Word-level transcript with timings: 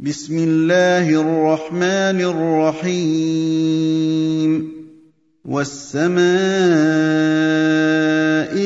بسم 0.00 0.38
الله 0.38 1.20
الرحمن 1.20 2.20
الرحيم. 2.80 4.72
والسماء 5.44 6.22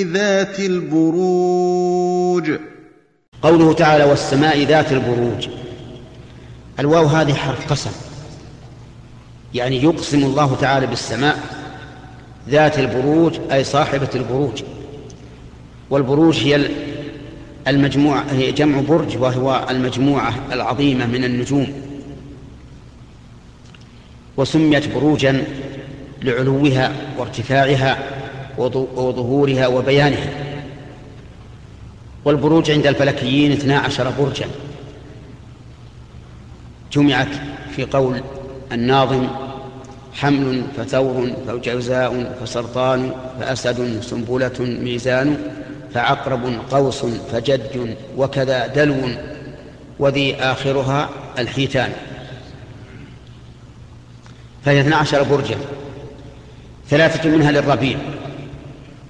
ذات 0.03 0.61
البروج. 0.61 2.51
قوله 3.43 3.73
تعالى 3.73 4.05
والسماء 4.05 4.63
ذات 4.65 4.93
البروج. 4.93 5.49
الواو 6.81 7.07
هذه 7.07 7.35
حرف 7.35 7.73
قسم. 7.73 7.91
يعني 9.55 9.83
يقسم 9.83 10.25
الله 10.25 10.57
تعالى 10.61 10.87
بالسماء 10.87 11.39
ذات 12.49 12.79
البروج 12.79 13.39
أي 13.53 13.65
صاحبة 13.65 14.11
البروج. 14.15 14.63
والبروج 15.91 16.37
هي 16.37 16.57
المجموعة 17.69 18.25
هي 18.31 18.53
جمع 18.53 18.81
برج 18.81 19.17
وهو 19.17 19.67
المجموعة 19.71 20.35
العظيمة 20.53 21.07
من 21.07 21.25
النجوم. 21.25 21.73
وسميت 24.37 24.95
بروجا 24.95 25.45
لعلوها 26.23 26.93
وارتفاعها 27.19 27.99
وظهورها 28.59 29.67
وبيانها. 29.67 30.31
والبروج 32.25 32.71
عند 32.71 32.87
الفلكيين 32.87 33.53
اثنا 33.53 33.79
عشر 33.79 34.11
برجا. 34.11 34.47
جمعت 36.93 37.29
في 37.77 37.85
قول 37.85 38.21
الناظم 38.73 39.27
حمل 40.13 40.63
فثور 40.77 41.31
فجوزاء 41.47 42.37
فسرطان 42.41 43.13
فأسد 43.41 44.01
سنبلة 44.03 44.55
ميزان 44.61 45.37
فعقرب 45.97 46.61
قوس 46.71 47.07
فجد 47.33 47.97
وكذا 48.17 48.67
دلو 48.67 49.09
وذي 49.99 50.35
آخرها 50.35 51.11
الحيتان. 51.39 51.93
فهي 54.65 54.81
اثنا 54.81 54.97
عشر 54.97 55.23
برجا 55.23 55.57
ثلاثة 56.91 57.31
منها 57.31 57.51
للربيع 57.51 57.99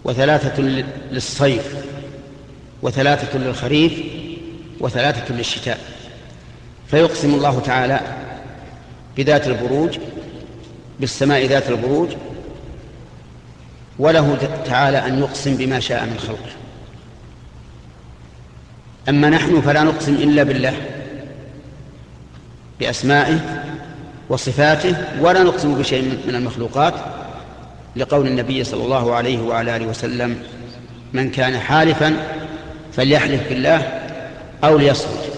وثلاثة 0.04 0.62
للصيف 1.10 1.74
وثلاثة 2.82 3.38
للخريف 3.38 3.92
وثلاثة 4.80 5.34
للشتاء. 5.34 5.78
فيقسم 6.88 7.34
الله 7.34 7.60
تعالى 7.60 8.00
بذات 9.16 9.46
البروج 9.46 9.98
بالسماء 11.00 11.46
ذات 11.46 11.68
البروج 11.68 12.08
وله 13.98 14.38
تعالى 14.66 15.06
أن 15.06 15.18
يقسم 15.18 15.56
بما 15.56 15.80
شاء 15.80 16.04
من 16.04 16.18
خلقه. 16.18 16.65
أما 19.08 19.30
نحن 19.30 19.60
فلا 19.60 19.82
نقسم 19.82 20.14
إلا 20.14 20.42
بالله 20.42 20.74
بأسمائه 22.80 23.62
وصفاته 24.28 24.96
ولا 25.20 25.42
نقسم 25.42 25.74
بشيء 25.74 26.18
من 26.28 26.34
المخلوقات 26.34 26.94
لقول 27.96 28.26
النبي 28.26 28.64
صلى 28.64 28.84
الله 28.84 29.14
عليه 29.14 29.42
وعلى 29.42 29.76
آله 29.76 29.86
وسلم 29.86 30.42
من 31.12 31.30
كان 31.30 31.58
حالفا 31.58 32.16
فليحلف 32.92 33.48
بالله 33.48 34.00
أو 34.64 34.78
ليصمت. 34.78 35.32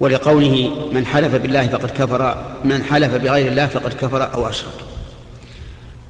ولقوله 0.00 0.88
من 0.92 1.06
حلف 1.06 1.34
بالله 1.34 1.66
فقد 1.66 1.90
كفر 1.90 2.54
من 2.64 2.84
حلف 2.84 3.14
بغير 3.14 3.48
الله 3.48 3.66
فقد 3.66 3.92
كفر 3.92 4.34
أو 4.34 4.48
أشرك. 4.48 4.74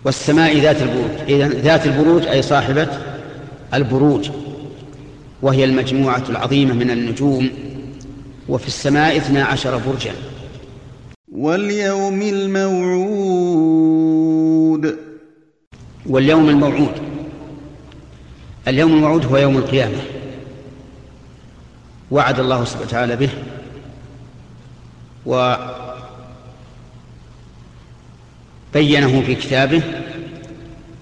والسماء 0.04 0.58
ذات 0.58 0.82
البروج 0.82 1.10
إذن 1.28 1.48
ذات 1.48 1.86
البروج 1.86 2.26
أي 2.26 2.42
صاحبة 2.42 2.88
البروج. 3.74 4.30
وهي 5.44 5.64
المجموعة 5.64 6.22
العظيمة 6.28 6.74
من 6.74 6.90
النجوم 6.90 7.50
وفي 8.48 8.66
السماء 8.66 9.16
اثنا 9.16 9.44
عشر 9.44 9.76
برجا. 9.76 10.12
واليوم 11.32 12.22
الموعود. 12.22 13.36
واليوم 16.06 16.48
الموعود. 16.48 16.92
اليوم 18.68 18.92
الموعود 18.92 19.26
هو 19.26 19.36
يوم 19.36 19.56
القيامة. 19.56 19.98
وعد 22.10 22.40
الله 22.40 22.64
سبحانه 22.64 22.86
وتعالى 22.86 23.16
به. 23.16 23.30
وبينه 28.72 29.22
في 29.26 29.34
كتابه. 29.34 29.82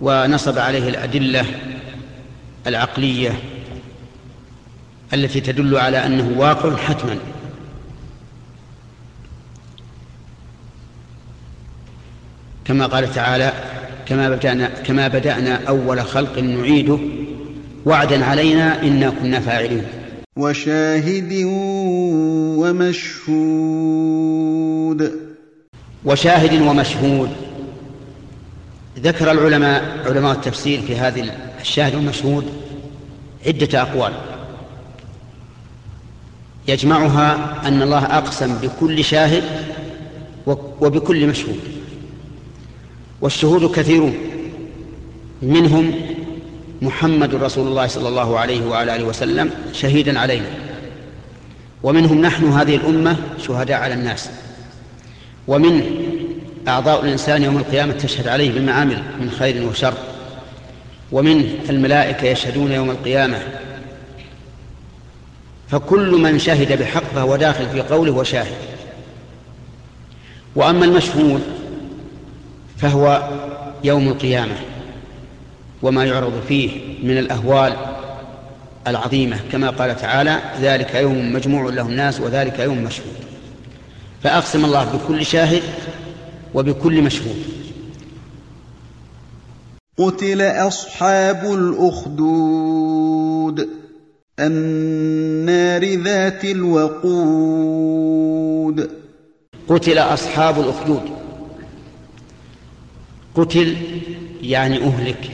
ونصب 0.00 0.58
عليه 0.58 0.88
الأدلة 0.88 1.46
العقلية 2.66 3.38
التي 5.14 5.40
تدل 5.40 5.76
على 5.76 6.06
أنه 6.06 6.32
واقع 6.36 6.76
حتما. 6.76 7.18
كما 12.64 12.86
قال 12.86 13.14
تعالى 13.14 13.52
كما 14.06 14.30
بدأنا, 14.30 14.68
كما 14.68 15.08
بدأنا 15.08 15.68
أول 15.68 16.00
خلق 16.00 16.38
نعيده 16.38 16.98
وعدا 17.84 18.24
علينا 18.24 18.82
إنا 18.82 19.10
كنا 19.10 19.40
فاعلين. 19.40 19.84
وشاهد 20.36 21.32
ومشهود. 22.62 23.92
وشاهد 26.04 26.62
ومشهود. 26.62 27.30
ذكر 28.98 29.30
العلماء 29.30 30.02
علماء 30.06 30.32
التفسير 30.32 30.82
في 30.82 30.96
هذه 30.96 31.30
الشاهد 31.60 31.94
والمشهود 31.94 32.44
عدة 33.46 33.82
أقوال. 33.82 34.31
يجمعها 36.68 37.58
أن 37.68 37.82
الله 37.82 38.04
أقسم 38.04 38.58
بكل 38.58 39.04
شاهد 39.04 39.44
وبكل 40.80 41.26
مشهود. 41.26 41.60
والشهود 43.20 43.70
كثيرون. 43.70 44.14
منهم 45.42 45.94
محمد 46.82 47.34
رسول 47.34 47.68
الله 47.68 47.86
صلى 47.86 48.08
الله 48.08 48.38
عليه 48.38 48.66
وعلى 48.66 48.96
آله 48.96 49.04
وسلم 49.04 49.50
شهيدا 49.72 50.20
علينا. 50.20 50.46
ومنهم 51.82 52.20
نحن 52.20 52.46
هذه 52.46 52.76
الأمة 52.76 53.16
شهداء 53.46 53.80
على 53.80 53.94
الناس. 53.94 54.30
ومن 55.48 55.82
أعضاء 56.68 57.04
الإنسان 57.04 57.42
يوم 57.42 57.56
القيامة 57.56 57.92
تشهد 57.92 58.28
عليه 58.28 58.52
بالمعامل 58.52 59.02
من 59.20 59.30
خير 59.30 59.68
وشر. 59.68 59.94
ومن 61.12 61.58
الملائكة 61.70 62.26
يشهدون 62.26 62.72
يوم 62.72 62.90
القيامة 62.90 63.38
فكل 65.72 66.10
من 66.10 66.38
شهد 66.38 66.78
بحق 66.82 67.04
فهو 67.14 67.36
داخل 67.36 67.68
في 67.68 67.80
قوله 67.80 68.12
وشاهد. 68.12 68.56
وأما 70.56 70.84
المشهود 70.84 71.42
فهو 72.76 73.28
يوم 73.84 74.08
القيامة 74.08 74.54
وما 75.82 76.04
يعرض 76.04 76.32
فيه 76.48 76.70
من 77.02 77.18
الأهوال 77.18 77.76
العظيمة 78.86 79.40
كما 79.52 79.70
قال 79.70 79.96
تعالى 79.96 80.40
ذلك 80.60 80.94
يوم 80.94 81.32
مجموع 81.32 81.70
له 81.70 81.82
الناس 81.82 82.20
وذلك 82.20 82.58
يوم 82.58 82.78
مشهود. 82.78 83.16
فأقسم 84.22 84.64
الله 84.64 84.84
بكل 84.84 85.26
شاهد 85.26 85.62
وبكل 86.54 87.02
مشهود. 87.02 87.44
قتل 89.98 90.42
أصحاب 90.42 91.54
الأخدود. 91.54 93.02
النار 94.40 95.84
ذات 96.02 96.44
الوقود. 96.44 97.92
قتل 99.68 99.98
أصحاب 99.98 100.60
الأخدود. 100.60 101.02
قتل 103.34 103.76
يعني 104.42 104.84
أهلك. 104.84 105.30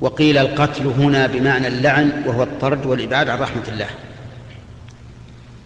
وقيل 0.00 0.38
القتل 0.38 0.86
هنا 0.86 1.26
بمعنى 1.26 1.68
اللعن 1.68 2.22
وهو 2.26 2.42
الطرد 2.42 2.86
والإبعاد 2.86 3.28
عن 3.28 3.38
رحمة 3.38 3.68
الله. 3.68 3.88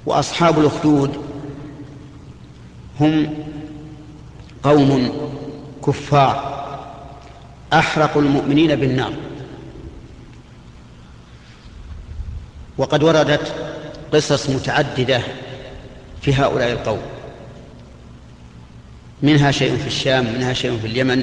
وأصحاب 0.06 0.58
الأخدود 0.58 1.16
هم 3.00 3.34
قوم 4.62 5.12
كفار. 5.86 6.58
أحرقوا 7.72 8.22
المؤمنين 8.22 8.76
بالنار. 8.76 9.12
وقد 12.78 13.02
وردت 13.02 13.54
قصص 14.12 14.50
متعددة 14.50 15.20
في 16.22 16.34
هؤلاء 16.34 16.72
القوم. 16.72 17.00
منها 19.22 19.50
شيء 19.50 19.76
في 19.76 19.86
الشام 19.86 20.34
منها 20.34 20.52
شيء 20.52 20.78
في 20.78 20.86
اليمن. 20.86 21.22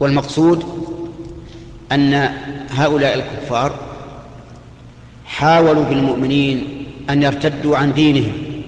والمقصود 0.00 0.64
أن 1.92 2.14
هؤلاء 2.70 3.14
الكفار 3.14 3.78
حاولوا 5.24 5.84
بالمؤمنين 5.84 6.86
أن 7.10 7.22
يرتدوا 7.22 7.76
عن 7.76 7.92
دينهم 7.92 8.62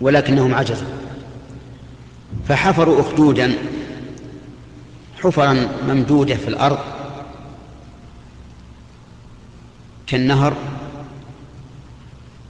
ولكنهم 0.00 0.54
عجزوا. 0.54 0.88
فحفروا 2.48 3.00
أخدودا 3.00 3.54
حفرا 5.22 5.68
ممدودة 5.88 6.34
في 6.34 6.48
الأرض 6.48 6.78
كالنهر 10.06 10.54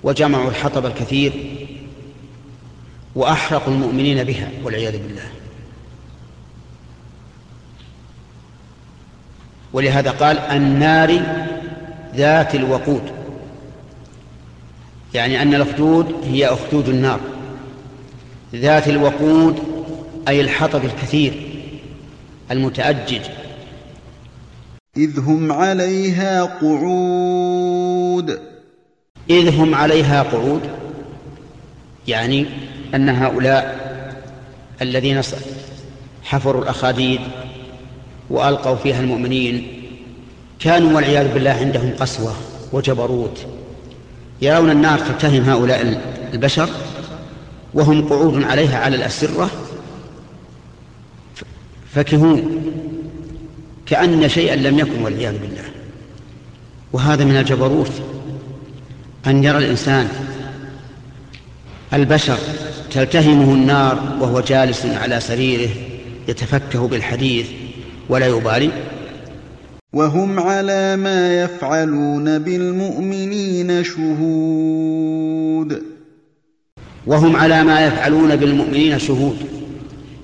وجمعوا 0.02 0.50
الحطب 0.50 0.86
الكثير 0.86 1.32
وأحرقوا 3.14 3.72
المؤمنين 3.72 4.24
بها 4.24 4.50
والعياذ 4.64 4.92
بالله. 4.92 5.28
ولهذا 9.72 10.10
قال 10.10 10.38
النار 10.38 11.22
ذات 12.14 12.54
الوقود 12.54 13.02
يعني 15.14 15.42
أن 15.42 15.54
الأخدود 15.54 16.14
هي 16.24 16.46
أخدود 16.46 16.88
النار. 16.88 17.20
ذات 18.54 18.88
الوقود 18.88 19.58
أي 20.28 20.40
الحطب 20.40 20.84
الكثير 20.84 21.32
المتأجج 22.50 23.20
إذ 24.96 25.20
هم 25.20 25.52
عليها 25.52 26.44
قعود. 26.44 28.40
إذ 29.30 29.56
هم 29.56 29.74
عليها 29.74 30.22
قعود 30.22 30.60
يعني 32.08 32.46
أن 32.94 33.08
هؤلاء 33.08 33.82
الذين 34.82 35.22
حفروا 36.24 36.62
الأخاديد 36.62 37.20
وألقوا 38.30 38.76
فيها 38.76 39.00
المؤمنين 39.00 39.82
كانوا 40.58 40.96
والعياذ 40.96 41.34
بالله 41.34 41.50
عندهم 41.50 41.92
قسوة 42.00 42.34
وجبروت. 42.72 43.46
يرون 44.42 44.70
النار 44.70 44.98
تتهم 44.98 45.42
هؤلاء 45.42 46.00
البشر 46.34 46.68
وهم 47.74 48.08
قعود 48.08 48.42
عليها 48.42 48.78
على 48.78 48.96
الأسرة. 48.96 49.50
فكهون. 51.94 52.62
كأن 53.92 54.28
شيئا 54.28 54.56
لم 54.56 54.78
يكن 54.78 55.02
والعياذ 55.02 55.38
بالله. 55.38 55.64
وهذا 56.92 57.24
من 57.24 57.36
الجبروت 57.36 57.92
أن 59.26 59.44
يرى 59.44 59.58
الإنسان 59.58 60.08
البشر 61.94 62.38
تلتهمه 62.90 63.54
النار 63.54 64.18
وهو 64.20 64.40
جالس 64.40 64.86
على 64.86 65.20
سريره 65.20 65.70
يتفكه 66.28 66.88
بالحديث 66.88 67.46
ولا 68.08 68.26
يبالي. 68.26 68.70
وهم 69.92 70.40
على 70.40 70.96
ما 70.96 71.42
يفعلون 71.42 72.38
بالمؤمنين 72.38 73.84
شهود. 73.84 75.82
وهم 77.06 77.36
على 77.36 77.64
ما 77.64 77.86
يفعلون 77.86 78.36
بالمؤمنين 78.36 78.98
شهود. 78.98 79.36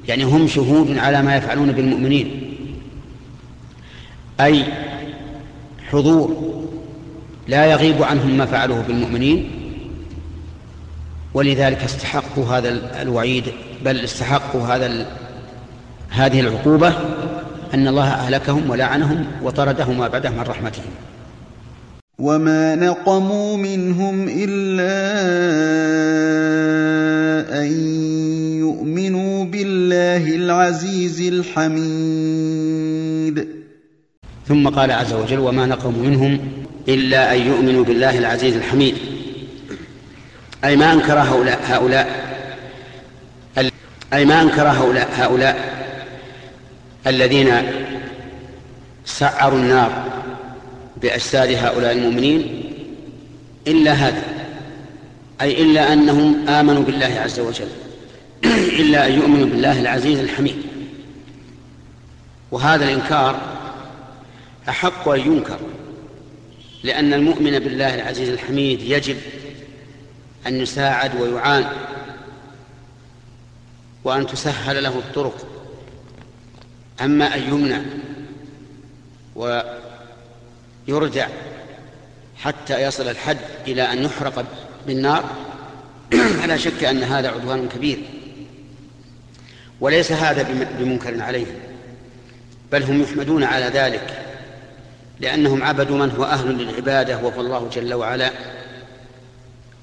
يعني 0.08 0.24
هم 0.24 0.46
شهود 0.46 0.98
على 0.98 1.22
ما 1.22 1.36
يفعلون 1.36 1.72
بالمؤمنين. 1.72 2.47
أي 4.40 4.64
حضور 5.90 6.58
لا 7.48 7.66
يغيب 7.66 8.02
عنهم 8.02 8.36
ما 8.36 8.46
فعلوه 8.46 8.82
بالمؤمنين 8.82 9.50
ولذلك 11.34 11.82
استحقوا 11.82 12.44
هذا 12.44 13.02
الوعيد 13.02 13.44
بل 13.84 14.00
استحقوا 14.00 14.66
هذا 14.66 15.06
هذه 16.10 16.40
العقوبة 16.40 16.92
أن 17.74 17.88
الله 17.88 18.08
أهلكهم 18.08 18.70
ولعنهم 18.70 19.26
وطردهم 19.42 20.00
وأبعدهم 20.00 20.38
عن 20.40 20.46
رحمته 20.46 20.82
وما 22.18 22.74
نقموا 22.74 23.56
منهم 23.56 24.28
إلا 24.28 24.98
أن 27.62 27.72
يؤمنوا 28.58 29.44
بالله 29.44 30.34
العزيز 30.36 31.20
الحميد. 31.32 32.78
ثم 34.48 34.68
قال 34.68 34.92
عز 34.92 35.12
وجل 35.12 35.38
وما 35.38 35.66
نقموا 35.66 36.02
منهم 36.02 36.38
إلا 36.88 37.34
أن 37.34 37.46
يؤمنوا 37.46 37.84
بالله 37.84 38.18
العزيز 38.18 38.56
الحميد. 38.56 38.94
أي 40.64 40.76
ما 40.76 40.92
أنكر 40.92 41.18
هؤلاء 41.18 41.60
هؤلاء 41.68 42.28
أي 44.12 44.24
ما 44.24 44.42
أنكر 44.42 44.68
هؤلاء 44.68 45.08
هؤلاء 45.16 45.84
الذين 47.06 47.52
سعروا 49.04 49.58
النار 49.58 50.04
بأجساد 51.02 51.50
هؤلاء 51.50 51.92
المؤمنين 51.92 52.64
إلا 53.66 53.92
هذا. 53.92 54.22
أي 55.40 55.62
إلا 55.62 55.92
أنهم 55.92 56.48
آمنوا 56.48 56.82
بالله 56.82 57.20
عز 57.24 57.40
وجل. 57.40 57.68
إلا 58.80 59.06
أن 59.06 59.12
يؤمنوا 59.12 59.46
بالله 59.46 59.80
العزيز 59.80 60.18
الحميد. 60.18 60.56
وهذا 62.50 62.84
الإنكار 62.84 63.57
أحق 64.68 65.08
أن 65.08 65.20
ينكر 65.20 65.58
لأن 66.82 67.14
المؤمن 67.14 67.58
بالله 67.58 67.94
العزيز 67.94 68.28
الحميد 68.28 68.82
يجب 68.82 69.16
أن 70.46 70.60
يساعد 70.60 71.20
ويعان 71.20 71.66
وأن 74.04 74.26
تسهل 74.26 74.82
له 74.82 74.98
الطرق. 74.98 75.46
أما 77.00 77.34
أن 77.34 77.42
يمنع 77.42 77.80
ويرجع 80.88 81.28
حتى 82.36 82.82
يصل 82.82 83.08
الحد 83.08 83.38
إلى 83.66 83.82
أن 83.82 84.04
يحرق 84.04 84.44
بالنار 84.86 85.24
فلا 86.40 86.56
شك 86.56 86.84
أن 86.84 87.02
هذا 87.02 87.28
عدوان 87.28 87.68
كبير. 87.68 87.98
وليس 89.80 90.12
هذا 90.12 90.42
بمنكر 90.78 91.22
عليهم 91.22 91.54
بل 92.72 92.82
هم 92.82 93.02
يحمدون 93.02 93.44
على 93.44 93.66
ذلك. 93.66 94.27
لأنهم 95.20 95.62
عبدوا 95.62 95.98
من 95.98 96.10
هو 96.10 96.24
أهل 96.24 96.48
للعبادة 96.48 97.18
وهو 97.18 97.40
الله 97.40 97.68
جل 97.72 97.94
وعلا 97.94 98.30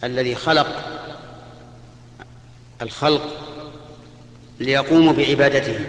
الذي 0.04 0.36
خلق 0.36 0.68
الخلق 2.82 3.22
ليقوموا 4.60 5.14
بعبادته. 5.14 5.80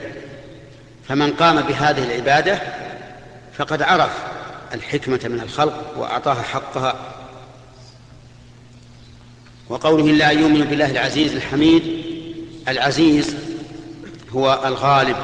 فمن 1.08 1.32
قام 1.32 1.60
بهذه 1.60 2.04
العبادة 2.04 2.60
فقد 3.54 3.82
عرف 3.82 4.24
الحكمة 4.74 5.20
من 5.24 5.40
الخلق 5.40 5.98
وأعطاها 5.98 6.42
حقها. 6.42 7.12
وقوله 9.68 10.04
لا 10.04 10.30
يؤمن 10.30 10.64
بالله 10.64 10.90
العزيز 10.90 11.34
الحميد 11.34 11.82
العزيز 12.68 13.36
هو 14.30 14.62
الغالب. 14.64 15.16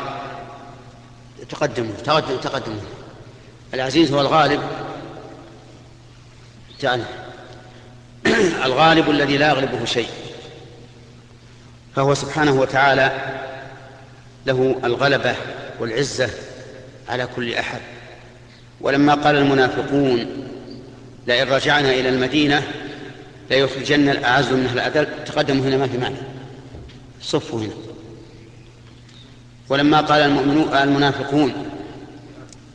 تقدموا 1.49 1.95
تقدموا 2.05 2.41
تقدموا 2.41 2.81
العزيز 3.75 4.13
هو 4.13 4.21
الغالب. 4.21 4.61
تعالى 6.81 7.05
الغالب 8.67 9.11
الذي 9.11 9.37
لا 9.37 9.49
يغلبه 9.49 9.85
شيء. 9.85 10.09
فهو 11.97 12.15
سبحانه 12.15 12.53
وتعالى 12.53 13.13
له 14.47 14.81
الغلبة 14.85 15.35
والعزة 15.81 16.31
على 17.09 17.29
كل 17.37 17.55
أحد. 17.55 17.81
ولما 18.81 19.15
قال 19.15 19.37
المنافقون 19.37 20.27
لئن 21.27 21.49
رجعنا 21.49 21.91
إلى 21.91 22.09
المدينة 22.09 22.63
ليخرجن 23.51 24.09
الأعز 24.09 24.53
منها 24.53 24.73
الأذل. 24.73 25.25
تقدموا 25.25 25.65
هنا 25.65 25.77
ما 25.77 25.87
في 25.87 25.99
معنى. 25.99 26.17
صفوا 27.23 27.61
هنا. 27.61 27.75
ولما 29.69 30.01
قال 30.01 30.21
المؤمنون 30.21 30.75
المنافقون 30.75 31.72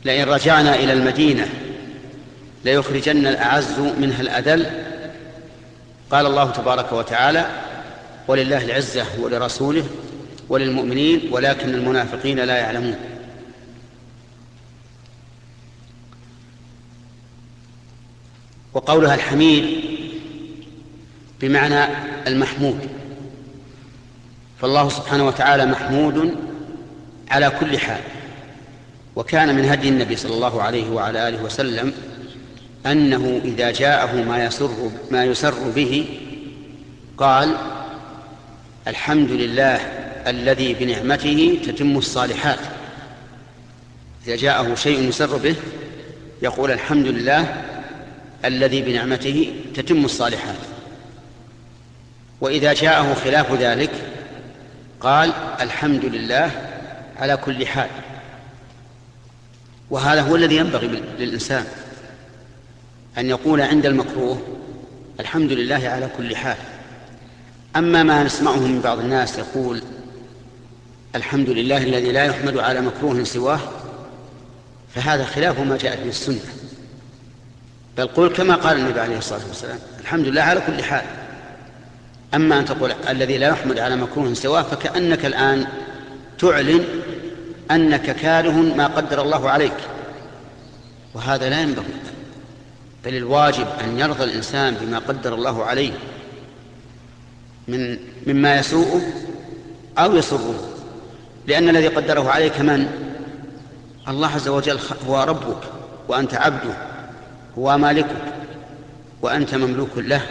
لئن 0.04 0.28
رجعنا 0.28 0.74
إلى 0.74 0.92
المدينة 0.92 1.48
ليخرجن 2.64 3.26
الأعز 3.26 3.78
منها 3.78 4.20
الأذل. 4.20 4.66
قال 6.10 6.26
الله 6.26 6.50
تبارك 6.50 6.92
وتعالى 6.92 7.46
ولله 8.28 8.64
العزة 8.64 9.06
ولرسوله 9.20 9.84
وللمؤمنين 10.48 11.28
ولكن 11.32 11.74
المنافقين 11.74 12.40
لا 12.40 12.56
يعلمون. 12.56 12.96
وقولها 18.74 19.14
الحميد 19.14 19.80
بمعنى 21.40 21.84
المحمود. 22.26 22.88
فالله 24.60 24.88
سبحانه 24.88 25.26
وتعالى 25.26 25.66
محمود 25.66 26.36
على 27.30 27.50
كل 27.60 27.78
حال. 27.78 28.00
وكان 29.18 29.54
من 29.54 29.64
هدي 29.64 29.88
النبي 29.88 30.16
صلى 30.16 30.34
الله 30.34 30.62
عليه 30.62 30.90
وعلى 30.90 31.28
آله 31.28 31.42
وسلم 31.42 31.92
أنه 32.86 33.40
إذا 33.44 33.70
جاءه 33.70 34.22
ما 34.22 34.44
يسر 34.44 34.90
ما 35.10 35.24
يسر 35.24 35.70
به 35.70 36.06
قال 37.16 37.56
الحمد 38.86 39.30
لله 39.30 39.76
الذي 40.26 40.74
بنعمته 40.74 41.58
تتم 41.66 41.98
الصالحات. 41.98 42.58
إذا 44.26 44.36
جاءه 44.36 44.74
شيء 44.74 45.08
يسر 45.08 45.36
به 45.36 45.54
يقول 46.42 46.70
الحمد 46.70 47.06
لله 47.06 47.64
الذي 48.44 48.82
بنعمته 48.82 49.52
تتم 49.74 50.04
الصالحات. 50.04 50.56
وإذا 52.40 52.72
جاءه 52.72 53.14
خلاف 53.14 53.52
ذلك 53.52 53.90
قال 55.00 55.32
الحمد 55.60 56.04
لله 56.04 56.50
على 57.18 57.36
كل 57.36 57.66
حال. 57.66 57.88
وهذا 59.90 60.22
هو 60.22 60.36
الذي 60.36 60.56
ينبغي 60.56 61.02
للإنسان 61.18 61.64
أن 63.18 63.26
يقول 63.26 63.60
عند 63.60 63.86
المكروه 63.86 64.42
الحمد 65.20 65.52
لله 65.52 65.88
على 65.88 66.08
كل 66.16 66.36
حال. 66.36 66.56
أما 67.76 68.02
ما 68.02 68.22
نسمعه 68.22 68.58
من 68.58 68.80
بعض 68.80 68.98
الناس 68.98 69.38
يقول 69.38 69.82
الحمد 71.14 71.50
لله 71.50 71.76
الذي 71.76 72.12
لا 72.12 72.24
يحمد 72.24 72.58
على 72.58 72.80
مكروه 72.80 73.24
سواه 73.24 73.60
فهذا 74.94 75.24
خلاف 75.24 75.60
ما 75.60 75.76
جاءت 75.76 75.98
به 75.98 76.08
السنة. 76.08 76.40
بل 77.98 78.06
قل 78.06 78.28
كما 78.28 78.54
قال 78.54 78.78
النبي 78.78 79.00
عليه 79.00 79.18
الصلاة 79.18 79.46
والسلام 79.48 79.78
الحمد 80.00 80.26
لله 80.26 80.42
على 80.42 80.60
كل 80.60 80.82
حال. 80.82 81.04
أما 82.34 82.58
أن 82.58 82.64
تقول 82.64 82.92
الذي 83.08 83.38
لا 83.38 83.48
يحمد 83.48 83.78
على 83.78 83.96
مكروه 83.96 84.34
سواه 84.34 84.62
فكأنك 84.62 85.24
الآن 85.24 85.66
تعلن 86.38 86.84
أنك 87.70 88.16
كاره 88.16 88.52
ما 88.52 88.86
قدر 88.86 89.22
الله 89.22 89.50
عليك. 89.50 89.76
وهذا 91.14 91.50
لا 91.50 91.60
ينبغي. 91.60 91.94
بل 93.04 93.14
الواجب 93.14 93.66
أن 93.84 93.98
يرضى 93.98 94.24
الإنسان 94.24 94.74
بما 94.74 94.98
قدر 94.98 95.34
الله 95.34 95.64
عليه 95.64 95.92
من 97.68 97.98
مما 98.26 98.58
يسوءه 98.58 99.00
أو 99.98 100.16
يسره. 100.16 100.74
لأن 101.46 101.68
الذي 101.68 101.88
قدره 101.88 102.30
عليك 102.30 102.60
من؟ 102.60 102.88
الله 104.08 104.28
عز 104.28 104.48
وجل 104.48 104.78
هو 105.08 105.22
ربك 105.22 105.62
وأنت 106.08 106.34
عبده 106.34 106.74
هو 107.58 107.78
مالكك 107.78 108.16
وأنت 109.22 109.54
مملوك 109.54 109.90
له. 109.96 110.22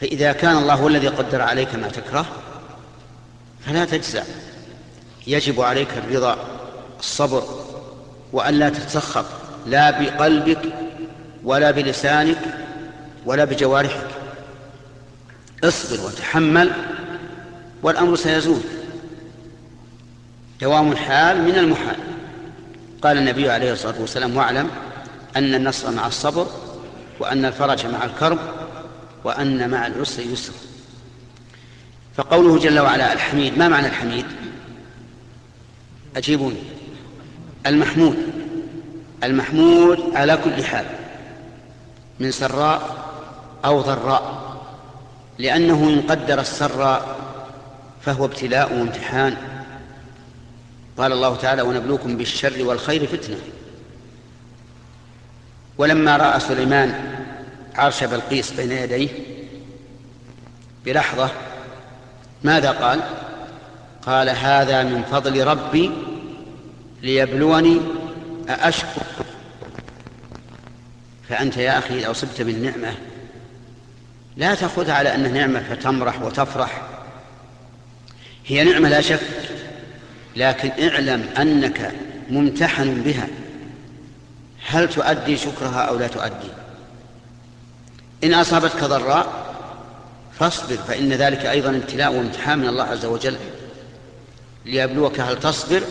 فإذا 0.00 0.32
كان 0.32 0.56
الله 0.56 0.74
هو 0.74 0.88
الذي 0.88 1.08
قدر 1.08 1.42
عليك 1.42 1.74
ما 1.74 1.88
تكره 1.88 2.26
فلا 3.66 3.84
تجزع. 3.84 4.22
يجب 5.26 5.60
عليك 5.60 5.88
الرضا 5.96 6.36
الصبر 7.00 7.42
وأن 8.32 8.54
لا 8.54 8.68
تتسخط 8.68 9.24
لا 9.66 9.90
بقلبك 9.90 10.62
ولا 11.44 11.70
بلسانك 11.70 12.38
ولا 13.26 13.44
بجوارحك. 13.44 14.06
اصبر 15.64 16.06
وتحمل 16.06 16.72
والأمر 17.82 18.16
سيزول. 18.16 18.60
دوام 20.60 20.92
الحال 20.92 21.42
من 21.42 21.54
المحال. 21.58 21.96
قال 23.02 23.18
النبي 23.18 23.50
عليه 23.50 23.72
الصلاة 23.72 24.00
والسلام 24.00 24.36
واعلم 24.36 24.70
أن 25.36 25.54
النصر 25.54 25.90
مع 25.90 26.06
الصبر 26.06 26.46
وأن 27.20 27.44
الفرج 27.44 27.86
مع 27.86 28.04
الكرب 28.04 28.38
وأن 29.24 29.70
مع 29.70 29.86
العسر 29.86 30.22
يسر. 30.22 30.52
فقوله 32.16 32.58
جل 32.58 32.78
وعلا 32.78 33.12
الحميد. 33.12 33.58
ما 33.58 33.68
معنى 33.68 33.86
الحميد؟ 33.86 34.26
أجيبوني. 36.16 36.62
المحمود. 37.66 38.16
المحمود 39.24 40.16
على 40.16 40.36
كل 40.36 40.64
حال. 40.64 40.86
من 42.20 42.30
سراء 42.30 42.96
أو 43.64 43.80
ضراء. 43.80 44.44
لأنه 45.38 45.74
إن 45.74 46.00
قدر 46.00 46.40
السراء 46.40 47.16
فهو 48.02 48.24
ابتلاء 48.24 48.72
وامتحان. 48.72 49.36
قال 50.98 51.12
الله 51.12 51.36
تعالى 51.36 51.62
ونبلوكم 51.62 52.16
بالشر 52.16 52.64
والخير 52.64 53.06
فتنة. 53.06 53.38
ولما 55.78 56.16
رأى 56.16 56.40
سليمان 56.40 57.14
عرش 57.74 58.04
بلقيس 58.04 58.52
بين 58.52 58.72
يديه 58.72 59.08
بلحظة 60.84 61.30
ماذا 62.44 62.70
قال؟ 62.70 63.00
قال 64.06 64.28
هذا 64.28 64.82
من 64.82 65.02
فضل 65.10 65.44
ربي 65.44 65.90
ليبلوني 67.02 67.80
أأشكر 68.48 69.02
فأنت 71.28 71.56
يا 71.56 71.78
أخي 71.78 71.98
إذا 71.98 72.10
أصبت 72.10 72.42
بالنعمة 72.42 72.94
لا 74.36 74.54
تأخذها 74.54 74.94
على 74.94 75.14
أنها 75.14 75.30
نعمة 75.30 75.62
فتمرح 75.62 76.22
وتفرح. 76.22 76.82
هي 78.46 78.64
نعمة 78.64 78.88
لا 78.88 79.00
شك 79.00 79.20
لكن 80.36 80.88
اعلم 80.88 81.28
أنك 81.38 81.92
ممتحن 82.30 83.02
بها. 83.02 83.28
هل 84.66 84.88
تؤدي 84.88 85.36
شكرها 85.36 85.80
أو 85.80 85.98
لا 85.98 86.06
تؤدي؟ 86.06 86.50
إن 88.24 88.34
أصابتك 88.34 88.84
ضراء 88.84 89.54
فاصبر 90.38 90.76
فإن 90.76 91.12
ذلك 91.12 91.46
أيضا 91.46 91.70
ابتلاء 91.70 92.12
وامتحان 92.12 92.58
من 92.58 92.68
الله 92.68 92.84
عز 92.84 93.04
وجل. 93.04 93.36
ليبلوك 94.64 95.20
هل 95.20 95.40
تصبر 95.40 95.82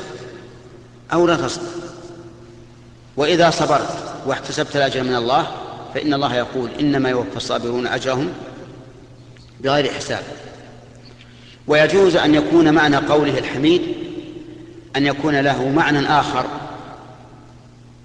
أو 1.13 1.27
لا 1.27 1.35
تصبر. 1.35 1.67
وإذا 3.17 3.49
صبرت 3.49 4.13
واحتسبت 4.25 4.75
الأجر 4.75 5.03
من 5.03 5.15
الله 5.15 5.47
فإن 5.93 6.13
الله 6.13 6.35
يقول 6.35 6.69
إنما 6.79 7.09
يوفى 7.09 7.37
الصابرون 7.37 7.87
أجرهم 7.87 8.33
بغير 9.59 9.93
حساب. 9.93 10.23
ويجوز 11.67 12.15
أن 12.15 12.35
يكون 12.35 12.73
معنى 12.73 12.95
قوله 12.95 13.39
الحميد 13.39 13.81
أن 14.95 15.05
يكون 15.05 15.35
له 15.35 15.69
معنى 15.69 16.07
آخر 16.07 16.45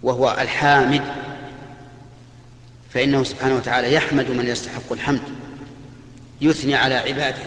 وهو 0.02 0.36
الحامد. 0.40 1.02
فإنه 2.90 3.24
سبحانه 3.24 3.56
وتعالى 3.56 3.94
يحمد 3.94 4.30
من 4.30 4.46
يستحق 4.46 4.92
الحمد 4.92 5.20
يثني 6.40 6.74
على 6.74 6.94
عباده 6.94 7.42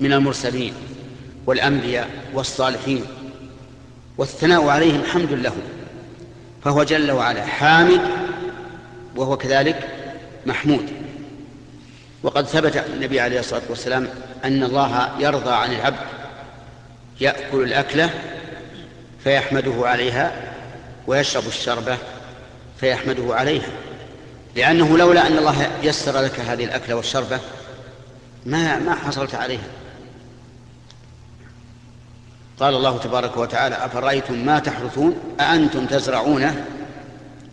من 0.00 0.12
المرسلين. 0.12 0.74
والأنبياء 1.48 2.10
والصالحين 2.34 3.04
والثناء 4.18 4.68
عليهم 4.68 5.02
حمد 5.04 5.32
له 5.32 5.52
فهو 6.64 6.82
جل 6.82 7.10
وعلا 7.10 7.46
حامد 7.46 8.00
وهو 9.16 9.36
كذلك 9.36 9.88
محمود. 10.46 10.88
وقد 12.22 12.46
ثبت 12.46 12.76
النبي 12.76 13.20
عليه 13.20 13.40
الصلاة 13.40 13.62
والسلام 13.68 14.08
أن 14.44 14.62
الله 14.62 15.10
يرضى 15.18 15.50
عن 15.50 15.72
العبد 15.72 15.98
يأكل 17.20 17.62
الأكلة 17.62 18.10
فيحمده 19.24 19.74
عليها 19.88 20.32
ويشرب 21.06 21.46
الشربة 21.46 21.96
فيحمده 22.80 23.34
عليها 23.34 23.70
لأنه 24.56 24.98
لولا 24.98 25.26
أن 25.26 25.38
الله 25.38 25.70
يسر 25.82 26.20
لك 26.20 26.40
هذه 26.40 26.64
الأكلة 26.64 26.94
والشربة 26.94 27.40
ما 28.46 28.78
ما 28.78 28.94
حصلت 28.94 29.34
عليها. 29.34 29.77
قال 32.60 32.74
الله 32.74 32.98
تبارك 32.98 33.36
وتعالى 33.36 33.74
أفرأيتم 33.74 34.46
ما 34.46 34.58
تحرثون؟ 34.58 35.16
أأنتم 35.40 35.86
تزرعونه 35.86 36.64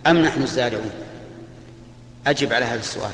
أم 0.07 0.17
نحن 0.17 0.43
الزارعون؟ 0.43 0.89
أجب 2.27 2.53
على 2.53 2.65
هذا 2.65 2.79
السؤال. 2.79 3.11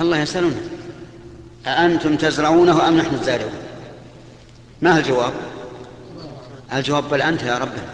الله 0.00 0.18
يسألنا. 0.18 0.56
أأنتم 1.66 2.16
تزرعونه 2.16 2.88
أم 2.88 2.98
نحن 2.98 3.14
الزارعون؟ 3.14 3.52
ما 4.82 4.98
الجواب؟ 4.98 5.32
الجواب 6.72 7.08
بل 7.08 7.22
أنت 7.22 7.42
يا 7.42 7.58
ربنا 7.58 7.88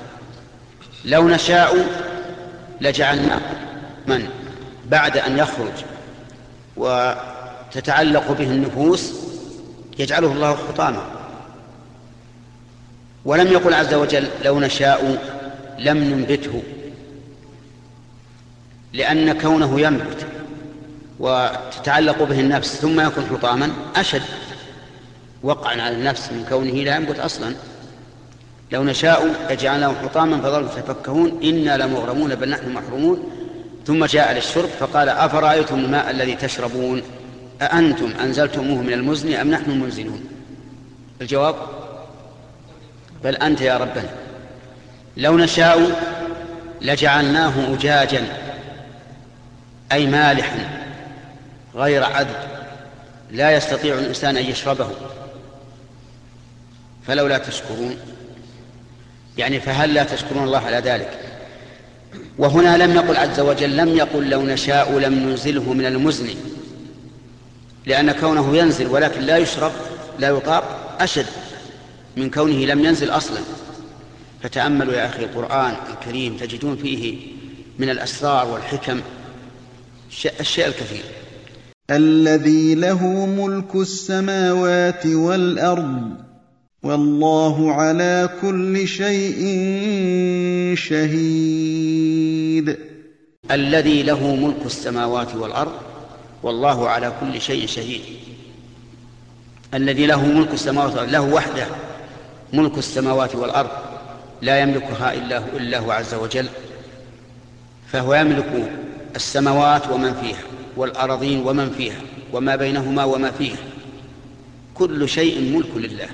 لو 1.05 1.29
نشاء 1.29 1.87
لجعلناه 2.81 3.41
من؟ 4.07 4.29
بعد 4.87 5.17
أن 5.17 5.39
يخرج 5.39 5.73
وتتعلق 6.77 8.33
به 8.33 8.51
النفوس 8.51 9.13
يجعله 9.99 10.33
الله 10.33 10.57
حطاما 10.57 11.03
ولم 13.25 13.47
يقل 13.53 13.75
عز 13.75 13.95
وجل 13.95 14.29
لو 14.45 14.61
نشاء 14.61 15.19
لم 15.79 15.99
ننبته 15.99 16.63
لأن 18.93 19.41
كونه 19.41 19.81
ينبت 19.81 20.27
وتتعلق 21.21 22.23
به 22.23 22.41
النفس 22.41 22.77
ثم 22.77 23.01
يكون 23.01 23.27
حطاما 23.27 23.71
أشد. 23.97 24.23
وقعا 25.43 25.83
على 25.83 25.97
النفس 25.97 26.33
من 26.33 26.47
كونه 26.49 26.73
لا 26.73 26.97
ينبت 26.97 27.19
أصلا. 27.19 27.55
لو 28.73 28.85
نشاء 28.85 29.47
لجعلناه 29.51 29.95
حطاما 30.03 30.41
فظلوا 30.41 30.69
تفكهون 30.69 31.41
إنا 31.43 31.77
لمغرمون 31.77 32.35
بل 32.35 32.51
نحن 32.51 32.73
محرومون. 32.73 33.31
ثم 33.87 34.05
جاء 34.05 34.33
للشرب 34.35 34.69
فقال 34.69 35.09
أفرأيتم 35.09 35.79
الماء 35.79 36.11
الذي 36.11 36.35
تشربون؟ 36.35 37.03
أأنتم 37.63 38.13
أنزلتموه 38.23 38.83
من 38.83 38.93
المزن 38.93 39.35
أم 39.35 39.51
نحن 39.51 39.71
المنزلون 39.71 40.25
الجواب 41.21 41.55
بل 43.25 43.37
أنت 43.37 43.61
يا 43.61 43.77
ربنا 43.77 44.09
لو 45.17 45.39
نشاء 45.39 46.03
لجعلناه 46.81 47.75
أجاجا 47.75 48.25
أي 49.93 50.07
مالحا 50.07 50.85
غير 51.75 52.05
عذب 52.05 52.55
لا 53.31 53.57
يستطيع 53.57 53.99
الإنسان 53.99 54.37
أن 54.37 54.45
يشربه. 54.45 54.91
فلولا 57.07 57.39
تشكرون 57.39 57.97
يعني 59.39 59.61
فهل 59.61 59.95
لا 59.95 60.05
تشكرون 60.05 60.45
الله 60.45 60.59
على 60.59 60.77
ذلك؟ 60.77 61.11
وهنا 62.39 62.77
لم 62.77 62.95
يقل 62.95 63.17
عز 63.17 63.41
وجل 63.41 63.77
لم 63.77 63.89
يقل 63.89 64.31
لو 64.31 64.43
نشاء 64.43 64.99
لم 64.99 65.15
ننزله 65.15 65.73
من 65.73 65.87
المزن. 65.87 66.35
لأن 67.87 68.13
كونه 68.13 68.57
ينزل 68.57 68.87
ولكن 68.87 69.21
لا 69.21 69.37
يشرب 69.37 69.73
لا 70.19 70.29
يطاق 70.29 70.97
أشد 71.01 71.27
من 72.17 72.31
كونه 72.31 72.65
لم 72.65 72.85
ينزل 72.85 73.11
أصلا. 73.11 73.41
فتأملوا 74.43 74.95
يا 74.95 75.07
أخي 75.07 75.25
القرآن 75.25 75.75
الكريم 75.93 76.37
تجدون 76.37 76.77
فيه 76.77 77.17
من 77.79 77.91
الأسرار 77.91 78.49
والحكم 78.49 79.01
الشيء 80.41 80.67
الكثير. 80.67 81.05
الذي 81.91 82.75
له 82.75 83.27
ملك 83.27 83.75
السماوات 83.75 85.07
والأرض 85.07 86.11
والله 86.83 87.73
على 87.73 88.31
كل 88.43 88.89
شيء 88.89 89.45
شهيد. 90.77 92.77
الذي 93.51 94.03
له 94.03 94.37
ملك 94.37 94.67
السماوات 94.67 95.35
والأرض 95.35 95.94
والله 96.45 96.89
على 96.89 97.13
كل 97.21 97.41
شيء 97.41 97.67
شهيد. 97.67 98.01
الذي 99.75 100.07
له 100.07 100.27
ملك 100.27 100.53
السماوات 100.53 100.93
والأرض 100.93 101.11
له 101.13 101.21
وحده 101.21 101.67
ملك 102.53 102.79
السماوات 102.79 103.35
والأرض 103.35 103.71
لا 104.43 104.61
يملكها 104.61 105.15
إلا 105.15 105.39
هو, 105.39 105.45
إلا 105.57 105.79
هو 105.79 105.91
عز 105.91 106.15
وجل 106.15 106.49
فهو 107.93 108.15
يملك 108.15 108.73
السماوات 109.17 109.91
ومن 109.91 110.15
فيها 110.15 110.43
والأراضين 110.77 111.47
ومن 111.47 111.71
فيها 111.71 111.97
وما 112.33 112.57
بينهما 112.57 113.05
وما 113.05 113.31
فيها. 113.31 113.59
كل 114.75 115.09
شيء 115.09 115.57
ملك 115.57 115.77
لله. 115.77 116.09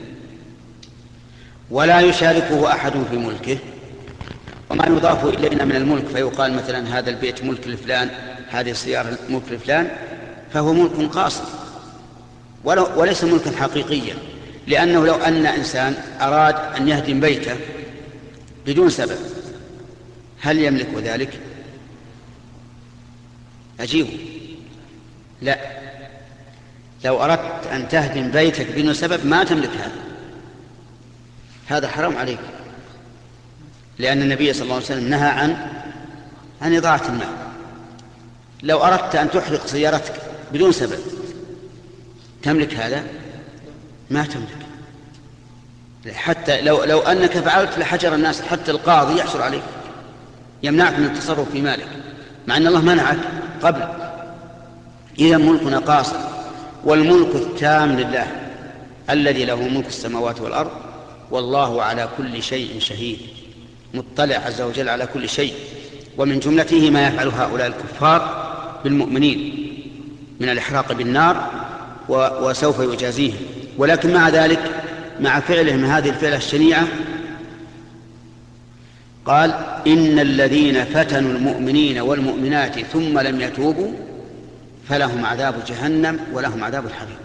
ولا 1.70 2.00
يشاركه 2.00 2.72
أحد 2.72 2.92
في 3.10 3.16
ملكه. 3.16 3.58
وما 4.70 4.86
يضاف 4.86 5.24
إلينا 5.24 5.64
من 5.64 5.76
الملك 5.76 6.06
فيقال 6.06 6.54
مثلا 6.54 6.98
هذا 6.98 7.10
البيت 7.10 7.44
ملك 7.44 7.68
لفلان 7.68 8.10
هذه 8.48 8.70
السيارة 8.70 9.18
ملك 9.28 9.42
لفلان 9.50 9.90
فهو 10.52 10.72
ملك 10.72 11.10
قاصر. 11.10 11.44
وليس 12.64 13.24
ملكا 13.24 13.56
حقيقيا. 13.56 14.14
لأنه 14.66 15.06
لو 15.06 15.14
أن 15.14 15.46
إنسان 15.46 15.94
أراد 16.20 16.54
أن 16.76 16.88
يهدم 16.88 17.20
بيته 17.20 17.56
بدون 18.66 18.90
سبب 18.90 19.18
هل 20.40 20.58
يملك 20.58 20.94
ذلك؟ 20.94 21.40
أجيبه 23.80 24.18
لا. 25.42 25.58
لو 27.04 27.24
أردت 27.24 27.66
أن 27.72 27.88
تهدم 27.88 28.30
بيتك 28.30 28.66
بدون 28.76 28.94
سبب 28.94 29.26
ما 29.26 29.44
تملك 29.44 29.70
هذا. 29.70 29.92
هذا 31.66 31.88
حرام 31.88 32.16
عليك. 32.16 32.38
لأن 33.98 34.22
النبي 34.22 34.52
صلى 34.52 34.62
الله 34.62 34.74
عليه 34.74 34.84
وسلم 34.84 35.08
نهى 35.08 35.28
عن 35.28 35.56
عن 36.62 36.76
إضاعة 36.76 37.02
المال. 37.08 37.36
لو 38.62 38.78
أردت 38.78 39.14
أن 39.16 39.30
تحرق 39.30 39.66
سيارتك 39.66 40.29
بدون 40.52 40.72
سبب. 40.72 40.98
تملك 42.42 42.74
هذا؟ 42.74 43.04
ما 44.10 44.24
تملك. 44.24 44.56
حتى 46.14 46.60
لو 46.60 46.84
لو 46.84 46.98
أنك 46.98 47.38
فعلت 47.38 47.78
لحجر 47.78 48.14
الناس 48.14 48.42
حتى 48.42 48.70
القاضي 48.70 49.18
يحصل 49.18 49.42
عليك. 49.42 49.62
يمنعك 50.62 50.98
من 50.98 51.06
التصرف 51.06 51.50
في 51.52 51.60
مالك. 51.60 51.88
مع 52.46 52.56
أن 52.56 52.66
الله 52.66 52.80
منعك 52.80 53.18
قبل. 53.62 53.82
إذا 55.18 55.36
ملكنا 55.36 55.78
قاصر. 55.78 56.16
والملك 56.84 57.34
التام 57.34 58.00
لله. 58.00 58.26
الذي 59.10 59.44
له 59.44 59.68
ملك 59.68 59.86
السماوات 59.86 60.40
والأرض. 60.40 60.70
والله 61.30 61.82
على 61.82 62.08
كل 62.18 62.42
شيء 62.42 62.80
شهيد. 62.80 63.18
مطلع 63.94 64.36
عز 64.36 64.60
وجل 64.60 64.88
على 64.88 65.06
كل 65.06 65.28
شيء. 65.28 65.54
ومن 66.18 66.38
جملته 66.38 66.90
ما 66.90 67.08
يفعل 67.08 67.28
هؤلاء 67.28 67.66
الكفار 67.66 68.50
بالمؤمنين. 68.84 69.69
من 70.40 70.48
الإحراق 70.48 70.92
بالنار 70.92 71.50
وسوف 72.08 72.80
يجازيهم 72.80 73.36
ولكن 73.78 74.12
مع 74.12 74.28
ذلك 74.28 74.60
مع 75.20 75.40
فعلهم 75.40 75.84
هذه 75.84 76.08
الفعلة 76.08 76.36
الشنيعة 76.36 76.86
قال 79.24 79.54
إن 79.86 80.18
الذين 80.18 80.84
فتنوا 80.84 81.32
المؤمنين 81.32 81.98
والمؤمنات 81.98 82.78
ثم 82.78 83.18
لم 83.18 83.40
يتوبوا 83.40 83.92
فلهم 84.88 85.26
عذاب 85.26 85.54
جهنم 85.66 86.18
ولهم 86.32 86.64
عذاب 86.64 86.86
الحريق. 86.86 87.18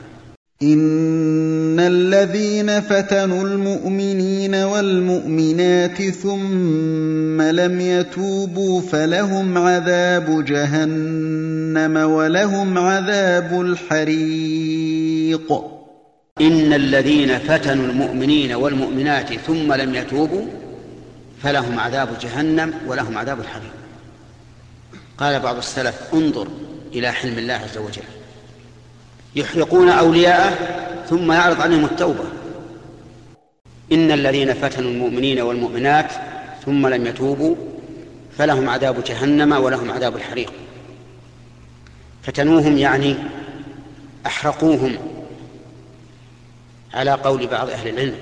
إن 0.61 1.79
الذين 1.79 2.81
فتنوا 2.81 3.43
المؤمنين 3.43 4.55
والمؤمنات 4.55 6.01
ثم 6.01 7.41
لم 7.41 7.81
يتوبوا 7.81 8.81
فلهم 8.81 9.57
عذاب 9.57 10.45
جهنم 10.45 11.97
ولهم 11.97 12.77
عذاب 12.77 13.61
الحريق 13.61 15.51
إن 16.41 16.73
الذين 16.73 17.37
فتنوا 17.37 17.85
المؤمنين 17.85 18.53
والمؤمنات 18.53 19.33
ثم 19.33 19.73
لم 19.73 19.95
يتوبوا 19.95 20.45
فلهم 21.43 21.79
عذاب 21.79 22.09
جهنم 22.21 22.73
ولهم 22.87 23.17
عذاب 23.17 23.39
الحريق. 23.39 23.73
قال 25.17 25.39
بعض 25.39 25.57
السلف 25.57 26.01
انظر 26.13 26.47
إلى 26.93 27.11
حلم 27.11 27.37
الله 27.37 27.53
عز 27.53 27.77
وجل. 27.77 28.24
يحرقون 29.35 29.89
أولياءه 29.89 30.55
ثم 31.09 31.31
يعرض 31.31 31.61
عليهم 31.61 31.85
التوبة. 31.85 32.23
إن 33.91 34.11
الذين 34.11 34.53
فتنوا 34.53 34.91
المؤمنين 34.91 35.41
والمؤمنات 35.41 36.11
ثم 36.65 36.87
لم 36.87 37.05
يتوبوا 37.05 37.55
فلهم 38.37 38.69
عذاب 38.69 39.03
جهنم 39.03 39.51
ولهم 39.51 39.91
عذاب 39.91 40.15
الحريق. 40.15 40.53
فتنوهم 42.23 42.77
يعني 42.77 43.15
أحرقوهم 44.25 44.97
على 46.93 47.11
قول 47.11 47.47
بعض 47.47 47.69
أهل 47.69 47.87
العلم 47.87 48.15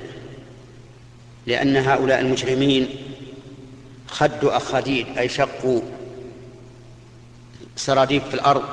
لأن 1.48 1.78
هؤلاء 1.78 2.20
المجرمين 2.20 2.90
خدوا 4.08 4.58
أخاديد 4.58 5.18
أي 5.18 5.30
شقوا 5.30 5.82
سراديب 7.76 8.22
في 8.22 8.34
الأرض 8.34 8.64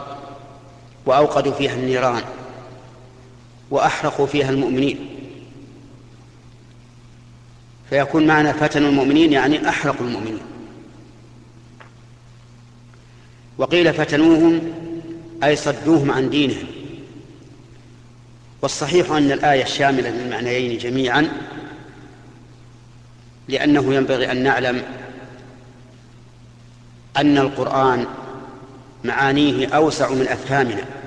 وأوقدوا 1.10 1.52
فيها 1.52 1.74
النيران 1.74 2.22
وأحرقوا 3.70 4.26
فيها 4.26 4.50
المؤمنين. 4.50 4.98
فيكون 7.90 8.26
معنى 8.26 8.54
فتنوا 8.54 8.88
المؤمنين 8.88 9.32
يعني 9.32 9.68
أحرقوا 9.68 10.06
المؤمنين. 10.06 10.40
وقيل 13.58 13.94
فتنوهم 13.94 14.60
أي 15.44 15.56
صدوهم 15.56 16.10
عن 16.10 16.30
دينهم. 16.30 16.66
والصحيح 18.62 19.10
أن 19.10 19.32
الآية 19.32 19.64
شاملة 19.64 20.10
للمعنيين 20.10 20.78
جميعا 20.78 21.28
لأنه 23.48 23.94
ينبغي 23.94 24.32
أن 24.32 24.42
نعلم 24.42 24.82
أن 27.16 27.38
القرآن 27.38 28.06
معانيه 29.04 29.68
أوسع 29.68 30.10
من 30.10 30.28
أفهامنا. 30.28 30.99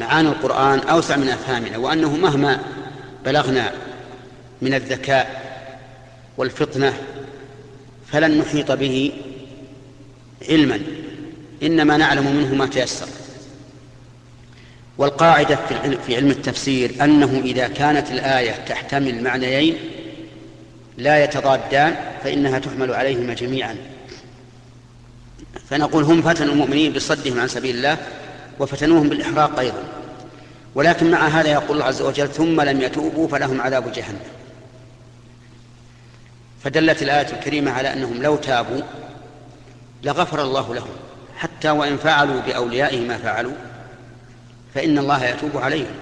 معاني 0.00 0.28
القرآن 0.28 0.78
أوسع 0.78 1.16
من 1.16 1.28
أفهامنا 1.28 1.78
وأنه 1.78 2.16
مهما 2.16 2.60
بلغنا 3.24 3.72
من 4.62 4.74
الذكاء 4.74 5.40
والفطنة 6.36 6.92
فلن 8.12 8.38
نحيط 8.38 8.72
به 8.72 9.12
علما 10.48 10.80
إنما 11.62 11.96
نعلم 11.96 12.36
منه 12.36 12.54
ما 12.54 12.66
تيسر. 12.66 13.06
والقاعدة 14.98 15.58
في 16.06 16.16
علم 16.16 16.30
التفسير 16.30 17.04
أنه 17.04 17.40
إذا 17.44 17.68
كانت 17.68 18.10
الآية 18.10 18.52
تحتمل 18.52 19.22
معنيين 19.22 19.76
لا 20.98 21.24
يتضادان 21.24 21.96
فإنها 22.24 22.58
تحمل 22.58 22.94
عليهما 22.94 23.34
جميعا. 23.34 23.76
فنقول 25.70 26.04
هم 26.04 26.22
فتنوا 26.22 26.52
المؤمنين 26.52 26.92
بصدهم 26.92 27.40
عن 27.40 27.48
سبيل 27.48 27.76
الله 27.76 27.98
وفتنوهم 28.60 29.08
بالإحراق 29.08 29.58
أيضا. 29.58 29.82
ولكن 30.74 31.10
مع 31.10 31.26
هذا 31.26 31.48
يقول 31.48 31.70
الله 31.70 31.84
عز 31.84 32.02
وجل 32.02 32.28
ثم 32.28 32.60
لم 32.60 32.80
يتوبوا 32.80 33.28
فلهم 33.28 33.60
عذاب 33.60 33.92
جهنم. 33.92 34.20
فدلت 36.64 37.02
الآية 37.02 37.32
الكريمة 37.32 37.70
على 37.70 37.92
أنهم 37.92 38.22
لو 38.22 38.36
تابوا 38.36 38.80
لغفر 40.02 40.42
الله 40.42 40.74
لهم. 40.74 40.90
حتى 41.36 41.70
وإن 41.70 41.96
فعلوا 41.96 42.40
بأوليائهم 42.40 43.08
ما 43.08 43.18
فعلوا 43.18 43.52
فإن 44.74 44.98
الله 44.98 45.24
يتوب 45.24 45.56
عليهم. 45.56 45.94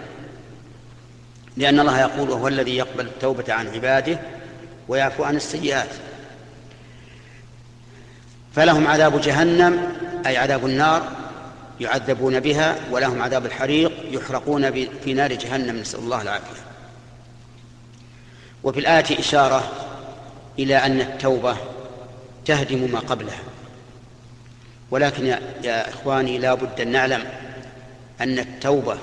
لأن 1.57 1.81
الله 1.81 2.01
يقول 2.01 2.31
وهو 2.31 2.49
الذي 2.49 2.77
يقبل 2.77 3.07
التوبة 3.07 3.53
عن 3.53 3.69
عباده 3.69 4.19
ويعفو 4.89 5.25
عن 5.25 5.37
السيئات. 5.37 5.91
فلهم 8.55 8.87
عذاب 8.87 9.21
جهنم 9.21 9.93
أي 10.27 10.37
عذاب 10.37 10.67
النار 10.67 11.18
يعذبون 11.81 12.41
بها 12.41 12.77
ولهم 12.91 13.23
عذاب 13.23 13.47
الحريق 13.47 13.93
يحرقون 14.11 14.73
في 15.05 15.15
نار 15.15 15.33
جهنم. 15.33 15.77
نسأل 15.77 16.01
الله 16.01 16.23
العافية. 16.23 16.61
وفي 18.65 18.81
الآية 18.81 19.19
إشارة 19.19 19.73
إلى 20.59 20.77
أن 20.77 21.01
التوبة 21.01 21.57
تهدم 22.45 22.93
ما 22.93 22.99
قبلها. 22.99 23.41
ولكن 24.91 25.27
يا, 25.63 25.89
إخواني 25.89 26.39
لا 26.39 26.55
بد 26.55 26.81
أن 26.81 26.89
نعلم 26.89 27.25
أن 28.21 28.39
التوبة 28.39 28.99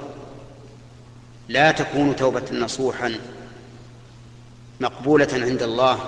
لا 1.49 1.71
تكون 1.71 2.15
توبة 2.15 2.43
نصوحا 2.51 3.15
مقبولة 4.79 5.27
عند 5.33 5.63
الله 5.63 5.99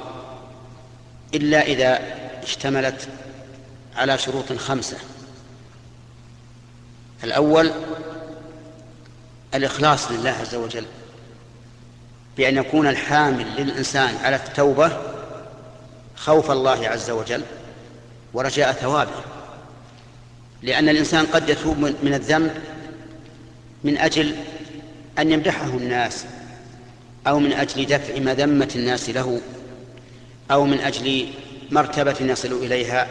إلا 1.34 1.62
إذا 1.62 2.00
اشتملت 2.44 3.10
على 3.96 4.18
شروط 4.18 4.54
خمسة. 4.54 4.98
الأول 7.24 7.72
الإخلاص 9.56 10.12
لله 10.12 10.30
عز 10.30 10.56
وجل 10.56 10.86
بأن 12.38 12.58
يكون 12.58 12.88
الحامل 12.88 13.46
للإنسان 13.58 14.16
على 14.24 14.36
التوبة 14.36 14.98
خوف 16.16 16.52
الله 16.52 16.88
عز 16.88 17.10
وجل 17.10 17.42
ورجاء 18.34 18.72
ثوابه. 18.72 19.22
لأن 20.62 20.90
الإنسان 20.90 21.26
قد 21.26 21.50
يتوب 21.50 21.78
من 21.80 22.14
الذنب 22.14 22.52
من 23.84 23.98
أجل 23.98 24.36
أن 25.20 25.32
يمدحه 25.32 25.68
الناس 25.68 26.26
أو 27.28 27.40
من 27.40 27.54
أجل 27.54 27.86
دفع 27.86 28.20
مذمة 28.20 28.70
الناس 28.76 29.10
له 29.10 29.42
أو 30.52 30.66
من 30.66 30.80
أجل 30.80 31.28
مرتبة 31.72 32.16
يصل 32.22 32.54
إليها 32.54 33.08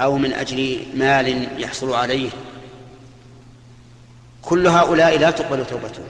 أو 0.00 0.18
من 0.18 0.32
أجل 0.32 0.86
مال 0.94 1.48
يحصل 1.62 1.92
عليه. 1.92 2.30
كل 4.48 4.66
هؤلاء 4.66 5.18
لا 5.18 5.30
تقبل 5.30 5.66
توبتهم 5.66 6.04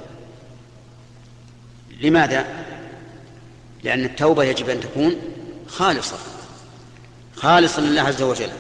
لماذا؟ 2.01 2.47
لأن 3.85 4.05
التوبة 4.05 4.45
يجب 4.45 4.71
أن 4.71 4.81
تكون 4.81 5.17
خالصة. 5.67 6.17
خالصا 7.37 7.81
لله 7.81 8.03
عز 8.03 8.23
وجل. 8.23 8.51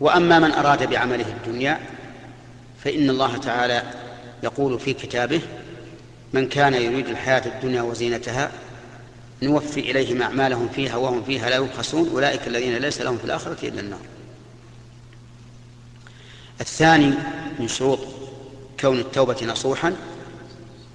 وأما 0.00 0.38
من 0.38 0.52
أراد 0.52 0.90
بعمله 0.90 1.26
الدنيا 1.26 1.80
فإن 2.84 3.10
الله 3.10 3.36
تعالى 3.36 3.82
يقول 4.42 4.80
في 4.80 4.92
كتابه 4.92 5.40
من 6.32 6.48
كان 6.48 6.74
يريد 6.74 7.08
الحياة 7.08 7.46
الدنيا 7.46 7.82
وزينتها 7.82 8.50
نوفي 9.42 9.80
إليهم 9.80 10.22
أعمالهم 10.22 10.68
فيها 10.68 10.96
وهم 10.96 11.24
فيها 11.24 11.50
لا 11.50 11.56
يبخسون. 11.56 12.08
أولئك 12.08 12.46
الذين 12.46 12.76
ليس 12.76 13.00
لهم 13.00 13.18
في 13.18 13.24
الآخرة 13.24 13.68
إلا 13.68 13.80
النار. 13.80 14.00
الثاني 16.60 17.14
من 17.58 17.68
شروط 17.68 17.98
كون 18.80 18.98
التوبة 18.98 19.36
نصوحا 19.46 19.96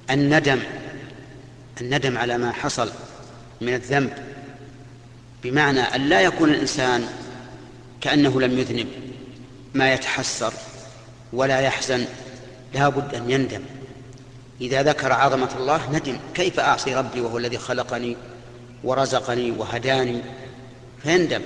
الندم 0.09 0.59
الندم 1.81 2.17
على 2.17 2.37
ما 2.37 2.51
حصل 2.51 2.91
من 3.61 3.73
الذنب 3.73 4.13
بمعنى 5.43 5.79
أن 5.79 6.09
لا 6.09 6.21
يكون 6.21 6.49
الإنسان 6.49 7.07
كأنه 8.01 8.41
لم 8.41 8.59
يذنب 8.59 8.87
ما 9.73 9.93
يتحسر 9.93 10.53
ولا 11.33 11.59
يحزن 11.59 12.05
لا 12.73 12.89
بد 12.89 13.15
أن 13.15 13.31
يندم. 13.31 13.61
إذا 14.61 14.83
ذكر 14.83 15.13
عظمة 15.13 15.49
الله 15.55 15.91
ندم. 15.91 16.17
كيف 16.33 16.59
أعصي 16.59 16.95
ربي 16.95 17.21
وهو 17.21 17.37
الذي 17.37 17.57
خلقني 17.57 18.17
ورزقني 18.83 19.51
وهداني؟ 19.51 20.21
فيندم. 21.03 21.41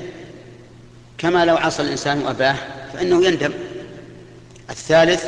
كما 1.17 1.45
لو 1.45 1.57
عصى 1.57 1.81
الإنسان 1.81 2.27
أباه 2.27 2.55
فإنه 2.93 3.25
يندم. 3.25 3.53
الثالث 4.69 5.25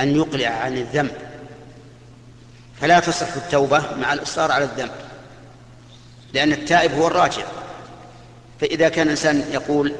أن 0.00 0.16
يقلع 0.16 0.48
عن 0.48 0.76
الذنب 0.76 1.10
فلا 2.80 3.00
تصح 3.00 3.34
التوبة 3.36 3.96
مع 3.96 4.12
الإصرار 4.12 4.52
على 4.52 4.64
الذنب 4.64 4.90
لأن 6.32 6.52
التائب 6.52 6.92
هو 6.92 7.06
الراجع. 7.06 7.44
فإذا 8.60 8.88
كان 8.88 9.06
الإنسان 9.06 9.44
يقول 9.52 9.94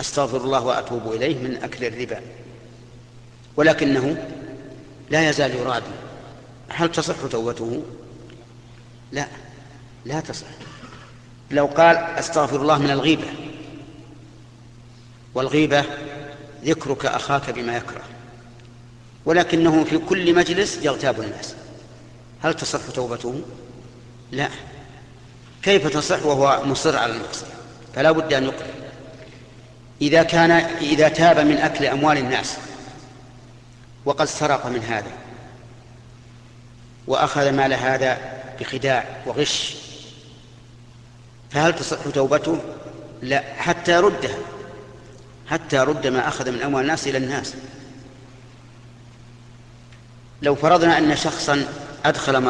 أستغفر 0.00 0.36
الله 0.36 0.60
وأتوب 0.60 1.12
إليه 1.12 1.38
من 1.38 1.58
أكل 1.62 1.84
الربا 1.84 2.20
ولكنه 3.56 4.26
لا 5.10 5.28
يزال 5.28 5.54
يرابي 5.54 5.86
هل 6.68 6.92
تصح 6.92 7.14
توبته؟ 7.30 7.82
لا 9.12 9.26
لا 10.04 10.20
تصح. 10.20 10.46
لو 11.50 11.66
قال 11.66 11.96
أستغفر 11.96 12.62
الله 12.62 12.78
من 12.78 12.90
الغيبة 12.90 13.28
والغيبة 15.34 15.84
ذكرك 16.64 17.06
أخاك 17.06 17.50
بما 17.50 17.76
يكره. 17.76 18.02
ولكنه 19.24 19.84
في 19.84 19.98
كل 19.98 20.34
مجلس 20.34 20.78
يغتاب 20.82 21.20
الناس. 21.20 21.54
هل 22.42 22.54
تصح 22.54 22.90
توبته؟ 22.94 23.40
لا. 24.32 24.48
كيف 25.62 25.86
تصح 25.86 26.26
وهو 26.26 26.64
مصر 26.64 26.96
على 26.96 27.12
المعصيه 27.12 27.46
فلا 27.94 28.10
بد 28.10 28.32
أن 28.32 28.44
يقرأ. 28.44 28.66
إذا 30.02 30.22
كان 30.22 30.50
إذا 30.80 31.08
تاب 31.08 31.38
من 31.38 31.56
أكل 31.56 31.84
أموال 31.84 32.18
الناس 32.18 32.56
وقد 34.04 34.24
سرق 34.24 34.66
من 34.66 34.82
هذا 34.82 35.10
وأخذ 37.06 37.52
مال 37.52 37.74
هذا 37.74 38.18
بخداع 38.60 39.04
وغش 39.26 39.74
فهل 41.50 41.74
تصح 41.74 41.98
توبته؟ 42.14 42.58
لا 43.22 43.42
حتى 43.58 43.92
يردها. 43.92 44.36
حتى 45.50 45.76
يرد 45.76 46.06
ما 46.06 46.28
أخذ 46.28 46.50
من 46.50 46.62
أموال 46.62 46.82
الناس 46.82 47.08
إلى 47.08 47.18
الناس. 47.18 47.54
لو 50.42 50.54
فرضنا 50.54 50.98
أن 50.98 51.16
شخصا 51.16 51.66
أدخل 52.04 52.40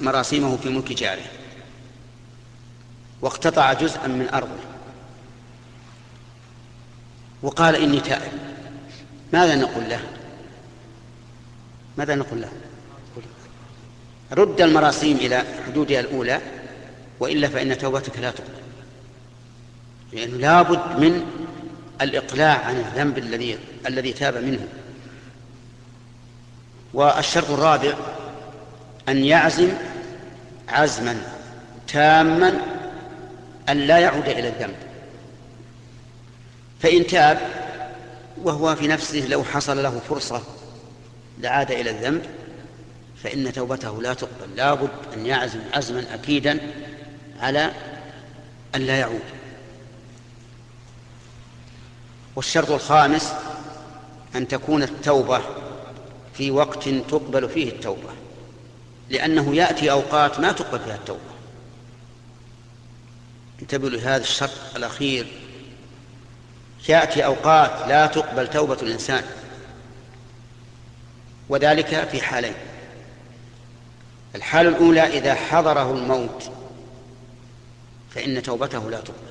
مراسيمه 0.00 0.56
في 0.56 0.68
ملك 0.68 0.92
جاره 0.92 1.24
واقتطع 3.22 3.72
جزءا 3.72 4.06
من 4.06 4.28
أرضه 4.34 4.60
وقال 7.42 7.76
إني 7.76 8.00
تائب 8.00 8.32
ماذا 9.32 9.54
نقول 9.54 9.88
له؟ 9.88 10.00
ماذا 11.98 12.14
نقول 12.14 12.40
له؟ 12.40 12.52
رد 14.32 14.60
المراسيم 14.60 15.16
إلى 15.16 15.44
حدودها 15.66 16.00
الأولى 16.00 16.40
وإلا 17.20 17.48
فإن 17.48 17.78
توبتك 17.78 18.18
لا 18.18 18.30
تقبل 18.30 18.60
لأنه 20.12 20.36
لابد 20.36 21.00
من 21.00 21.39
الإقلاع 22.02 22.58
عن 22.58 22.76
الذنب 22.76 23.18
الذي 23.18 23.58
الذي 23.86 24.12
تاب 24.12 24.36
منه. 24.36 24.68
والشرط 26.94 27.50
الرابع 27.50 27.94
أن 29.08 29.24
يعزم 29.24 29.68
عزما 30.68 31.22
تاما 31.88 32.60
أن 33.68 33.76
لا 33.76 33.98
يعود 33.98 34.28
إلى 34.28 34.48
الذنب. 34.48 34.76
فإن 36.80 37.06
تاب 37.06 37.40
وهو 38.42 38.76
في 38.76 38.88
نفسه 38.88 39.26
لو 39.26 39.44
حصل 39.44 39.82
له 39.82 40.00
فرصة 40.08 40.42
لعاد 41.38 41.70
إلى 41.70 41.90
الذنب 41.90 42.22
فإن 43.22 43.52
توبته 43.52 44.02
لا 44.02 44.14
تقبل. 44.14 44.56
لا 44.56 44.74
بد 44.74 44.90
أن 45.14 45.26
يعزم 45.26 45.60
عزما 45.74 46.04
أكيدا 46.14 46.58
على 47.40 47.70
أن 48.74 48.80
لا 48.80 48.98
يعود. 48.98 49.39
والشرط 52.40 52.70
الخامس 52.70 53.32
أن 54.36 54.48
تكون 54.48 54.82
التوبة 54.82 55.40
في 56.34 56.50
وقت 56.50 56.88
تقبل 56.88 57.48
فيه 57.48 57.68
التوبة 57.68 58.08
لأنه 59.10 59.54
يأتي 59.54 59.90
أوقات 59.90 60.40
ما 60.40 60.52
تقبل 60.52 60.78
فيها 60.78 60.94
التوبة. 60.94 61.20
انتبهوا 63.62 63.90
لهذا 63.90 64.22
الشرط 64.22 64.50
الأخير. 64.76 65.26
يأتي 66.88 67.24
أوقات 67.24 67.88
لا 67.88 68.06
تقبل 68.06 68.50
توبة 68.50 68.78
الإنسان 68.82 69.24
وذلك 71.48 72.08
في 72.08 72.22
حالين. 72.22 72.54
الحالة 74.34 74.68
الأولى 74.68 75.18
إذا 75.18 75.34
حضره 75.34 75.92
الموت 75.92 76.50
فإن 78.14 78.42
توبته 78.42 78.90
لا 78.90 79.00
تقبل. 79.00 79.29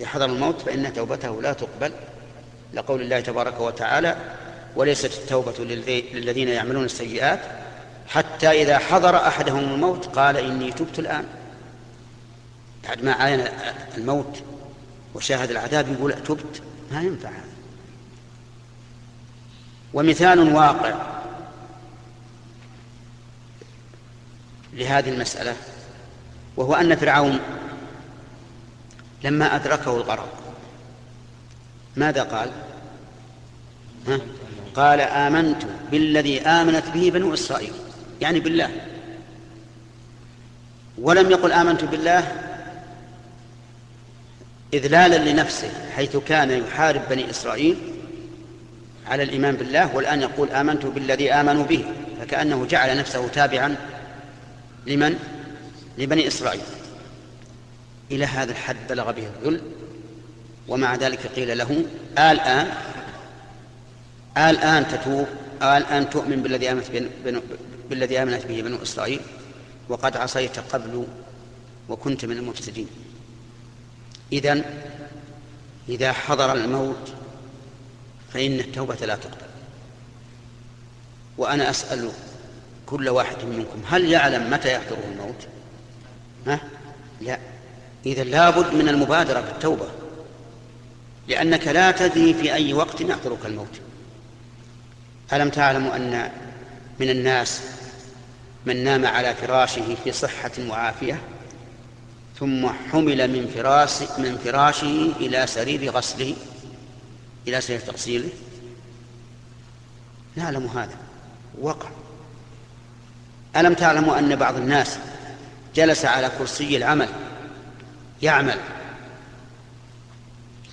إذا 0.00 0.08
حضر 0.08 0.24
الموت 0.24 0.60
فإن 0.60 0.92
توبته 0.92 1.42
لا 1.42 1.52
تقبل 1.52 1.92
لقول 2.74 3.00
الله 3.00 3.20
تبارك 3.20 3.60
وتعالى 3.60 4.16
وليست 4.76 5.18
التوبة 5.18 5.64
للذين 6.12 6.48
يعملون 6.48 6.84
السيئات 6.84 7.40
حتى 8.08 8.62
إذا 8.62 8.78
حضر 8.78 9.16
أحدهم 9.16 9.74
الموت 9.74 10.06
قال 10.06 10.36
إني 10.36 10.72
تبت 10.72 10.98
الآن. 10.98 11.24
بعد 12.88 13.04
ما 13.04 13.12
عاين 13.12 13.44
الموت 13.96 14.42
وشاهد 15.14 15.50
العذاب 15.50 15.92
يقول 15.92 16.12
تبت. 16.12 16.62
ما 16.92 17.02
ينفع 17.02 17.28
هذا. 17.28 17.56
ومثال 19.94 20.54
واقع 20.54 20.94
لهذه 24.72 25.08
المسألة 25.08 25.56
وهو 26.56 26.74
أن 26.74 26.96
فرعون 26.96 27.40
لما 29.24 29.56
أدركه 29.56 29.96
الغرق 29.96 30.32
ماذا 31.96 32.22
قال 32.22 32.50
ها؟ 34.08 34.20
قال 34.74 35.00
آمنت 35.00 35.62
بالذي 35.90 36.40
آمنت 36.40 36.84
به 36.94 37.10
بنو 37.10 37.34
إسرائيل 37.34 37.72
يعني 38.20 38.40
بالله 38.40 38.70
ولم 40.98 41.30
يقل 41.30 41.52
آمنت 41.52 41.84
بالله 41.84 42.32
إذلالا 44.74 45.30
لنفسه 45.30 45.70
حيث 45.96 46.16
كان 46.16 46.50
يحارب 46.50 47.02
بني 47.10 47.30
إسرائيل 47.30 47.76
على 49.06 49.22
الإيمان 49.22 49.56
بالله 49.56 49.96
والآن 49.96 50.22
يقول 50.22 50.50
آمنت 50.50 50.86
بالذي 50.86 51.32
آمنوا 51.32 51.64
به 51.64 51.84
فكأنه 52.20 52.66
جعل 52.66 52.98
نفسه 52.98 53.28
تابعا 53.28 53.76
لمن؟ 54.86 55.18
لبني 55.98 56.26
إسرائيل 56.26 56.62
إلى 58.10 58.24
هذا 58.24 58.52
الحد 58.52 58.76
بلغ 58.88 59.10
به 59.10 59.26
الذل 59.26 59.60
ومع 60.68 60.94
ذلك 60.94 61.26
قيل 61.26 61.58
له 61.58 61.84
الآن 62.18 62.72
الآن 64.36 64.88
تتوب 64.88 65.26
الآن 65.62 66.10
تؤمن 66.10 66.42
بالذي 66.42 66.72
آمنت 66.72 66.86
بالذي 67.90 68.22
آمنت 68.22 68.46
به 68.46 68.62
بنو 68.62 68.82
إسرائيل 68.82 69.20
وقد 69.88 70.16
عصيت 70.16 70.58
قبل 70.58 71.06
وكنت 71.88 72.24
من 72.24 72.36
المفسدين 72.36 72.88
إذن 74.32 74.64
إذا 75.88 76.12
حضر 76.12 76.52
الموت 76.52 77.12
فإن 78.32 78.60
التوبة 78.60 78.94
لا 78.94 79.16
تقبل 79.16 79.46
وأنا 81.38 81.70
أسأل 81.70 82.10
كل 82.86 83.08
واحد 83.08 83.44
منكم 83.44 83.82
هل 83.86 84.04
يعلم 84.04 84.50
متى 84.50 84.72
يحضره 84.72 85.02
الموت؟ 85.12 85.46
ها؟ 86.46 86.60
لا 87.20 87.38
إذا 88.06 88.24
لابد 88.24 88.74
من 88.74 88.88
المبادرة 88.88 89.40
بالتوبة 89.40 89.86
لأنك 91.28 91.68
لا 91.68 91.90
تدري 91.90 92.34
في 92.34 92.54
أي 92.54 92.72
وقت 92.72 93.00
يحضرك 93.00 93.46
الموت. 93.46 93.80
ألم 95.32 95.48
تعلموا 95.50 95.96
أن 95.96 96.30
من 97.00 97.10
الناس 97.10 97.60
من 98.66 98.84
نام 98.84 99.06
على 99.06 99.34
فراشه 99.34 99.96
في 100.04 100.12
صحة 100.12 100.50
وعافية 100.68 101.20
ثم 102.40 102.68
حمل 102.68 103.30
من 103.30 103.52
فراش 103.54 104.02
من 104.02 104.38
فراشه 104.44 105.12
إلى 105.20 105.46
سرير 105.46 105.90
غسله 105.90 106.34
إلى 107.48 107.60
سرير 107.60 107.80
تغسيله؟ 107.80 108.28
نعلم 110.36 110.66
هذا. 110.66 110.96
وقع. 111.60 111.88
ألم 113.56 113.74
تعلموا 113.74 114.18
أن 114.18 114.36
بعض 114.36 114.56
الناس 114.56 114.98
جلس 115.74 116.04
على 116.04 116.30
كرسي 116.38 116.76
العمل؟ 116.76 117.08
يعمل. 118.22 118.58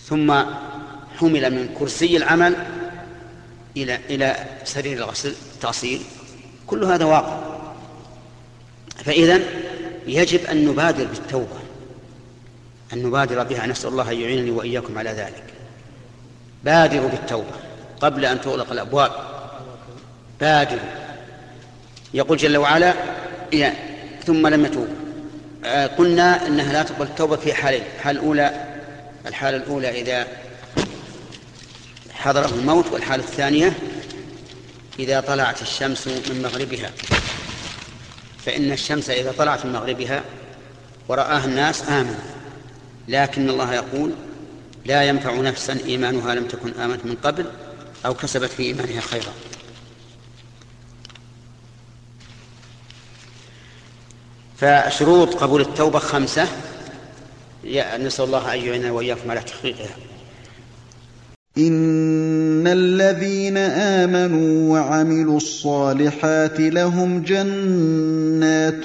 ثم 0.06 0.44
حمل 1.20 1.52
من 1.52 1.76
كرسي 1.80 2.18
العمل 2.18 2.56
إلى 3.78 4.00
إلى 4.10 4.46
سرير 4.64 4.98
الغسل 4.98 5.36
التغسيل. 5.56 6.02
كل 6.68 6.84
هذا 6.84 7.06
واقع. 7.06 7.40
فإذا 9.06 9.40
يجب 10.08 10.46
أن 10.46 10.66
نبادر 10.68 11.06
بالتوبة 11.06 11.60
أن 12.94 13.04
نبادر 13.04 13.44
بها. 13.44 13.68
نسأل 13.68 13.90
الله 13.90 14.12
أن 14.12 14.18
يعينني 14.18 14.52
وإياكم 14.52 14.98
على 14.98 15.10
ذلك. 15.10 15.44
بادروا 16.64 17.10
بالتوبة 17.10 17.52
قبل 18.02 18.26
أن 18.26 18.42
تغلق 18.42 18.72
الأبواب. 18.72 19.12
بادروا. 20.40 21.04
يقول 22.14 22.38
جل 22.38 22.58
وعلا 22.58 22.94
ثم 24.26 24.48
لم 24.48 24.66
يتوبوا. 24.66 25.03
قلنا 25.98 26.48
إنها 26.48 26.74
لا 26.74 26.84
تقبل 26.84 27.06
التوبة 27.06 27.36
في 27.36 27.54
حالين 27.54 27.84
الحاله 27.96 28.20
الأولى. 28.20 28.66
الحاله 29.28 29.58
الأولى 29.58 30.02
إذا 30.02 30.28
حضره 32.14 32.50
الموت 32.56 32.92
والحاله 32.92 33.24
الثانية 33.24 33.74
إذا 35.00 35.20
طلعت 35.20 35.62
الشمس 35.62 36.08
من 36.08 36.42
مغربها. 36.44 36.92
فإن 38.46 38.72
الشمس 38.72 39.10
إذا 39.10 39.34
طلعت 39.38 39.66
من 39.66 39.74
مغربها 39.74 40.24
ورآها 41.08 41.46
الناس 41.46 41.90
آمنوا. 41.90 42.16
لكن 43.08 43.50
الله 43.50 43.74
يقول 43.74 44.12
لا 44.86 45.04
ينفع 45.04 45.34
نفسا 45.34 45.78
إيمانها 45.86 46.36
لم 46.36 46.48
تكن 46.48 46.74
آمنت 46.82 47.06
من 47.06 47.18
قبل 47.24 47.46
أو 48.06 48.14
كسبت 48.14 48.50
في 48.50 48.64
إيمانها 48.64 49.02
خيرا. 49.02 49.34
فشروط 54.64 55.36
قبول 55.36 55.62
التوبة 55.62 56.00
خمسة. 56.00 56.48
نسأل 58.00 58.26
الله 58.26 58.54
أن 58.54 58.60
يعيننا 58.60 58.92
وإياكم 58.92 59.32
على 59.32 59.42
تحقيقها. 59.42 59.96
إن 61.58 62.68
الذين 62.68 63.58
آمنوا 63.58 64.74
وعملوا 64.74 65.38
الصالحات 65.38 66.60
لهم 66.60 67.24
جنات 67.24 68.84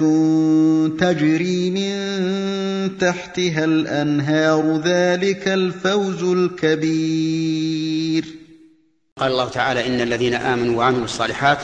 تجري 1.00 1.70
من 1.70 2.98
تحتها 2.98 3.64
الأنهار 3.64 4.80
ذلك 4.84 5.48
الفوز 5.48 6.22
الكبير. 6.22 8.24
قال 9.18 9.32
الله 9.32 9.48
تعالى 9.48 9.86
إن 9.86 10.00
الذين 10.00 10.34
آمنوا 10.34 10.78
وعملوا 10.78 11.04
الصالحات 11.04 11.58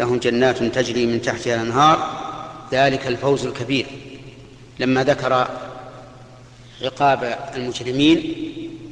لهم 0.00 0.18
جنات 0.18 0.62
تجري 0.62 1.06
من 1.06 1.22
تحتها 1.22 1.54
الأنهار 1.54 2.31
ذلك 2.72 3.06
الفوز 3.06 3.46
الكبير 3.46 3.86
لما 4.78 5.04
ذكر 5.04 5.48
عقاب 6.82 7.38
المجرمين 7.56 8.34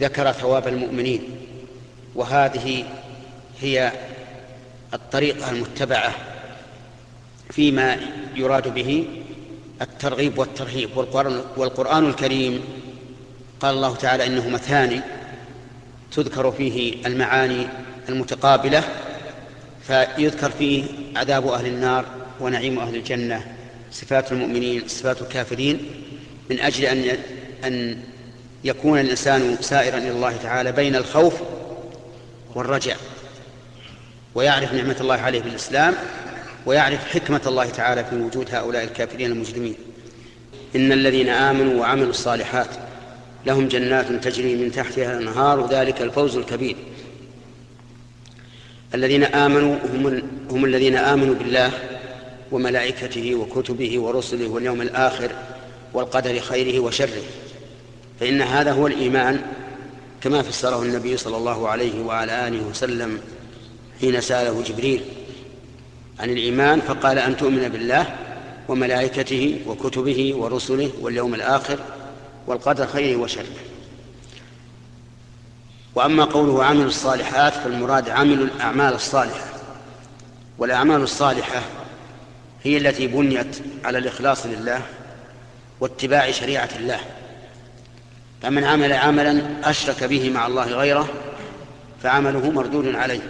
ذكر 0.01 0.33
ثواب 0.33 0.69
المؤمنين. 0.69 1.23
وهذه 2.15 2.85
هي 3.61 3.93
الطريقة 4.95 5.51
المتبعة 5.51 6.15
فيما 7.51 7.97
يراد 8.35 8.75
به 8.75 9.05
الترغيب 9.83 10.39
والترهيب. 10.39 10.97
والقرآن, 10.97 11.41
والقرآن 11.57 12.07
الكريم 12.07 12.61
قال 13.61 13.75
الله 13.75 13.97
تعالى 13.97 14.27
إنه 14.27 14.49
مثاني 14.49 15.01
تذكر 16.13 16.53
فيه 16.53 17.07
المعاني 17.07 17.67
المتقابلة 18.09 18.85
فيذكر 19.87 20.51
فيه 20.51 20.85
عذاب 21.17 21.47
أهل 21.47 21.67
النار 21.67 22.05
ونعيم 22.41 22.79
أهل 22.79 22.97
الجنة. 22.97 23.60
صفات 23.93 24.33
المؤمنين 24.33 24.89
صفات 24.89 25.23
الكافرين 25.23 25.81
من 26.51 26.61
أجل 26.61 26.85
أن 26.85 27.19
أن 27.65 27.99
يكون 28.65 28.99
الإنسان 28.99 29.57
سائرا 29.61 29.99
إلى 29.99 30.11
الله 30.11 30.37
تعالى 30.37 30.73
بين 30.73 30.97
الخوف 30.97 31.35
والرجع 32.55 32.97
ويعرف 34.35 34.73
نعمة 34.73 34.97
الله 35.01 35.15
عليه 35.15 35.41
بالإسلام 35.41 35.95
ويعرف 36.67 37.09
حكمة 37.09 37.41
الله 37.47 37.69
تعالى 37.69 38.05
في 38.05 38.17
وجود 38.17 38.55
هؤلاء 38.55 38.85
الكافرين 38.85 39.33
المجرمين. 39.33 39.75
إن 40.77 40.93
الذين 40.93 41.29
آمنوا 41.29 41.81
وعملوا 41.81 42.11
الصالحات 42.11 42.69
لهم 43.47 43.69
جنات 43.69 44.13
تجري 44.13 44.55
من 44.57 44.73
تحتها 44.73 45.19
الأنهار 45.19 45.69
ذلك 45.71 46.03
الفوز 46.03 46.37
الكبير. 46.37 46.77
الذين 48.95 49.25
آمنوا 49.25 49.77
هم, 49.95 50.23
هم 50.51 50.65
الذين 50.65 50.97
آمنوا 50.97 51.35
بالله 51.35 51.73
وملائكته 52.53 53.35
وكتبه 53.35 54.01
ورسله 54.01 54.49
واليوم 54.49 54.83
الآخر 54.83 55.31
والقدر 55.95 56.41
خيره 56.41 56.81
وشره. 56.81 57.23
فإن 58.21 58.43
هذا 58.43 58.73
هو 58.73 58.87
الإيمان 58.87 59.43
كما 60.21 60.43
فسره 60.43 60.83
النبي 60.83 61.17
صلى 61.17 61.37
الله 61.37 61.69
عليه 61.69 62.05
وعلى 62.05 62.49
آله 62.49 62.63
وسلم 62.63 63.21
حين 64.01 64.21
سأله 64.21 64.63
جبريل 64.63 65.03
عن 66.21 66.31
الإيمان 66.31 66.81
فقال 66.81 67.19
أن 67.19 67.37
تؤمن 67.37 67.69
بالله 67.69 68.17
وملائكته 68.69 69.61
وكتبه 69.67 70.35
ورسله 70.37 70.91
واليوم 71.01 71.35
الآخر 71.35 71.79
والقدر 72.47 72.87
خيره 72.87 73.17
وشره. 73.17 73.45
وأما 75.95 76.25
قوله 76.25 76.65
عملوا 76.65 76.87
الصالحات 76.87 77.55
فالمراد 77.55 78.09
عملوا 78.09 78.47
الأعمال 78.47 78.95
الصالحة. 78.95 79.45
والأعمال 80.59 81.03
الصالحة 81.03 81.63
هي 82.65 82.77
التي 82.77 83.07
بنيت 83.07 83.63
على 83.85 83.99
الإخلاص 83.99 84.47
لله 84.47 84.83
واتباع 85.81 86.31
شريعة 86.31 86.69
الله. 86.79 87.01
فمن 88.43 88.65
عمل 88.65 88.93
عملا 88.93 89.43
أشرك 89.65 90.05
به 90.05 90.31
مع 90.31 90.47
الله 90.47 90.67
غيره 90.67 91.09
فعمله 92.03 92.51
مردود 92.51 92.95
عليه. 92.95 93.21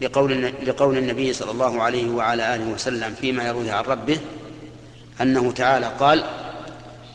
لقول, 0.00 0.52
لقول 0.66 0.98
النبي 0.98 1.32
صلى 1.32 1.50
الله 1.50 1.82
عليه 1.82 2.10
وعلى 2.10 2.54
آله 2.54 2.64
وسلم 2.64 3.14
فيما 3.20 3.44
يروي 3.44 3.70
عن 3.70 3.84
ربه 3.84 4.18
أنه 5.20 5.52
تعالى 5.52 5.92
قال 6.00 6.24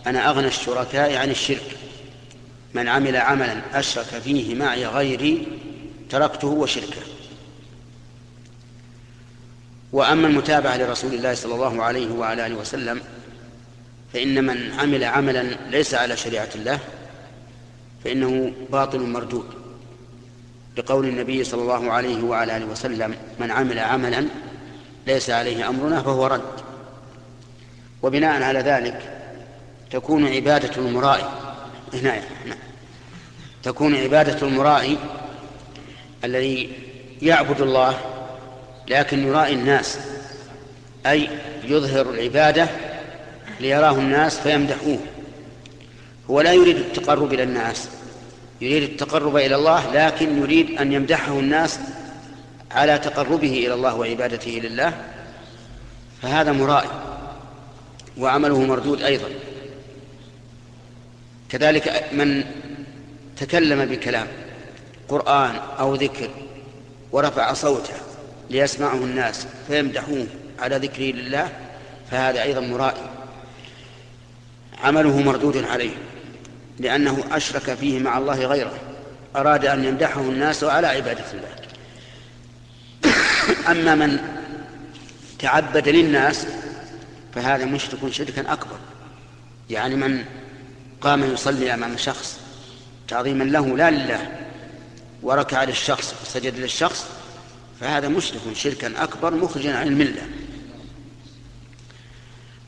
أنا 0.07 0.29
أغنى 0.29 0.47
الشركاء 0.47 1.15
عن 1.15 1.29
الشرك. 1.29 1.77
من 2.73 2.87
عمل 2.87 3.17
عملا 3.17 3.61
أشرك 3.73 4.05
فيه 4.05 4.55
معي 4.55 4.85
غيري 4.85 5.47
تركته 6.09 6.47
وشركه. 6.47 7.01
وأما 9.93 10.27
المتابعة 10.27 10.77
لرسول 10.77 11.13
الله 11.13 11.33
صلى 11.33 11.55
الله 11.55 11.83
عليه 11.83 12.11
وعلى 12.11 12.45
آله 12.45 12.55
وسلم 12.55 13.01
فإن 14.13 14.43
من 14.43 14.79
عمل 14.79 15.03
عملا 15.03 15.43
ليس 15.69 15.93
على 15.93 16.17
شريعة 16.17 16.49
الله 16.55 16.79
فإنه 18.03 18.53
باطل 18.71 18.99
مردود. 18.99 19.45
لقول 20.77 21.05
النبي 21.05 21.43
صلى 21.43 21.61
الله 21.61 21.91
عليه 21.91 22.23
وعلى 22.23 22.57
آله 22.57 22.65
وسلم 22.65 23.15
من 23.39 23.51
عمل 23.51 23.79
عملا 23.79 24.25
ليس 25.07 25.29
عليه 25.29 25.69
أمرنا 25.69 26.01
فهو 26.01 26.27
رد. 26.27 26.63
وبناء 28.03 28.41
على 28.41 28.59
ذلك 28.59 29.19
تكون 29.91 30.27
عبادة 30.27 30.75
المرائي 30.77 31.29
هنا 31.93 32.21
تكون 33.63 33.95
عبادة 33.95 34.47
المرائي 34.47 34.97
الذي 36.23 36.69
يعبد 37.21 37.61
الله 37.61 38.12
لكن 38.87 39.27
يرائي 39.27 39.53
الناس 39.53 39.97
أي 41.05 41.29
يظهر 41.63 42.09
العبادة 42.09 42.67
ليراه 43.59 43.91
الناس 43.91 44.39
فيمدحوه. 44.39 44.99
هو 46.29 46.41
لا 46.41 46.53
يريد 46.53 46.75
التقرب 46.75 47.33
إلى 47.33 47.43
الناس 47.43 47.89
يريد 48.61 48.83
التقرب 48.83 49.37
إلى 49.37 49.55
الله 49.55 49.93
لكن 49.93 50.37
يريد 50.37 50.77
أن 50.77 50.93
يمدحه 50.93 51.39
الناس 51.39 51.79
على 52.71 52.97
تقربه 52.97 53.51
إلى 53.51 53.73
الله 53.73 53.95
وعبادته 53.95 54.51
لله 54.51 54.93
فهذا 56.21 56.51
مرائي 56.51 56.89
وعمله 58.17 58.59
مردود 58.59 59.01
أيضا. 59.01 59.27
كذلك 61.49 62.03
من 62.11 62.43
تكلم 63.37 63.85
بكلام 63.85 64.27
قرآن 65.09 65.55
أو 65.79 65.95
ذكر 65.95 66.29
ورفع 67.11 67.53
صوته 67.53 67.93
ليسمعه 68.49 68.95
الناس 68.95 69.47
فيمدحوه 69.67 70.27
على 70.59 70.77
ذكره 70.77 71.03
لله 71.03 71.49
فهذا 72.11 72.43
أيضا 72.43 72.61
مرائي. 72.61 73.09
عمله 74.83 75.19
مردود 75.19 75.57
عليه 75.57 75.95
لأنه 76.79 77.23
أشرك 77.31 77.73
فيه 77.73 77.99
مع 77.99 78.17
الله 78.17 78.45
غيره 78.45 78.73
أراد 79.35 79.65
أن 79.65 79.85
يمدحه 79.85 80.21
الناس 80.21 80.63
على 80.63 80.87
عبادة 80.87 81.25
الله. 81.33 81.55
أما 83.71 83.95
من 83.95 84.19
تعبد 85.39 85.89
للناس 85.89 86.47
فهذا 87.35 87.65
مشرك 87.65 88.11
شركا 88.11 88.53
أكبر. 88.53 88.77
يعني 89.69 89.95
من 89.95 90.25
قام 91.01 91.33
يصلي 91.33 91.73
أمام 91.73 91.97
شخص 91.97 92.39
تعظيما 93.07 93.43
له 93.43 93.77
لا 93.77 93.91
لله 93.91 94.31
وركع 95.23 95.63
للشخص 95.63 96.15
وسجد 96.21 96.59
للشخص 96.59 97.05
فهذا 97.83 98.07
مشرك 98.07 98.41
شركا 98.53 99.03
أكبر 99.03 99.33
مخرجا 99.33 99.75
عن 99.75 99.87
الملة. 99.87 100.21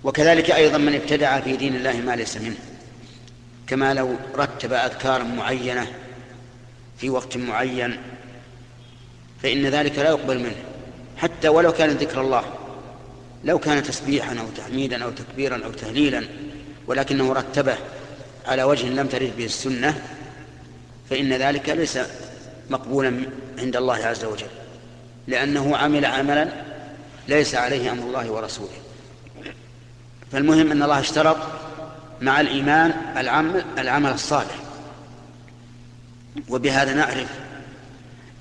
وكذلك 0.04 0.52
أيضا 0.52 0.78
من 0.78 0.96
ابتدع 0.96 1.40
في 1.40 1.58
دين 1.58 1.76
الله 1.76 1.94
ما 1.94 2.16
ليس 2.16 2.38
منه. 2.38 2.56
كما 3.68 3.94
لو 3.94 4.16
رتب 4.36 4.74
أذكارا 4.74 5.24
معينة 5.24 5.88
في 6.98 7.10
وقت 7.10 7.38
معين 7.38 7.98
فإن 9.44 9.66
ذلك 9.66 10.00
لا 10.00 10.10
يقبل 10.10 10.40
منه. 10.40 10.56
حتى 11.18 11.48
ولو 11.48 11.72
كان 11.72 11.90
ذكر 11.90 12.22
الله 12.22 12.44
لو 13.44 13.60
كان 13.60 13.84
تسبيحا 13.84 14.40
أو 14.40 14.46
تحميدا 14.58 15.04
أو 15.04 15.12
تكبيرا 15.12 15.66
أو 15.66 15.72
تهليلا 15.72 16.28
ولكنه 16.88 17.34
رتبه 17.34 17.78
على 18.46 18.64
وجه 18.64 18.90
لم 18.90 19.08
ترد 19.08 19.38
به 19.38 19.46
السنة 19.46 20.02
فإن 21.10 21.34
ذلك 21.34 21.70
ليس 21.70 22.00
مقبولا 22.70 23.22
عند 23.60 23.76
الله 23.76 24.06
عز 24.06 24.26
وجل. 24.26 24.65
لأنه 25.28 25.78
عمل 25.78 26.06
عملا 26.06 26.48
ليس 27.28 27.56
عليه 27.56 27.92
أمر 27.92 28.04
الله 28.04 28.32
ورسوله. 28.32 28.78
فالمهم 30.32 30.72
أن 30.72 30.84
الله 30.84 31.00
اشترط 31.00 31.38
مع 32.22 32.42
الإيمان 32.42 32.94
العمل, 33.18 33.66
العمل 33.78 34.12
الصالح. 34.12 34.56
وبهذا 36.50 36.94
نعرف 36.94 37.30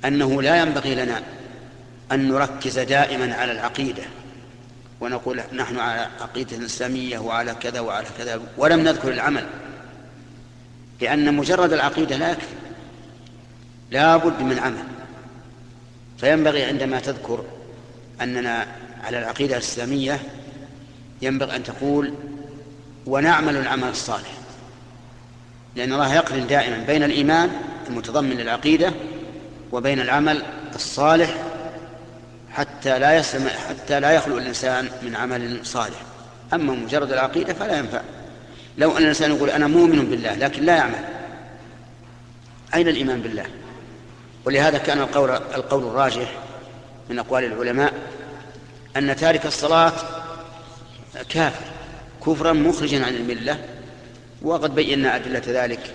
أنه 0.04 0.42
لا 0.42 0.56
ينبغي 0.56 0.94
لنا 0.94 1.22
أن 2.12 2.28
نركز 2.28 2.78
دائما 2.78 3.34
على 3.34 3.52
العقيدة 3.52 4.02
ونقول 5.00 5.40
نحن 5.52 5.78
على 5.78 6.08
عقيدة 6.20 6.66
إسلامية 6.66 7.18
وعلى 7.18 7.54
كذا 7.54 7.80
وعلى 7.80 8.06
كذا 8.18 8.40
ولم 8.56 8.80
نذكر 8.80 9.12
العمل 9.12 9.46
لأن 11.00 11.34
مجرد 11.34 11.72
العقيدة 11.72 12.16
لا 12.16 12.30
يكفي. 12.30 12.54
لا 13.90 14.16
بد 14.16 14.42
من 14.42 14.58
عمل. 14.58 14.84
فينبغي 16.18 16.64
عندما 16.64 17.00
تذكر 17.00 17.44
أننا 18.20 18.66
على 19.04 19.18
العقيدة 19.18 19.56
الإسلامية 19.56 20.20
ينبغي 21.22 21.56
أن 21.56 21.62
تقول 21.62 22.14
ونعمل 23.06 23.56
العمل 23.56 23.88
الصالح 23.88 24.32
لأن 25.76 25.92
الله 25.92 26.14
يقرن 26.14 26.46
دائما 26.46 26.84
بين 26.86 27.02
الإيمان 27.02 27.50
المتضمن 27.88 28.36
للعقيدة 28.36 28.92
وبين 29.72 30.00
العمل 30.00 30.42
الصالح 30.74 31.36
حتى 32.52 32.98
لا 32.98 33.16
يسلم 33.16 33.48
حتى 33.68 34.00
لا 34.00 34.10
يخلو 34.12 34.38
الإنسان 34.38 34.88
من 35.02 35.16
عمل 35.16 35.66
صالح. 35.66 35.96
أما 36.54 36.72
مجرد 36.72 37.12
العقيدة 37.12 37.54
فلا 37.54 37.78
ينفع. 37.78 38.00
لو 38.78 38.96
أن 38.96 39.02
الإنسان 39.02 39.30
يقول 39.30 39.50
أنا 39.50 39.66
مؤمن 39.66 40.04
بالله 40.04 40.34
لكن 40.34 40.62
لا 40.62 40.76
يعمل 40.76 41.04
أين 42.74 42.88
الإيمان 42.88 43.20
بالله؟ 43.20 43.46
ولهذا 44.44 44.78
كان 44.78 44.98
القول, 45.00 45.30
القول 45.30 45.82
الراجح 45.82 46.32
من 47.10 47.18
أقوال 47.18 47.44
العلماء 47.44 47.94
أن 48.96 49.16
تارك 49.16 49.46
الصلاة 49.46 49.92
كافر 51.28 51.64
كفرا 52.26 52.52
مخرجا 52.52 53.06
عن 53.06 53.14
الملة 53.14 53.58
وقد 54.42 54.74
بينا 54.74 55.16
أدلة 55.16 55.42
ذلك 55.46 55.94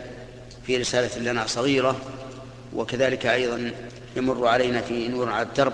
في 0.68 0.78
رسالة 0.78 1.32
لنا 1.32 1.48
صغيرة 1.48 1.96
وكذلك 2.74 3.26
أيضا 3.26 3.72
يمر 4.16 4.48
علينا 4.48 4.82
في 4.82 5.08
نور 5.08 5.30
على 5.30 5.48
الدرب 5.48 5.74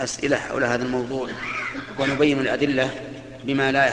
أسئلة 0.00 0.36
حول 0.36 0.64
هذا 0.64 0.84
الموضوع 0.84 1.28
ونبين 1.98 2.40
الأدلة 2.40 2.90
بما 3.44 3.72
لا 3.72 3.92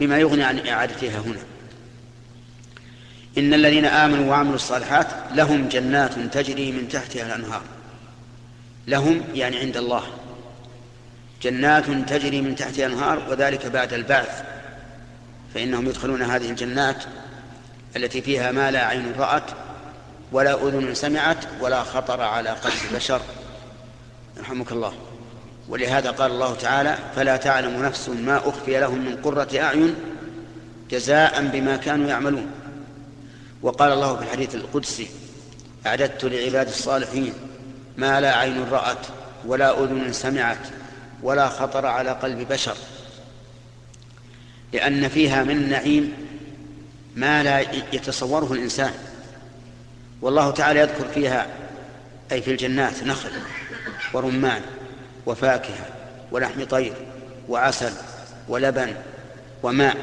بما 0.00 0.18
يغني 0.18 0.44
عن 0.44 0.68
إعادتها 0.68 1.18
هنا. 1.18 1.55
إن 3.38 3.54
الذين 3.54 3.84
آمنوا 3.84 4.30
وعملوا 4.30 4.54
الصالحات 4.54 5.06
لهم 5.34 5.68
جنات 5.68 6.18
تجري 6.18 6.72
من 6.72 6.88
تحتها 6.88 7.26
الأنهار. 7.26 7.62
لهم 8.86 9.20
يعني 9.34 9.58
عند 9.58 9.76
الله. 9.76 10.02
جنات 11.42 11.84
تجري 11.90 12.40
من 12.40 12.54
تحتها 12.54 12.86
الأنهار 12.86 13.22
وذلك 13.30 13.66
بعد 13.66 13.92
البعث. 13.92 14.42
فإنهم 15.54 15.86
يدخلون 15.86 16.22
هذه 16.22 16.50
الجنات 16.50 17.04
التي 17.96 18.22
فيها 18.22 18.52
ما 18.52 18.70
لا 18.70 18.86
عين 18.86 19.12
رأت 19.18 19.50
ولا 20.32 20.68
أذن 20.68 20.94
سمعت 20.94 21.38
ولا 21.60 21.82
خطر 21.82 22.20
على 22.20 22.50
قلب 22.50 22.94
بشر. 22.94 23.20
يرحمك 24.36 24.72
الله. 24.72 24.92
ولهذا 25.68 26.10
قال 26.10 26.30
الله 26.30 26.54
تعالى 26.54 26.98
فلا 27.16 27.36
تعلم 27.36 27.82
نفس 27.82 28.08
ما 28.08 28.36
أخفي 28.48 28.80
لهم 28.80 28.98
من 28.98 29.16
قرة 29.16 29.48
أعين 29.60 29.94
جزاء 30.90 31.50
بما 31.52 31.76
كانوا 31.76 32.08
يعملون. 32.08 32.46
وقال 33.66 33.92
الله 33.92 34.16
في 34.16 34.22
الحديث 34.22 34.54
القدسي 34.54 35.08
أعددت 35.86 36.24
لعباد 36.24 36.68
الصالحين 36.68 37.32
ما 37.96 38.20
لا 38.20 38.36
عين 38.36 38.64
رأت 38.70 39.06
ولا 39.46 39.84
أذن 39.84 40.12
سمعت 40.12 40.58
ولا 41.22 41.48
خطر 41.48 41.86
على 41.86 42.10
قلب 42.10 42.48
بشر 42.48 42.76
لأن 44.72 45.08
فيها 45.08 45.44
من 45.44 45.50
النعيم 45.50 46.12
ما 47.16 47.42
لا 47.42 47.60
يتصوره 47.92 48.52
الإنسان 48.52 48.92
والله 50.22 50.50
تعالى 50.50 50.80
يذكر 50.80 51.08
فيها 51.14 51.46
أي 52.32 52.42
في 52.42 52.50
الجنات 52.50 53.02
نخل 53.02 53.30
ورمان 54.12 54.60
وفاكهة 55.26 55.86
ولحم 56.32 56.64
طير 56.64 56.94
وعسل 57.48 57.92
ولبن 58.48 58.94
وماء 59.62 59.96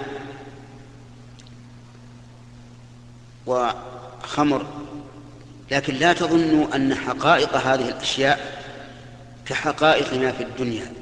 وخمر. 3.45 4.65
لكن 5.71 5.93
لا 5.93 6.13
تظنوا 6.13 6.75
أن 6.75 6.95
حقائق 6.95 7.57
هذه 7.57 7.89
الأشياء 7.89 8.63
كحقائق 9.45 10.13
ما 10.13 10.31
في 10.31 10.43
الدنيا. 10.43 10.93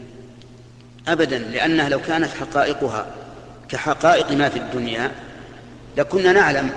أبدا 1.08 1.38
لأنها 1.38 1.90
لو 1.90 2.02
كانت 2.02 2.30
حقائقها 2.30 3.06
كحقائق 3.70 4.32
ما 4.32 4.50
في 4.50 4.60
الدنيا 4.60 5.12
لكنا 5.98 6.32
نعلم 6.32 6.70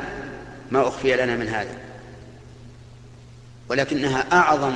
ما 0.71 0.89
أخفي 0.89 1.17
لنا 1.17 1.37
من 1.37 1.49
هذا. 1.49 1.79
ولكنها 3.69 4.27
أعظم 4.33 4.75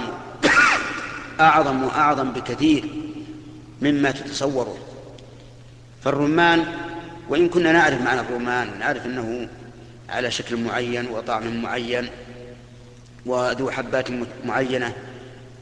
أعظم 1.40 1.85
وأعظم 1.85 2.33
بكثير 2.33 2.85
مما 3.83 4.10
تتصوره. 4.10 4.79
فالرمان 6.04 6.65
وإن 7.29 7.48
كنا 7.48 7.73
نعرف 7.73 8.00
معنى 8.00 8.21
الرمان 8.21 8.69
ونعرف 8.69 9.06
أنه 9.06 9.48
على 10.09 10.31
شكل 10.31 10.56
معين 10.56 11.06
وطعم 11.06 11.63
معين 11.63 12.09
وذو 13.27 13.71
حبات 13.71 14.06
معينة 14.44 14.92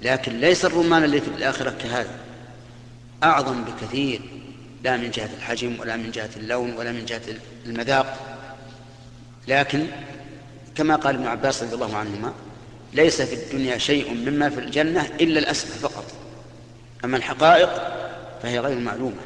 لكن 0.03 0.41
ليس 0.41 0.65
الرمان 0.65 1.05
الذي 1.05 1.21
في 1.21 1.29
الآخرة 1.29 1.75
كهذا. 1.83 2.11
أعظم 3.23 3.65
بكثير 3.65 4.21
لا 4.85 4.97
من 4.97 5.11
جهة 5.11 5.31
الحجم 5.39 5.81
ولا 5.81 5.97
من 5.97 6.11
جهة 6.11 6.31
اللون 6.37 6.73
ولا 6.73 6.93
من 6.93 7.05
جهة 7.05 7.23
المذاق. 7.67 8.37
لكن 9.49 9.87
كما 10.75 10.97
قال 10.97 11.15
ابن 11.15 11.27
عباس 11.27 11.63
رضي 11.63 11.75
الله 11.75 11.97
عنهما 11.97 12.33
ليس 12.93 13.23
في 13.23 13.35
الدنيا 13.35 13.79
شيء 13.79 14.15
مما 14.15 14.51
في 14.51 14.61
الجنة 14.61 15.09
إلا 15.21 15.39
الأسمى 15.39 15.71
فقط. 15.71 16.05
أما 17.05 17.17
الحقائق 17.17 17.71
فهي 18.43 18.59
غير 18.59 18.79
معلومة. 18.79 19.21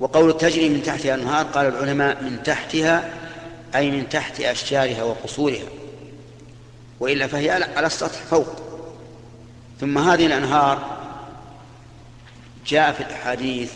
وقول 0.00 0.38
تجري 0.38 0.68
من 0.68 0.82
تحتها 0.82 1.14
أنهار 1.14 1.46
قال 1.46 1.66
العلماء 1.66 2.22
من 2.22 2.42
تحتها 2.42 3.10
أي 3.74 3.90
من 3.90 4.08
تحت 4.08 4.40
أشجارها 4.40 5.02
وقصورها 5.02 5.68
وإلا 7.00 7.26
فهي 7.26 7.50
على 7.50 7.86
السطح 7.86 8.22
فوق. 8.22 8.62
ثم 9.80 9.98
هذه 9.98 10.26
الأنهار 10.26 11.00
جاء 12.66 12.92
في 12.92 13.00
الأحاديث 13.00 13.72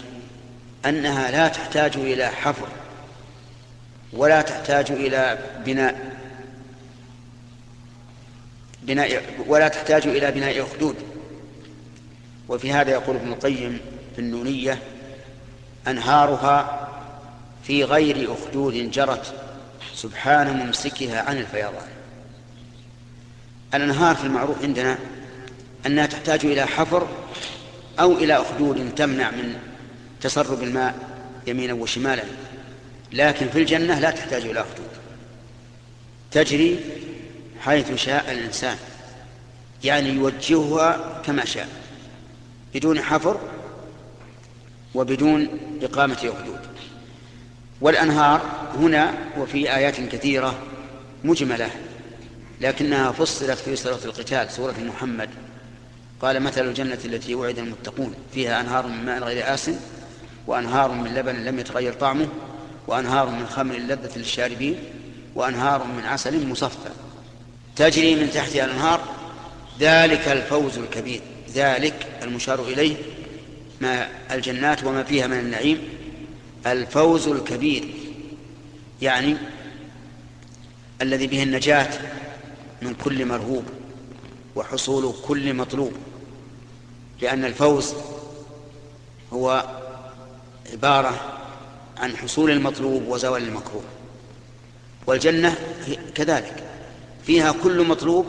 أنها 0.87 1.31
لا 1.31 1.49
تحتاج 1.49 1.97
إلى 1.97 2.29
حفر 2.29 2.69
ولا 4.13 4.43
تحتاج 4.43 4.91
إلى 4.91 5.39
بناء 5.67 6.15
بناء 8.83 9.23
ولا 9.47 9.69
تحتاج 9.69 10.07
إلى 10.07 10.31
بناء 10.31 10.63
أخدود. 10.63 10.97
وفي 12.49 12.73
هذا 12.73 12.91
يقول 12.91 13.17
ابن 13.17 13.33
القيم 13.33 13.81
في 14.15 14.21
النونية 14.21 14.79
أنهارها 15.89 16.89
في 17.65 17.85
غير 17.85 18.33
أخدود 18.33 18.91
جرت 18.91 19.44
سبحان 20.05 20.67
ممسكها 20.67 21.23
عن 21.23 21.39
الفيضان. 21.39 21.89
الأنهار 23.75 24.17
في 24.17 24.25
المعروف 24.25 24.63
عندنا 24.63 24.99
أنها 25.87 26.07
تحتاج 26.07 26.45
إلى 26.45 26.67
حفر 26.67 27.09
أو 28.01 28.13
إلى 28.13 28.37
أخدود 28.37 28.95
تمنع 28.95 29.31
من 29.31 29.57
تسرب 30.21 30.63
الماء 30.63 30.95
يمينا 31.47 31.73
وشمالا. 31.73 32.23
لكن 33.13 33.49
في 33.49 33.59
الجنة 33.59 33.99
لا 33.99 34.11
تحتاج 34.11 34.43
إلى 34.43 34.61
أخدود. 34.61 34.89
تجري 36.31 36.81
حيث 37.61 37.95
شاء 37.95 38.33
الإنسان. 38.33 38.77
يعني 39.85 40.09
يوجهها 40.09 41.23
كما 41.27 41.45
شاء. 41.45 41.69
بدون 42.75 43.01
حفر 43.01 43.41
وبدون 44.95 45.49
إقامة 45.83 46.15
أخدود 46.15 46.54
والأنهار 47.85 48.41
هنا 48.79 49.15
وفي 49.39 49.77
آيات 49.77 50.01
كثيرة 50.01 50.59
مجملة 51.25 51.71
لكنها 52.61 53.13
فصلت 53.13 53.59
في 53.59 53.77
سورة 53.77 54.01
القتال 54.05 54.51
سورة 54.51 54.75
محمد. 54.87 55.31
قال 56.23 56.43
مثل 56.43 56.69
الجنة 56.69 56.99
التي 57.05 57.35
وعد 57.35 57.59
المتقون 57.59 58.15
فيها 58.35 58.61
أنهار 58.61 58.87
من 58.87 59.05
ماء 59.05 59.23
غير 59.23 59.55
آسن 59.55 59.77
وأنهار 60.47 60.91
من 60.91 61.15
لبن 61.15 61.45
لم 61.45 61.59
يتغير 61.59 61.93
طعمه 61.93 62.29
وأنهار 62.87 63.29
من 63.29 63.47
خمر 63.47 63.75
لذة 63.75 64.19
للشاربين 64.19 64.79
وأنهار 65.35 65.85
من 65.85 66.05
عسل 66.05 66.49
مصفى. 66.49 66.91
تجري 67.77 68.15
من 68.15 68.31
تحتها 68.31 68.65
الأنهار 68.65 69.01
ذلك 69.81 70.29
الفوز 70.29 70.79
الكبير 70.79 71.21
ذلك 71.55 72.07
المشار 72.23 72.63
إليه 72.63 72.97
ما 73.81 74.09
الجنات 74.31 74.85
وما 74.85 75.03
فيها 75.03 75.27
من 75.27 75.39
النعيم. 75.39 76.04
الفوز 76.67 77.29
الكبير. 77.29 77.89
يعني 79.03 79.37
الذي 81.03 81.27
به 81.27 81.43
النجاة 81.43 81.91
من 82.83 82.95
كل 83.05 83.27
مرهوب 83.27 83.65
وحصول 84.57 85.15
كل 85.27 85.55
مطلوب. 85.55 85.93
لأن 87.21 87.45
الفوز 87.45 87.95
هو 89.33 89.65
عبارة 90.73 91.41
عن 91.99 92.17
حصول 92.17 92.51
المطلوب 92.51 93.09
وزوال 93.09 93.43
المكروه. 93.43 93.85
والجنة 95.07 95.57
كذلك 96.15 96.65
فيها 97.27 97.53
كل 97.53 97.87
مطلوب 97.87 98.27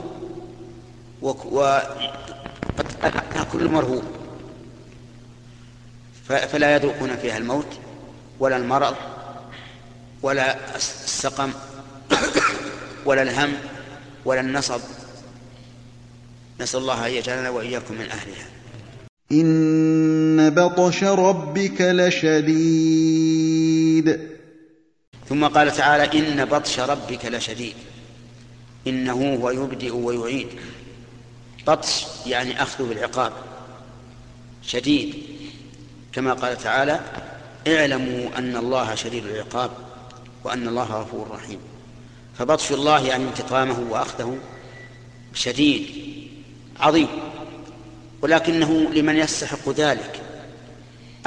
كل 3.51 3.69
مرهوب. 3.69 4.03
فلا 6.27 6.75
يذوقون 6.75 7.15
فيها 7.15 7.37
الموت. 7.37 7.79
ولا 8.39 8.57
المرض 8.57 8.95
ولا 10.21 10.75
السقم 10.75 11.51
ولا 13.05 13.21
الهم 13.21 13.53
ولا 14.25 14.41
النصب. 14.41 14.81
نسأل 16.59 16.79
الله 16.79 17.07
أن 17.07 17.11
يجعلنا 17.11 17.49
وإياكم 17.49 17.93
من 17.93 18.05
أهلها. 18.11 18.47
إن 19.31 20.49
بطش 20.49 21.03
ربك 21.03 21.81
لشديد. 21.81 23.19
ثم 25.29 25.45
قال 25.47 25.71
تعالى 25.71 26.19
إن 26.19 26.45
بطش 26.45 26.79
ربك 26.79 27.25
لشديد. 27.25 27.75
إنه 28.87 29.35
هو 29.35 29.49
يبدئ 29.49 29.91
ويعيد. 29.91 30.47
بطش 31.67 32.05
يعني 32.25 32.61
أخذ 32.63 32.89
بالعقاب. 32.89 33.33
شديد. 34.61 35.15
كما 36.13 36.33
قال 36.33 36.57
تعالى 36.57 36.99
اعلموا 37.67 38.37
أن 38.37 38.57
الله 38.57 38.95
شديد 38.95 39.25
العقاب 39.25 39.71
وأن 40.43 40.67
الله 40.67 40.83
غفور 40.83 41.27
رحيم. 41.31 41.59
فبطش 42.37 42.71
الله 42.71 43.07
يعني 43.07 43.23
انتقامه 43.23 43.79
وأخذه 43.89 44.37
شديد 45.33 45.87
عظيم. 46.79 47.07
ولكنه 48.21 48.89
لمن 48.93 49.15
يستحق 49.15 49.69
ذلك. 49.69 50.21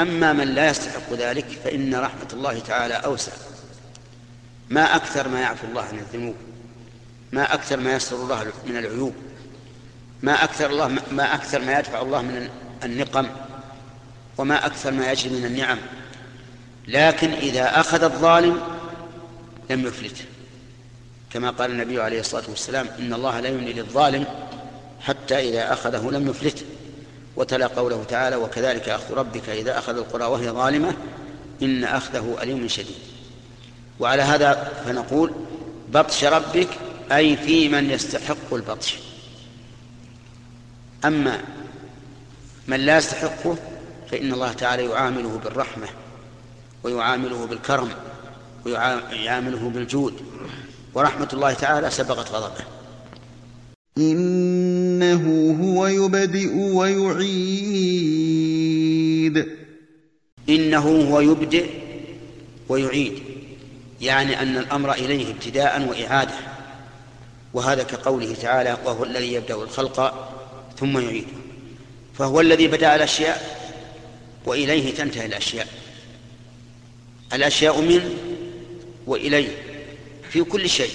أما 0.01 0.33
من 0.33 0.49
لا 0.49 0.71
يستحق 0.71 1.13
ذلك 1.13 1.47
فإن 1.65 1.95
رحمة 1.95 2.29
الله 2.33 2.59
تعالى 2.59 2.95
أوسع. 2.95 3.33
ما 4.71 4.97
أكثر 4.97 5.29
ما 5.29 5.41
يعفو 5.41 5.67
الله 5.67 5.83
عن 5.83 5.99
الذنوب 5.99 6.35
ما 7.33 7.55
أكثر 7.55 7.81
ما 7.81 7.93
يسر 7.97 8.17
الله 8.17 8.53
من 8.67 8.77
العيوب 8.77 9.15
ما 10.23 10.45
أكثر 10.45 10.71
الله 10.71 10.89
ما 11.13 11.35
أكثر 11.35 11.61
ما 11.61 11.79
يدفع 11.79 12.03
الله 12.03 12.23
من 12.23 12.49
النقم 12.85 13.27
وما 14.39 14.67
أكثر 14.67 14.91
ما 14.91 15.13
يجري 15.13 15.31
من 15.39 15.45
النعم. 15.45 15.79
لكن 16.89 17.33
إذا 17.33 17.81
أخذ 17.81 18.03
الظالم 18.03 18.61
لم 19.71 19.87
يفلته 19.87 20.25
كما 21.31 21.51
قال 21.51 21.71
النبي 21.71 22.01
عليه 22.03 22.21
الصلاة 22.21 22.45
والسلام 22.49 22.89
إن 22.99 23.13
الله 23.13 23.41
لا 23.41 23.49
يملي 23.49 23.73
للظالم 23.73 24.25
حتى 25.01 25.49
إذا 25.49 25.73
أخذه 25.73 26.11
لم 26.11 26.29
يفلته 26.29 26.65
وتلا 27.37 27.67
قوله 27.67 28.05
تعالى 28.09 28.37
وكذلك 28.37 28.89
أخذ 28.89 29.15
ربك 29.15 29.49
إذا 29.49 29.79
أخذ 29.79 29.97
القرى 29.97 30.25
وهي 30.25 30.51
ظالمة 30.51 30.95
إن 31.63 31.85
أخذه 31.85 32.37
أليم 32.43 32.69
شديد. 32.69 32.97
وعلى 34.01 34.23
هذا 34.23 34.73
فنقول 34.87 35.33
بطش 35.89 36.25
ربك 36.25 36.69
أي 37.13 37.37
في 37.37 37.69
من 37.69 37.91
يستحق 37.91 38.55
البطش. 38.55 38.95
أما 41.05 41.41
من 42.69 42.81
لا 42.81 42.97
يستحقه 42.97 43.57
فإن 44.11 44.33
الله 44.33 44.53
تعالى 44.53 44.85
يعامله 44.85 45.41
بالرحمة. 45.45 45.89
ويعامله 46.83 47.47
بالكرم 47.47 47.89
ويعامله 48.67 49.71
بالجود. 49.75 50.15
ورحمة 50.95 51.29
الله 51.33 51.53
تعالى 51.53 51.91
سبقت 51.91 52.31
غضبه. 52.31 52.65
إنه 53.99 55.57
هو 55.63 55.87
يبدئ 55.87 56.55
ويعيد. 56.55 57.99
إنه 60.49 61.09
هو 61.11 61.21
يبدئ 61.21 61.67
ويعيد. 62.69 63.23
يعني 64.01 64.43
أن 64.43 64.57
الأمر 64.57 64.93
إليه 64.93 65.33
ابتداء 65.33 65.89
وإعادة. 65.89 66.35
وهذا 67.55 67.83
كقوله 67.83 68.35
تعالى 68.35 68.77
وهو 68.85 69.05
الذي 69.05 69.33
يبدأ 69.33 69.55
الخلق 69.55 70.29
ثم 70.79 70.99
يعيده. 70.99 71.39
فهو 72.19 72.41
الذي 72.41 72.67
بدأ 72.67 72.95
الأشياء 72.95 73.59
وإليه 74.47 74.95
تنتهي 74.95 75.27
الأشياء. 75.27 75.69
الأشياء 77.33 77.81
منه 77.81 78.11
وإليه 79.07 79.49
في 80.31 80.43
كل 80.43 80.69
شيء. 80.69 80.91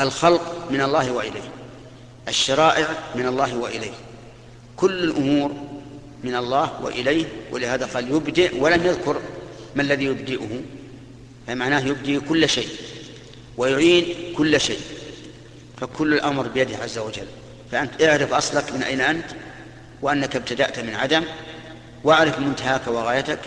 الخلق 0.00 0.68
من 0.70 0.80
الله 0.80 1.12
وإليه 1.12 1.50
الشرائع 2.28 2.88
من 3.14 3.26
الله 3.26 3.56
وإليه 3.56 3.92
كل 4.76 5.04
الأمور 5.04 5.52
من 6.24 6.34
الله 6.34 6.82
وإليه. 6.82 7.24
ولهذا 7.52 7.86
قال 7.86 8.10
يبدئ 8.14 8.56
ولم 8.60 8.86
يذكر 8.86 9.20
ما 9.76 9.82
الذي 9.82 10.04
يبدئه 10.04 10.60
فمعناه 11.46 11.80
يبدئ 11.80 12.20
كل 12.20 12.48
شيء 12.48 12.68
ويعين 13.56 14.34
كل 14.36 14.60
شيء. 14.60 14.80
فكل 15.80 16.14
الأمر 16.14 16.48
بيده 16.48 16.76
عز 16.76 16.98
وجل. 16.98 17.26
فأنت 17.72 18.02
اعرف 18.02 18.32
أصلك 18.32 18.72
من 18.72 18.82
أين 18.82 19.00
أنت 19.00 19.26
وأنك 20.02 20.36
ابتدأت 20.36 20.78
من 20.78 20.94
عدم 20.94 21.24
وأعرف 22.04 22.38
منتهاك 22.38 22.88
وغايتك. 22.88 23.40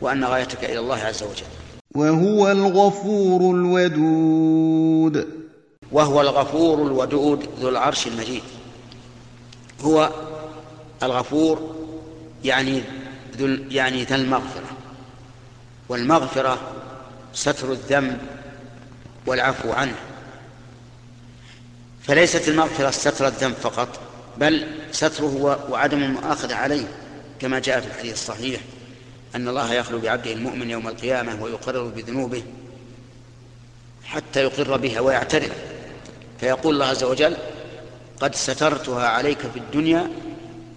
وأن 0.00 0.24
غايتك 0.24 0.64
إلى 0.64 0.78
الله 0.78 0.96
عز 0.96 1.22
وجل. 1.22 1.46
وهو 1.94 2.50
الغفور 2.50 3.54
الودود. 3.54 5.28
وهو 5.92 6.20
الغفور 6.20 6.86
الودود 6.86 7.48
ذو 7.60 7.68
العرش 7.68 8.06
المجيد. 8.06 8.42
هو 9.80 10.10
الغفور 11.02 11.76
يعني 12.44 12.82
ذو 13.36 13.46
يعني 13.70 14.04
ذا 14.04 14.16
المغفرة. 14.16 14.70
والمغفرة 15.88 16.58
ستر 17.32 17.72
الذنب 17.72 18.18
والعفو 19.26 19.72
عنه. 19.72 19.94
فليست 22.02 22.48
المغفرة 22.48 22.90
ستر 22.90 23.26
الذنب 23.26 23.54
فقط 23.54 24.00
بل 24.36 24.66
ستره 24.92 25.66
وعدم 25.70 26.02
المؤاخذة 26.02 26.54
عليه 26.54 26.86
كما 27.40 27.58
جاء 27.58 27.80
في 27.80 27.86
الحديث 27.86 28.12
الصحيح. 28.12 28.60
أن 29.34 29.48
الله 29.48 29.74
يخلو 29.74 29.98
بعبده 29.98 30.32
المؤمن 30.32 30.70
يوم 30.70 30.88
القيامة 30.88 31.42
ويقرر 31.42 31.84
بذنوبه 31.84 32.42
حتى 34.04 34.42
يقر 34.42 34.76
بها 34.76 35.00
ويعترف. 35.00 35.52
فيقول 36.40 36.74
الله 36.74 36.86
عز 36.86 37.04
وجل 37.04 37.36
قد 38.20 38.34
سترتها 38.34 39.08
عليك 39.08 39.38
في 39.38 39.58
الدنيا 39.58 40.10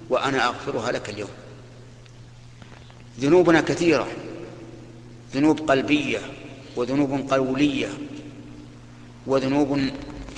وأنا 0.09 0.47
أغفرها 0.47 0.91
لك 0.91 1.09
اليوم. 1.09 1.29
ذنوبنا 3.19 3.61
كثيرة. 3.61 4.07
ذنوب 5.33 5.71
قلبية 5.71 6.19
وذنوب 6.75 7.33
قولية 7.33 7.89
وذنوب 9.27 9.89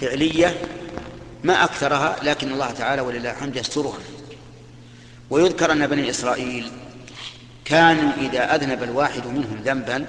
فعلية 0.01 0.61
ما 1.43 1.63
أكثرها 1.63 2.15
لكن 2.23 2.51
الله 2.51 2.71
تعالى 2.71 3.01
ولله 3.01 3.31
الحمد 3.31 3.55
يسترها. 3.55 3.99
ويذكر 5.29 5.71
أن 5.71 5.87
بني 5.87 6.09
إسرائيل 6.09 6.71
كانوا 7.65 8.11
إذا 8.17 8.55
أذنب 8.55 8.83
الواحد 8.83 9.27
منهم 9.27 9.61
ذنبا 9.65 10.05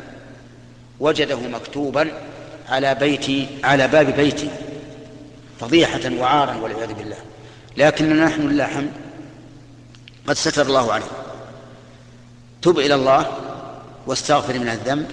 وجده 1.00 1.36
مكتوبا 1.36 2.10
على 2.68 2.94
بيتي 2.94 3.46
على 3.64 3.88
باب 3.88 4.06
بيتي 4.16 4.50
فضيحة 5.60 6.00
وعارا 6.18 6.54
والعياذ 6.54 6.94
بالله. 6.94 7.16
لكننا 7.76 8.24
نحن 8.24 8.48
لله 8.48 8.64
الحمد 8.64 8.90
قد 10.26 10.34
ستر 10.34 10.66
الله 10.66 10.92
عليه. 10.92 11.10
تب 12.62 12.78
إلى 12.78 12.94
الله 12.94 13.26
واستغفر 14.06 14.58
من 14.58 14.68
الذنب 14.68 15.10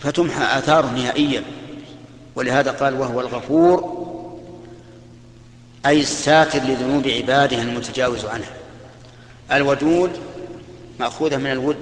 فتمحى 0.00 0.58
آثاره 0.58 0.90
نهائيا. 0.90 1.42
ولهذا 2.36 2.70
قال 2.70 3.00
وهو 3.00 3.20
الغفور 3.20 4.04
أي 5.86 6.00
الساتر 6.00 6.58
لذنوب 6.58 7.08
عباده 7.08 7.62
المتجاوز 7.62 8.24
عنها 8.24 8.52
الودود 9.52 10.10
مأخوذة 11.00 11.36
من 11.36 11.50
الود 11.50 11.76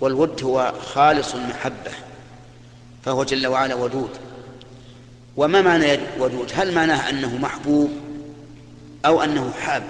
والود 0.00 0.44
هو 0.44 0.72
خالص 0.80 1.34
المحبة 1.34 1.90
فهو 3.04 3.24
جل 3.24 3.46
وعلا 3.46 3.74
ودود. 3.74 4.10
وما 5.36 5.62
معنى 5.62 5.98
ودود؟ 6.18 6.52
هل 6.54 6.74
معناه 6.74 7.10
أنه 7.10 7.36
محبوب 7.36 7.90
أو 9.06 9.22
أنه 9.22 9.52
حاب؟ 9.60 9.82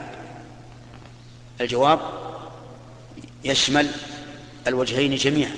الجواب 1.61 2.01
يشمل 3.45 3.89
الوجهين 4.67 5.15
جميعا. 5.15 5.55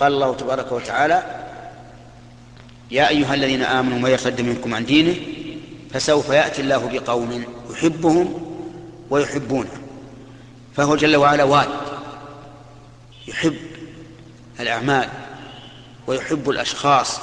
قال 0.00 0.12
الله 0.12 0.34
تبارك 0.34 0.72
وتعالى 0.72 1.46
يا 2.90 3.08
أيها 3.08 3.34
الذين 3.34 3.62
آمنوا 3.62 3.98
ما 3.98 4.08
يرتد 4.08 4.40
منكم 4.40 4.74
عن 4.74 4.84
دينه 4.86 5.14
فسوف 5.90 6.28
يأتي 6.30 6.62
الله 6.62 6.88
بقوم 6.92 7.44
يحبهم 7.70 8.56
ويحبونه. 9.10 9.79
فهو 10.80 10.96
جل 10.96 11.16
وعلا 11.16 11.44
واد. 11.44 11.68
يحب 13.28 13.56
الأعمال 14.60 15.08
ويحب 16.06 16.50
الأشخاص 16.50 17.20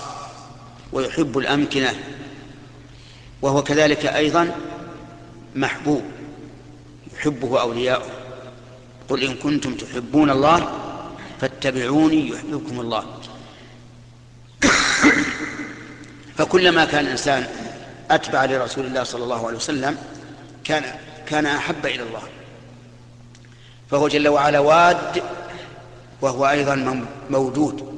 ويحب 0.94 1.38
الأمكنة 1.38 1.96
وهو 3.42 3.64
كذلك 3.64 4.06
أيضا 4.06 4.56
محبوب 5.56 6.02
يحبه 7.14 7.62
أولياؤه. 7.62 8.10
قل 9.10 9.24
إن 9.24 9.36
كنتم 9.36 9.76
تحبون 9.76 10.30
الله 10.30 10.72
فاتبعوني 11.42 12.30
يحببكم 12.30 12.80
الله. 12.80 13.20
فكلما 16.38 16.86
كان 16.86 17.06
الإنسان 17.06 17.48
أتبع 18.12 18.46
لرسول 18.46 18.86
الله 18.86 19.04
صلى 19.04 19.24
الله 19.24 19.48
عليه 19.48 19.58
وسلم 19.58 19.98
كان 20.64 20.84
كان 21.28 21.46
أحب 21.46 21.86
إلى 21.86 22.04
الله. 22.04 22.22
فهو 23.92 24.08
جل 24.08 24.28
وعلا 24.28 24.60
واد 24.60 25.24
وهو 26.22 26.50
أيضا 26.50 27.06
موجود 27.30 27.98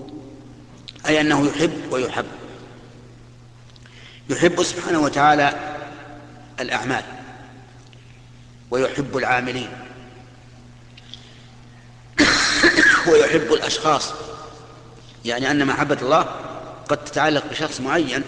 أي 1.07 1.21
أنه 1.21 1.47
يحب 1.47 1.91
ويحب. 1.91 2.25
يحب 4.29 4.63
سبحانه 4.63 4.99
وتعالى 4.99 5.75
الأعمال 6.59 7.03
ويحب 8.71 9.17
العاملين 9.17 9.69
ويحب 13.07 13.53
الأشخاص. 13.53 14.13
يعني 15.25 15.51
أن 15.51 15.67
محبة 15.67 15.97
الله 16.01 16.21
قد 16.89 16.97
تتعلق 16.97 17.45
بشخص 17.51 17.81
معين 17.81 18.23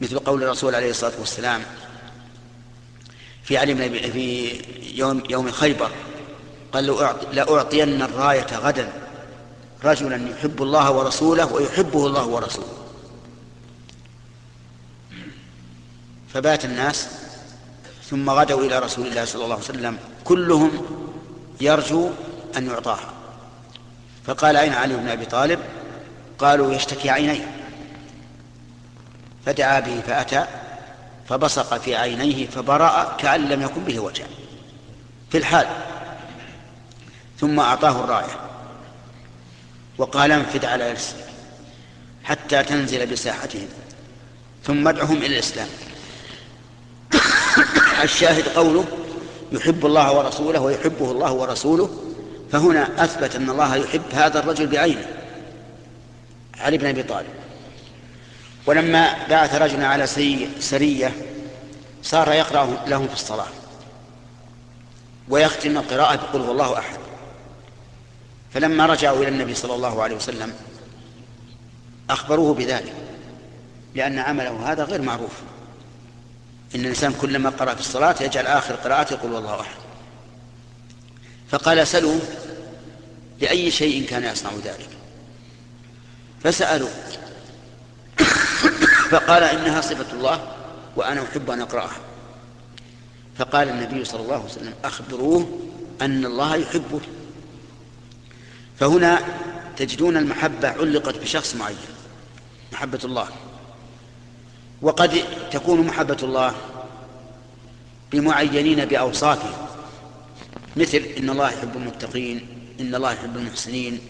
مثل 0.00 0.18
قول 0.18 0.42
الرسول 0.42 0.74
عليه 0.74 0.90
الصلاة 0.90 1.12
والسلام 1.18 1.62
في 3.44 3.58
علم 3.58 3.76
في 4.12 4.60
يوم 4.94 5.22
يوم 5.30 5.50
خيبر. 5.50 5.90
قال 6.72 7.14
لأعطين 7.32 8.02
الراية 8.02 8.56
غدا. 8.56 8.92
رجلا 9.84 10.30
يحب 10.30 10.62
الله 10.62 10.90
ورسوله 10.90 11.52
ويحبه 11.52 12.06
الله 12.06 12.26
ورسوله. 12.26 12.66
فبات 16.34 16.64
الناس 16.64 17.08
ثم 18.10 18.30
غدوا 18.30 18.64
إلى 18.64 18.78
رسول 18.78 19.06
الله 19.06 19.24
صلى 19.24 19.44
الله 19.44 19.54
عليه 19.54 19.64
وسلم. 19.64 19.98
كلهم 20.24 20.70
يرجو 21.60 22.10
أن 22.56 22.66
يعطاها. 22.66 23.12
فقال 24.26 24.56
أين 24.56 24.72
علي 24.72 24.96
بن 24.96 25.08
أبي 25.08 25.24
طالب؟ 25.24 25.58
قالوا 26.38 26.74
يشتكي 26.74 27.10
عينيه. 27.10 27.56
فدعا 29.46 29.80
به 29.80 30.00
فأتى 30.00 30.46
فبصق 31.28 31.78
في 31.78 31.96
عينيه 31.96 32.46
فبرأ 32.46 33.16
كأن 33.18 33.48
لم 33.48 33.62
يكن 33.62 33.84
به 33.84 34.00
وجع. 34.00 34.24
في 35.30 35.38
الحال 35.38 35.66
ثم 37.42 37.60
أعطاه 37.60 38.04
الراية 38.04 38.40
وقال 39.98 40.32
انفد 40.32 40.64
على 40.64 40.92
رسلك 40.92 41.26
حتى 42.24 42.62
تنزل 42.62 43.06
بساحتهم 43.06 43.68
ثم 44.64 44.88
ادعهم 44.88 45.16
إلى 45.16 45.26
الإسلام. 45.26 45.68
الشاهد 48.04 48.48
قوله 48.48 48.84
يحب 49.52 49.86
الله 49.86 50.18
ورسوله 50.18 50.60
ويحبه 50.60 51.10
الله 51.10 51.32
ورسوله 51.32 51.90
فهنا 52.52 53.04
أثبت 53.04 53.36
أن 53.36 53.50
الله 53.50 53.76
يحب 53.76 54.02
هذا 54.12 54.38
الرجل 54.38 54.66
بعينه. 54.66 55.06
علي 56.58 56.78
بن 56.78 56.86
أبي 56.86 57.02
طالب. 57.02 57.34
ولما 58.66 59.26
بعث 59.30 59.54
رجلا 59.54 59.86
على 59.86 60.06
سرية 60.60 61.12
صار 62.02 62.32
يقرأ 62.32 62.84
لهم 62.86 63.08
في 63.08 63.14
الصلاة 63.14 63.48
ويختم 65.28 65.78
القراءة 65.78 66.16
بقول 66.16 66.42
هو 66.42 66.52
الله 66.52 66.78
أحد. 66.78 67.11
فلما 68.54 68.86
رجعوا 68.86 69.18
إلى 69.18 69.28
النبي 69.28 69.54
صلى 69.54 69.74
الله 69.74 70.02
عليه 70.02 70.16
وسلم 70.16 70.54
أخبروه 72.10 72.54
بذلك 72.54 72.92
لأن 73.94 74.18
عمله 74.18 74.72
هذا 74.72 74.84
غير 74.84 75.02
معروف. 75.02 75.32
إن 76.74 76.80
الإنسان 76.80 77.12
كلما 77.12 77.50
قرأ 77.50 77.74
في 77.74 77.80
الصلاة 77.80 78.16
يجعل 78.20 78.46
آخر 78.46 78.74
قراءته 78.74 79.14
يقول 79.14 79.32
والله 79.32 79.60
أحد. 79.60 79.76
فقال 81.50 81.86
سلوا 81.86 82.20
لأي 83.40 83.70
شيء 83.70 84.06
كان 84.06 84.24
يصنع 84.24 84.50
ذلك. 84.64 84.88
فسألوا 86.44 86.88
فقال 89.10 89.42
إنها 89.42 89.80
صفة 89.80 90.12
الله 90.12 90.52
وأنا 90.96 91.22
أحب 91.22 91.50
أن 91.50 91.60
أقرأها. 91.60 92.00
فقال 93.38 93.68
النبي 93.68 94.04
صلى 94.04 94.20
الله 94.20 94.34
عليه 94.34 94.44
وسلم 94.44 94.74
أخبروه 94.84 95.60
أن 96.02 96.24
الله 96.26 96.56
يحبه. 96.56 97.00
فهنا 98.82 99.18
تجدون 99.76 100.16
المحبة 100.16 100.68
علقت 100.68 101.18
بشخص 101.18 101.54
معين 101.54 101.76
محبة 102.72 102.98
الله. 103.04 103.28
وقد 104.82 105.22
تكون 105.50 105.80
محبة 105.86 106.16
الله 106.22 106.54
بمعينين 108.12 108.84
بأوصافه 108.84 109.68
مثل 110.76 110.98
إن 110.98 111.30
الله 111.30 111.50
يحب 111.50 111.76
المتقين 111.76 112.46
إن 112.80 112.94
الله 112.94 113.12
يحب 113.12 113.36
المحسنين 113.36 114.00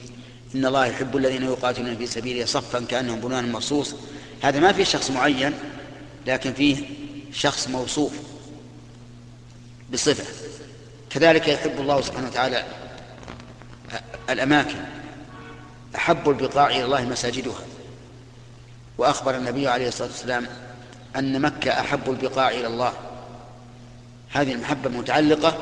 إن 0.54 0.66
الله 0.66 0.86
يحب 0.86 1.16
الذين 1.16 1.42
يقاتلون 1.42 1.96
في 1.96 2.06
سبيله 2.06 2.44
صفا 2.44 2.80
كأنهم 2.80 3.20
بنيان 3.20 3.52
مرصوص. 3.52 3.94
هذا 4.42 4.60
ما 4.60 4.72
فيه 4.72 4.84
شخص 4.84 5.10
معين 5.10 5.52
لكن 6.26 6.52
فيه 6.52 6.76
شخص 7.32 7.68
موصوف 7.68 8.12
بصفة. 9.92 10.24
كذلك 11.10 11.48
يحب 11.48 11.80
الله 11.80 12.00
سبحانه 12.00 12.28
وتعالى 12.28 12.81
الأماكن. 14.30 14.78
أحب 15.96 16.28
البقاع 16.28 16.66
إلى 16.66 16.84
الله 16.84 17.04
مساجدها. 17.04 17.60
وأخبر 18.98 19.36
النبي 19.36 19.68
عليه 19.68 19.88
الصلاة 19.88 20.08
والسلام 20.08 20.46
أن 21.16 21.40
مكة 21.40 21.70
أحب 21.70 22.10
البقاع 22.10 22.50
إلى 22.50 22.66
الله. 22.66 22.92
هذه 24.30 24.52
المحبة 24.52 24.90
متعلقة 24.90 25.58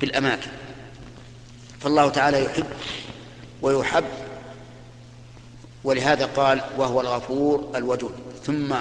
بالأماكن. 0.00 0.50
فالله 1.80 2.08
تعالى 2.08 2.44
يحب 2.44 2.66
ويحب. 3.62 4.04
ولهذا 5.84 6.26
قال 6.26 6.60
وهو 6.78 7.00
الغفور 7.00 7.70
الودود 7.74 8.12
ثم 8.44 8.74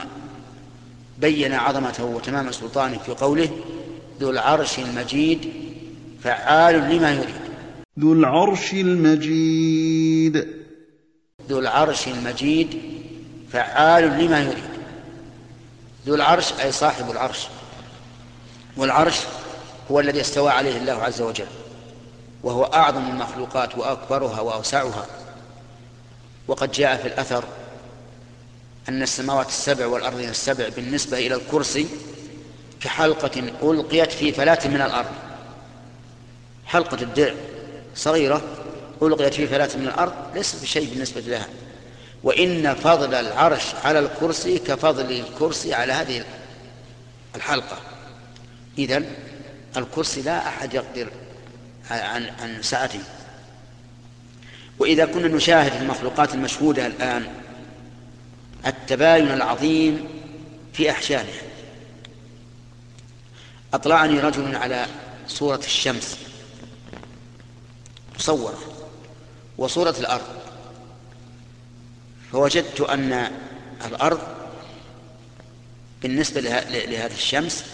بين 1.17 1.53
عظمته 1.53 2.03
وتمام 2.03 2.51
سلطانه 2.51 2.97
في 2.97 3.11
قوله 3.11 3.49
ذو 4.19 4.29
العرش 4.29 4.79
المجيد 4.79 5.53
فعال 6.23 6.75
لما 6.75 7.11
يريد 7.11 7.42
ذو 7.99 8.13
العرش 8.13 8.73
المجيد. 8.73 10.47
ذو 11.49 11.59
العرش 11.59 12.07
المجيد 12.07 12.81
فعال 13.51 14.03
لما 14.03 14.39
يريد. 14.39 14.63
ذو 16.05 16.15
العرش 16.15 16.53
أي 16.53 16.71
صاحب 16.71 17.11
العرش. 17.11 17.47
والعرش 18.77 19.19
هو 19.91 19.99
الذي 19.99 20.21
استوى 20.21 20.51
عليه 20.51 20.77
الله 20.77 21.03
عز 21.03 21.21
وجل 21.21 21.47
وهو 22.43 22.63
أعظم 22.63 23.09
المخلوقات 23.09 23.77
وأكبرها 23.77 24.41
وأوسعها. 24.41 25.05
وقد 26.47 26.71
جاء 26.71 26.97
في 26.97 27.07
الأثر 27.07 27.43
أن 28.89 29.01
السماوات 29.01 29.47
السبع 29.47 29.85
والأرضين 29.85 30.29
السبع 30.29 30.69
بالنسبة 30.69 31.17
إلى 31.17 31.35
الكرسي 31.35 31.87
كحلقة 32.81 33.41
ألقيت 33.63 34.11
في 34.11 34.31
فلاة 34.31 34.67
من 34.67 34.81
الأرض. 34.81 35.11
حلقة 36.65 37.01
الدرع 37.01 37.33
صغيرة 37.95 38.41
ألقيت 39.01 39.33
في 39.33 39.47
فلاة 39.47 39.69
من 39.75 39.87
الأرض 39.87 40.13
ليست 40.35 40.61
بشيء 40.61 40.89
بالنسبة 40.89 41.21
لها. 41.21 41.47
وإن 42.23 42.73
فضل 42.75 43.13
العرش 43.13 43.63
على 43.83 43.99
الكرسي 43.99 44.59
كفضل 44.59 45.11
الكرسي 45.11 45.73
على 45.73 45.93
هذه 45.93 46.23
الحلقة. 47.35 47.77
إذن 48.77 49.05
الكرسي 49.77 50.21
لا 50.21 50.47
أحد 50.47 50.73
يقدر 50.73 51.09
عن 51.91 52.29
عن 52.41 52.61
سعته 52.61 52.99
وإذا 54.79 55.05
كنا 55.05 55.27
نشاهد 55.27 55.81
المخلوقات 55.81 56.33
المشهودة 56.33 56.87
الآن 56.87 57.27
التباين 58.67 59.31
العظيم 59.31 60.07
في 60.73 60.91
أحشائها. 60.91 61.41
أطلعني 63.73 64.19
رجل 64.19 64.55
على 64.55 64.85
صورة 65.27 65.61
الشمس. 65.65 66.17
مصورة 68.15 68.57
وصورة 69.57 69.95
الأرض. 69.99 70.43
فوجدت 72.31 72.81
أن 72.81 73.31
الأرض 73.85 74.19
بالنسبة 76.01 76.41
لهذه 76.41 77.13
الشمس 77.13 77.65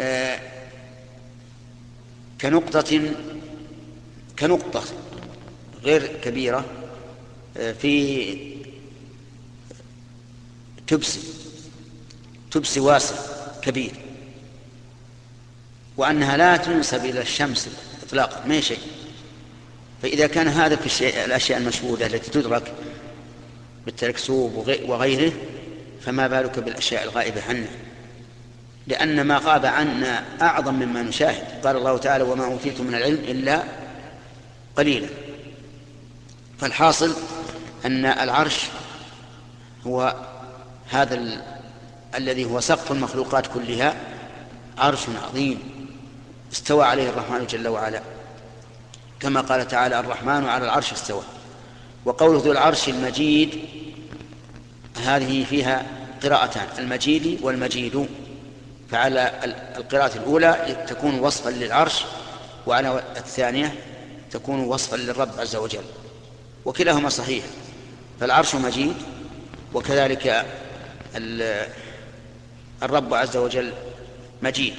آه، 0.00 0.40
كنقطة 2.40 3.14
كنقطة 4.38 4.84
غير 5.82 6.06
كبيرة 6.06 6.64
آه، 7.56 7.72
في 7.72 8.36
تبسي 10.86 11.20
تبسي 12.50 12.80
واسع 12.80 13.16
كبير. 13.62 13.92
وأنها 15.96 16.36
لا 16.36 16.56
تنسب 16.56 17.04
إلى 17.04 17.20
الشمس 17.20 17.68
إطلاقا 18.02 18.46
ما 18.46 18.60
شيء. 18.60 18.80
فإذا 20.06 20.26
كان 20.26 20.48
هذا 20.48 20.76
في 20.76 21.24
الأشياء 21.24 21.58
المشهودة 21.58 22.06
التي 22.06 22.30
تدرك 22.30 22.72
بالتركسوب 23.84 24.66
وغيره 24.88 25.32
فما 26.00 26.26
بالك 26.26 26.58
بالأشياء 26.58 27.04
الغائبة 27.04 27.42
عنا 27.48 27.66
لأن 28.86 29.20
ما 29.20 29.40
غاب 29.44 29.66
عنا 29.66 30.24
أعظم 30.42 30.74
مما 30.74 31.02
نشاهد. 31.02 31.66
قال 31.66 31.76
الله 31.76 31.98
تعالى 31.98 32.24
وما 32.24 32.44
أوتيتم 32.44 32.86
من 32.86 32.94
العلم 32.94 33.24
إلا 33.28 33.62
قليلا. 34.76 35.08
فالحاصل 36.58 37.16
أن 37.86 38.06
العرش 38.06 38.60
هو 39.86 40.16
هذا 40.90 41.14
ال... 41.14 41.42
الذي 42.14 42.44
هو 42.44 42.60
سقف 42.60 42.92
المخلوقات 42.92 43.46
كلها 43.46 43.96
عرش 44.78 45.00
عظيم 45.28 45.58
استوى 46.52 46.84
عليه 46.84 47.08
الرحمن 47.08 47.46
جل 47.46 47.68
وعلا. 47.68 48.15
كما 49.20 49.40
قال 49.40 49.68
تعالى 49.68 50.00
الرحمن 50.00 50.46
على 50.46 50.64
العرش 50.64 50.92
استوى. 50.92 51.22
وقوله 52.04 52.38
ذو 52.44 52.52
العرش 52.52 52.88
المجيد 52.88 53.64
هذه 55.04 55.44
فيها 55.44 55.86
قراءتان 56.22 56.66
المجيد 56.78 57.38
والمجيد. 57.42 58.06
فعلى 58.90 59.32
القراءة 59.76 60.16
الأولى 60.16 60.84
تكون 60.88 61.18
وصفا 61.18 61.50
للعرش 61.50 62.04
وعلى 62.66 63.02
الثانية 63.16 63.74
تكون 64.30 64.60
وصفا 64.60 64.96
للرب 64.96 65.40
عز 65.40 65.56
وجل. 65.56 65.84
وكلاهما 66.64 67.08
صحيح. 67.08 67.44
فالعرش 68.20 68.54
مجيد 68.54 68.94
وكذلك 69.74 70.46
الرب 72.82 73.14
عز 73.14 73.36
وجل 73.36 73.72
مجيد. 74.42 74.74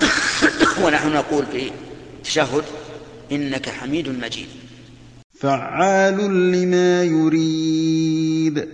ونحن 0.82 1.12
نقول 1.12 1.46
في 1.46 1.70
تشهد 2.24 2.64
إنك 3.32 3.68
حميد 3.68 4.08
مجيد. 4.08 4.48
فعال 5.40 6.52
لما 6.52 7.02
يريد. 7.02 8.68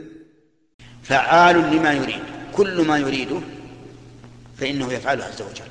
فعال 1.02 1.56
لما 1.56 1.92
يريد. 1.92 2.22
كل 2.52 2.86
ما 2.86 2.98
يريده 2.98 3.40
فإنه 4.58 4.92
يفعله 4.92 5.24
عز 5.24 5.42
وجل. 5.42 5.70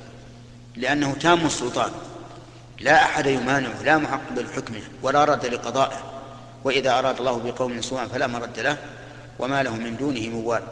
لأنه 0.76 1.14
تام 1.14 1.46
السلطان. 1.46 1.90
لا 2.80 3.04
أحد 3.04 3.26
يمانعه 3.26 3.82
لا 3.82 3.98
معقب 3.98 4.38
لحكمه 4.38 4.82
ولا 5.02 5.24
رد 5.24 5.46
لقضائه. 5.46 6.22
وإذا 6.64 6.98
أراد 6.98 7.18
الله 7.18 7.38
بقوم 7.38 7.80
سوءا 7.80 8.06
فلا 8.06 8.26
مرد 8.26 8.58
له 8.58 8.78
وما 9.38 9.62
له 9.62 9.76
من 9.76 9.96
دونه 9.96 10.28
موال. 10.28 10.62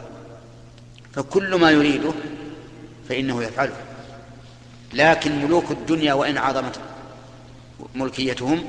فكل 1.13 1.55
ما 1.55 1.71
يريده 1.71 2.13
فإنه 3.09 3.43
يفعله. 3.43 3.77
لكن 4.95 5.45
ملوك 5.45 5.71
الدنيا 5.71 6.15
وإن 6.15 6.39
عظمت 6.39 6.81
ملكيتهم 7.95 8.65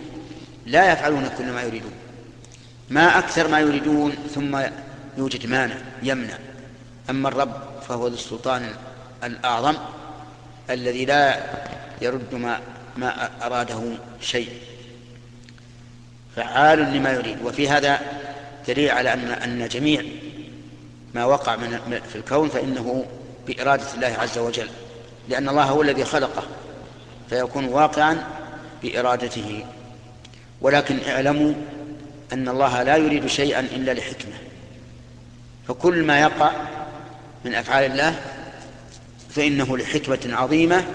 لا 0.65 0.93
يفعلون 0.93 1.29
كل 1.37 1.51
ما 1.51 1.61
يريدون 1.61 1.91
ما 2.89 3.19
أكثر 3.19 3.47
ما 3.47 3.59
يريدون 3.59 4.11
ثم 4.11 4.59
يوجد 5.17 5.47
مانع 5.47 5.75
يمنع. 6.03 6.37
أما 7.09 7.29
الرب 7.29 7.53
فهو 7.87 8.07
ذو 8.07 8.13
السلطان 8.13 8.69
الأعظم 9.23 9.75
الذي 10.69 11.05
لا 11.05 11.39
يرد 12.01 12.35
ما 12.35 12.59
ما 12.97 13.29
أراده 13.45 13.81
شيء. 14.21 14.49
فعال 16.35 16.79
لما 16.79 17.11
يريد. 17.11 17.37
وفي 17.45 17.69
هذا 17.69 17.99
دليل 18.67 18.91
على 18.91 19.13
أن 19.13 19.27
أن 19.27 19.67
جميع 19.67 20.03
ما 21.13 21.25
وقع 21.25 21.55
من 21.55 21.99
في 22.09 22.15
الكون 22.15 22.49
فإنه 22.49 23.05
بإرادة 23.47 23.93
الله 23.93 24.07
عز 24.19 24.37
وجل 24.37 24.69
لأن 25.29 25.49
الله 25.49 25.63
هو 25.63 25.81
الذي 25.81 26.05
خلقه 26.05 26.43
فيكون 27.29 27.65
واقعا 27.65 28.23
بإرادته. 28.85 29.65
ولكن 30.61 30.97
اعلموا 31.07 31.53
أن 32.33 32.49
الله 32.49 32.83
لا 32.83 32.97
يريد 32.97 33.27
شيئا 33.27 33.59
إلا 33.59 33.93
لحكمة. 33.93 34.33
فكل 35.67 36.03
ما 36.03 36.21
يقع 36.21 36.51
من 37.45 37.53
أفعال 37.53 37.91
الله 37.91 38.19
فإنه 39.29 39.77
لحكمة 39.77 40.19
عظيمة 40.25 40.85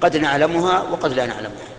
قد 0.00 0.16
نعلمها 0.16 0.82
وقد 0.82 1.12
لا 1.12 1.26
نعلمها. 1.26 1.70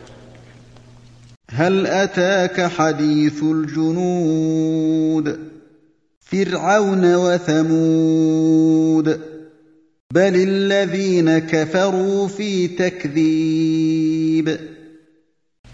هل 1.52 1.88
أتاك 1.88 2.72
حديث 2.72 3.44
الجنود؟ 3.44 5.40
فرعون 6.22 7.16
وثمود. 7.16 9.22
بل 10.12 10.36
الذين 10.36 11.40
كفروا 11.40 12.28
في 12.28 12.68
تكذيب. 12.68 14.60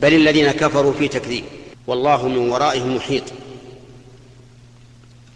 بل 0.02 0.14
الذين 0.14 0.52
كفروا 0.52 0.94
في 0.94 1.08
تكذيب. 1.08 1.44
والله 1.88 2.28
من 2.28 2.50
ورائهم 2.50 2.96
محيط. 2.96 3.24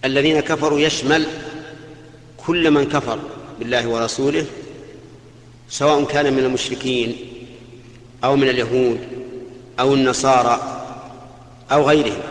الذين 0.05 0.39
كفروا 0.39 0.80
يشمل 0.80 1.26
كل 2.38 2.72
من 2.72 2.86
كفر 2.86 3.20
بالله 3.59 3.88
ورسوله 3.88 4.45
سواء 5.70 6.03
كان 6.03 6.34
من 6.34 6.39
المشركين 6.39 7.16
أو 8.24 8.36
من 8.36 8.49
اليهود 8.49 8.99
أو 9.80 9.93
النصارى 9.93 10.84
أو 11.72 11.89
غيرهم. 11.89 12.22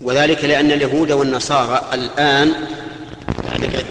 وذلك 0.00 0.44
لأن 0.44 0.72
اليهود 0.72 1.12
والنصارى 1.12 1.88
الآن 1.92 2.54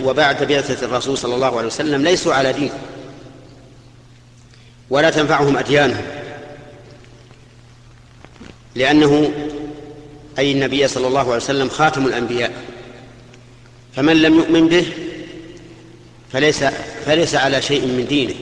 وبعد 0.04 0.44
بعثة 0.44 0.86
الرسول 0.86 1.18
صلى 1.18 1.36
الله 1.36 1.58
عليه 1.58 1.68
وسلم 1.68 2.04
ليسوا 2.04 2.34
على 2.34 2.54
دين 2.54 2.72
ولا 4.90 5.10
تنفعهم 5.10 5.58
أديانهم. 5.58 6.06
لأنه 8.78 9.32
أي 10.40 10.52
النبي 10.52 10.88
صلى 10.88 11.08
الله 11.08 11.20
عليه 11.20 11.36
وسلم 11.36 11.70
خاتم 11.70 12.06
الأنبياء. 12.06 12.52
فمن 13.96 14.22
لم 14.22 14.36
يؤمن 14.36 14.68
به 14.68 14.86
فليس 16.34 16.64
فليس 17.06 17.36
على 17.36 17.62
شيء 17.62 17.82
من 17.82 18.06
دينه. 18.10 18.34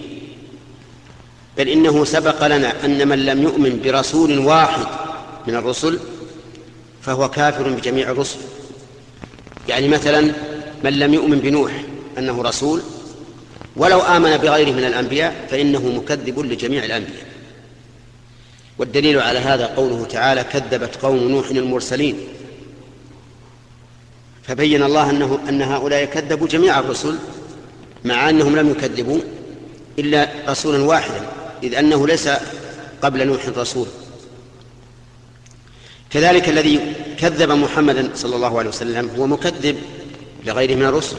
بل 1.57 1.69
إنه 1.69 2.05
سبق 2.05 2.47
لنا 2.47 2.85
أن 2.85 3.07
من 3.07 3.25
لم 3.25 3.43
يؤمن 3.43 3.81
برسول 3.83 4.37
واحد 4.37 4.85
من 5.47 5.55
الرسل 5.55 5.99
فهو 7.01 7.29
كافر 7.29 7.69
بجميع 7.69 8.11
الرسل. 8.11 8.37
يعني 9.69 9.87
مثلا 9.87 10.33
من 10.83 10.99
لم 10.99 11.13
يؤمن 11.13 11.39
بنوح 11.39 11.71
أنه 12.17 12.41
رسول 12.41 12.81
ولو 13.75 13.99
آمن 13.99 14.37
بغيره 14.37 14.71
من 14.71 14.83
الأنبياء 14.83 15.47
فإنه 15.51 15.87
مكذب 15.89 16.39
لجميع 16.39 16.83
الأنبياء. 16.83 17.25
والدليل 18.77 19.19
على 19.19 19.39
هذا 19.39 19.65
قوله 19.65 20.05
تعالى 20.05 20.43
كذبت 20.43 20.95
قوم 20.95 21.17
نوح 21.17 21.49
المرسلين. 21.49 22.17
فبين 24.43 24.83
الله 24.83 25.09
أنه 25.09 25.39
أن 25.49 25.61
هؤلاء 25.61 26.05
كذبوا 26.05 26.47
جميع 26.47 26.79
الرسل 26.79 27.17
مع 28.03 28.29
أنهم 28.29 28.55
لم 28.55 28.69
يكذبوا 28.69 29.19
إلا 29.99 30.29
رسولا 30.47 30.83
واحدا 30.83 31.27
إذ 31.63 31.75
أنه 31.75 32.07
ليس 32.07 32.29
قبل 33.01 33.27
نوح 33.27 33.47
رسول. 33.57 33.87
كذلك 36.09 36.49
الذي 36.49 36.93
كذب 37.17 37.51
محمدا 37.51 38.09
صلى 38.15 38.35
الله 38.35 38.59
عليه 38.59 38.69
وسلم 38.69 39.09
هو 39.17 39.27
مكذب 39.27 39.77
لغيره 40.45 40.75
من 40.75 40.85
الرسل. 40.85 41.17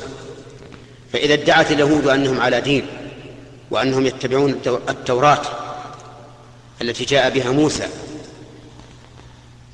فإذا 1.13 1.35
ادعت 1.35 1.73
اليهود 1.73 2.09
أنهم 2.09 2.41
على 2.41 2.61
دين 2.61 2.87
وأنهم 3.71 4.07
يتبعون 4.07 4.61
التوراة 4.89 5.43
التي 6.83 7.05
جاء 7.05 7.31
بها 7.31 7.51
موسى. 7.51 7.89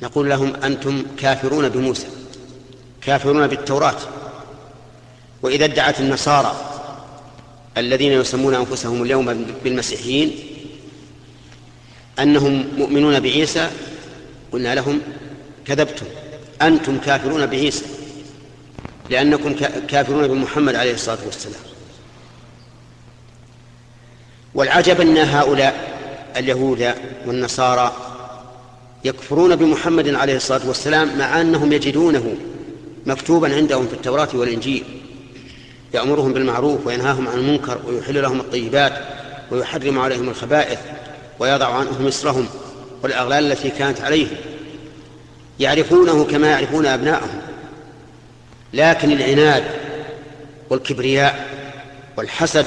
نقول 0.03 0.31
لهم 0.31 0.55
أنتم 0.55 1.03
كافرون 1.19 1.69
بموسى 1.69 2.07
كافرون 3.01 3.47
بالتوراة. 3.47 3.99
وإذا 5.43 5.65
ادعت 5.65 6.01
النصارى 6.01 6.69
الذين 7.77 8.13
يسمون 8.13 8.55
أنفسهم 8.55 9.03
اليوم 9.03 9.47
بالمسيحيين 9.65 10.35
أنهم 12.19 12.69
مؤمنون 12.77 13.21
بعيسى 13.21 13.71
قلنا 14.53 14.75
لهم 14.75 15.01
كذبتم 15.67 16.07
أنتم 16.63 16.99
كافرون 16.99 17.47
بعيسى 17.47 17.85
لأنكم 19.11 19.53
كافرون 19.89 20.29
بمحمد 20.29 20.75
عليه 20.75 20.95
الصلاة 20.95 21.19
والسلام. 21.27 21.61
والعجب 24.55 25.01
أن 25.01 25.17
هؤلاء 25.17 25.92
اليهود 26.37 26.95
والنصارى 27.27 27.93
يكفرون 29.05 29.57
بمحمد 29.57 30.09
عليه 30.09 30.37
الصلاة 30.37 30.69
والسلام 30.69 31.19
مع 31.19 31.41
أنهم 31.41 31.73
يجدونه 31.73 32.35
مكتوبا 33.07 33.55
عندهم 33.55 33.87
في 33.87 33.93
التوراة 33.93 34.29
والإنجيل. 34.35 34.85
يأمرهم 35.95 36.33
بالمعروف 36.33 36.87
وينهاهم 36.87 37.29
عن 37.29 37.39
المنكر 37.39 37.79
ويحل 37.87 38.23
لهم 38.23 38.41
الطيبات 38.41 38.93
ويحرم 39.51 39.99
عليهم 39.99 40.29
الخبائث 40.29 40.79
ويضع 41.39 41.67
عنهم 41.67 42.07
مصرهم 42.07 42.47
والأغلال 43.03 43.53
التي 43.53 43.71
كانت 43.71 44.01
عليهم. 44.01 44.37
يعرفونه 45.61 46.25
كما 46.25 46.51
يعرفون 46.51 46.87
أبناءهم. 46.87 47.41
لكن 48.75 49.13
العناد 49.13 49.65
والكبرياء 50.71 51.49
والحسد 52.17 52.67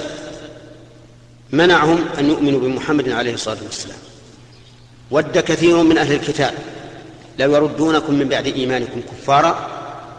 منعهم 1.52 2.06
أن 2.20 2.30
يؤمنوا 2.30 2.60
بمحمد 2.60 3.10
عليه 3.10 3.34
الصلاة 3.34 3.58
والسلام. 3.64 3.98
ود 5.12 5.38
كثير 5.38 5.84
من 5.84 5.98
أهل 5.98 6.14
الكتاب 6.14 6.54
لو 7.40 7.56
يردونكم 7.56 8.14
من 8.14 8.30
بعد 8.30 8.48
إيمانكم 8.48 9.02
كفارا 9.02 9.70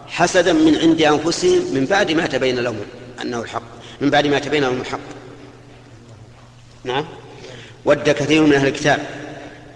حسدا 0.08 0.52
من 0.52 0.76
عند 0.76 1.02
أنفسهم 1.02 1.74
من 1.74 1.86
بعد 1.90 2.12
ما 2.12 2.26
تبين 2.26 2.58
لهم 2.58 2.76
أنه 3.22 3.40
الحق 3.42 3.62
من 4.00 4.10
بعد 4.10 4.26
ما 4.26 4.38
تبين 4.38 4.62
لهم 4.62 4.80
الحق. 4.80 5.00
نعم. 6.84 7.04
ود 7.84 8.10
كثير 8.10 8.42
من 8.42 8.52
أهل 8.52 8.66
الكتاب 8.66 9.06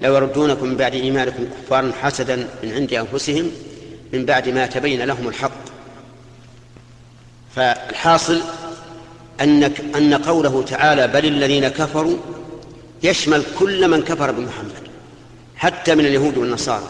لو 0.02 0.14
يردونكم 0.16 0.66
من 0.66 0.76
بعد 0.76 0.94
إيمانكم 0.94 1.44
كفارا 1.44 1.92
حسدا 2.02 2.48
من 2.62 2.72
عند 2.72 2.92
أنفسهم 2.92 3.50
من 4.12 4.24
بعد 4.24 4.48
ما 4.48 4.66
تبين 4.66 5.02
لهم 5.02 5.28
الحق. 5.28 5.60
فالحاصل 7.56 8.40
أنك 9.40 9.80
أن 9.96 10.14
قوله 10.14 10.62
تعالى 10.62 11.08
بل 11.08 11.26
الذين 11.26 11.68
كفروا 11.68 12.16
يشمل 13.02 13.42
كل 13.58 13.88
من 13.88 14.02
كفر 14.02 14.30
بمحمد 14.30 14.72
حتى 15.56 15.94
من 15.94 16.06
اليهود 16.06 16.38
والنصارى. 16.38 16.88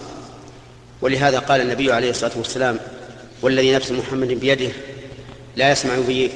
ولهذا 1.03 1.39
قال 1.39 1.61
النبي 1.61 1.93
عليه 1.93 2.11
الصلاة 2.11 2.33
والسلام 2.37 2.79
والذي 3.43 3.73
نفس 3.75 3.93
محمد 3.93 4.29
بيده 4.29 4.71
لا 5.57 5.73
يسمع 5.73 5.99
بي 6.07 6.31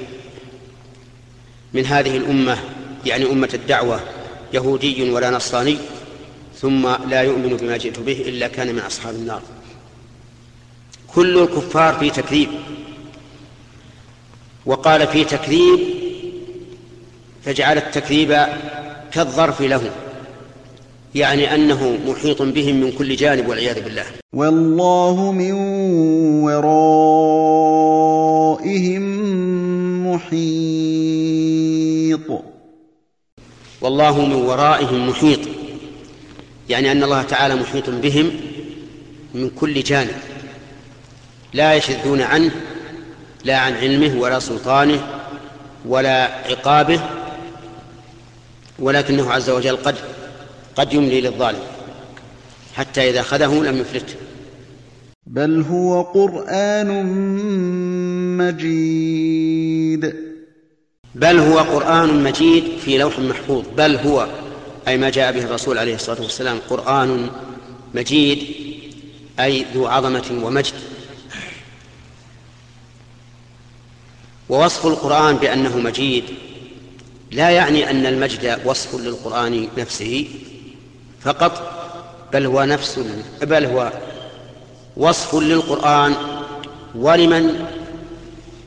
من 1.73 1.87
هذه 1.87 2.17
الأمة 2.17 2.59
يعني 3.07 3.27
أمة 3.27 3.49
الدعوة 3.55 4.01
يهودي 4.53 5.11
ولا 5.11 5.31
نصراني 5.31 5.79
ثم 6.61 6.89
لا 7.09 7.23
يؤمن 7.23 7.57
بما 7.57 7.77
جئت 7.77 7.99
به 7.99 8.25
إلا 8.27 8.49
كان 8.49 8.75
من 8.75 8.79
أصحاب 8.81 9.15
النار. 9.15 9.43
كل 11.15 11.39
الكفار 11.39 11.95
في 11.95 12.11
تكذيب. 12.11 12.49
وقال 14.67 15.07
في 15.07 15.25
تكذيب 15.25 15.94
فجعل 17.45 17.79
التكذيب 17.79 18.47
كالظرف 19.13 19.61
له 19.61 19.91
يعني 21.15 21.55
أنه 21.55 21.99
محيط 22.07 22.43
بهم 22.43 22.75
من 22.81 22.93
كل 22.93 23.17
جانب 23.17 23.49
والعياذ 23.49 23.85
بالله. 23.85 24.05
والله 24.33 25.33
من 25.33 25.53
ورائهم 26.43 27.75
محيط. 30.15 31.35
والله 33.81 34.27
من 34.27 34.35
ورائهم 34.35 35.09
محيط 35.09 35.41
يعني 36.69 36.93
أن 36.93 37.03
الله 37.03 37.23
تعالى 37.23 37.55
محيط 37.55 37.91
بهم 37.91 38.31
من 39.35 39.51
كل 39.51 39.83
جانب 39.83 40.15
لا 41.53 41.75
يشذون 41.75 42.21
عنه 42.21 42.51
لا 43.45 43.59
عن 43.59 43.75
علمه 43.75 44.21
ولا 44.21 44.39
سلطانه 44.39 45.01
ولا 45.87 46.25
عقابه 46.25 47.01
ولكنه 48.79 49.33
عز 49.33 49.51
وجل 49.51 49.77
قد 49.77 49.95
قد 50.77 50.93
يملي 50.93 51.21
للظالم 51.21 51.63
حتى 52.75 53.11
إذا 53.11 53.21
أخذه 53.21 53.55
لم 53.55 53.77
يفلته 53.79 54.15
بل 55.27 55.63
هو 55.63 56.03
قرآن 56.03 57.07
مجيد. 58.39 60.15
بل 61.15 61.39
هو 61.39 61.59
قرآن 61.59 62.25
مجيد 62.25 62.65
في 62.85 62.99
لوح 62.99 63.19
محفوظ. 63.19 63.65
بل 63.77 63.97
هو 63.97 64.29
أي 64.89 64.99
ما 64.99 65.11
جاء 65.11 65.33
به 65.33 65.45
الرسول 65.45 65.79
عليه 65.79 65.95
الصلاة 65.95 66.23
والسلام 66.23 66.59
قرآن 66.71 67.31
مجيد 67.95 68.39
أي 69.41 69.67
ذو 69.75 69.87
عظمة 69.87 70.41
ومجد. 70.43 70.75
ووصف 74.49 74.87
القرآن 74.87 75.37
بأنه 75.37 75.79
مجيد 75.79 76.25
لا 77.31 77.51
يعني 77.51 77.91
أن 77.91 78.07
المجد 78.07 78.61
وصف 78.65 78.95
للقرآن 78.95 79.69
نفسه 79.79 80.29
فقط 81.21 81.71
بل 82.33 82.47
هو 82.47 82.65
نفس 82.65 83.01
بل 83.43 83.65
هو 83.65 83.93
وصف 84.97 85.35
للقرآن 85.35 86.15
ولمن 86.95 87.67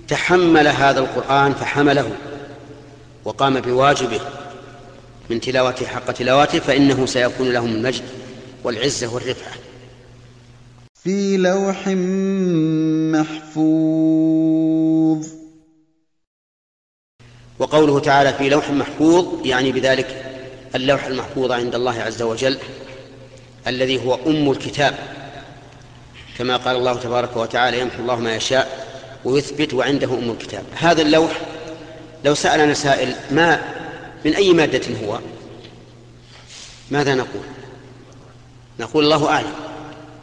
تحمل 0.07 0.67
هذا 0.67 0.99
القرآن 0.99 1.53
فحمله 1.53 2.11
وقام 3.25 3.59
بواجبه 3.59 4.19
من 5.29 5.41
تلاوته 5.41 5.85
حق 5.85 6.11
تلاوته 6.11 6.59
فإنه 6.59 7.05
سيكون 7.05 7.49
لهم 7.49 7.75
المجد 7.75 8.03
والعزة 8.63 9.13
والرفعة. 9.13 9.53
في 11.03 11.37
لوح 11.37 11.87
محفوظ. 13.17 15.27
وقوله 17.59 17.99
تعالى 17.99 18.33
في 18.33 18.49
لوح 18.49 18.69
محفوظ 18.69 19.45
يعني 19.45 19.71
بذلك 19.71 20.25
اللوح 20.75 21.05
المحفوظ 21.05 21.51
عند 21.51 21.75
الله 21.75 22.01
عز 22.01 22.21
وجل 22.21 22.57
الذي 23.67 24.05
هو 24.05 24.19
أم 24.27 24.51
الكتاب. 24.51 24.95
كما 26.37 26.57
قال 26.57 26.75
الله 26.75 26.95
تبارك 26.95 27.37
وتعالى 27.37 27.79
يمحو 27.79 28.01
الله 28.01 28.15
ما 28.15 28.35
يشاء 28.35 28.87
ويثبت 29.25 29.73
وعنده 29.73 30.07
أم 30.07 30.31
الكتاب. 30.31 30.63
هذا 30.75 31.01
اللوح 31.01 31.31
لو 32.25 32.35
سألنا 32.35 32.73
سائل 32.73 33.15
ما 33.31 33.61
من 34.25 34.33
أي 34.33 34.53
مادة 34.53 34.81
هو 35.05 35.19
ماذا 36.91 37.15
نقول؟ 37.15 37.43
نقول 38.79 39.03
الله 39.03 39.29
أعلم. 39.29 39.53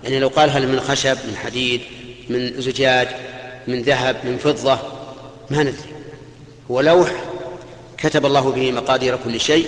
يعني 0.05 0.18
لو 0.18 0.28
قال 0.28 0.51
هل 0.51 0.68
من 0.68 0.80
خشب 0.80 1.16
من 1.28 1.37
حديد 1.37 1.80
من 2.28 2.61
زجاج 2.61 3.09
من 3.68 3.82
ذهب 3.82 4.16
من 4.24 4.39
فضة 4.39 4.78
ما 5.51 5.62
ندري. 5.62 5.93
هو 6.70 6.80
لوح 6.80 7.24
كتب 7.98 8.26
الله 8.26 8.50
به 8.50 8.72
مقادير 8.72 9.16
كل 9.24 9.40
شيء 9.40 9.66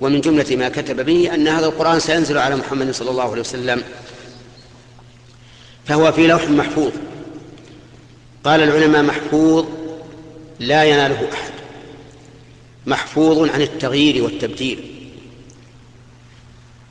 ومن 0.00 0.20
جملة 0.20 0.56
ما 0.56 0.68
كتب 0.68 1.06
به 1.06 1.34
أن 1.34 1.48
هذا 1.48 1.66
القرآن 1.66 2.00
سينزل 2.00 2.38
على 2.38 2.56
محمد 2.56 2.90
صلى 2.90 3.10
الله 3.10 3.30
عليه 3.30 3.40
وسلم. 3.40 3.82
فهو 5.84 6.12
في 6.12 6.26
لوح 6.26 6.50
محفوظ. 6.50 6.92
قال 8.44 8.62
العلماء 8.62 9.02
محفوظ 9.02 9.66
لا 10.60 10.84
يناله 10.84 11.28
أحد. 11.32 11.52
محفوظ 12.86 13.50
عن 13.50 13.62
التغيير 13.62 14.24
والتبديل. 14.24 15.10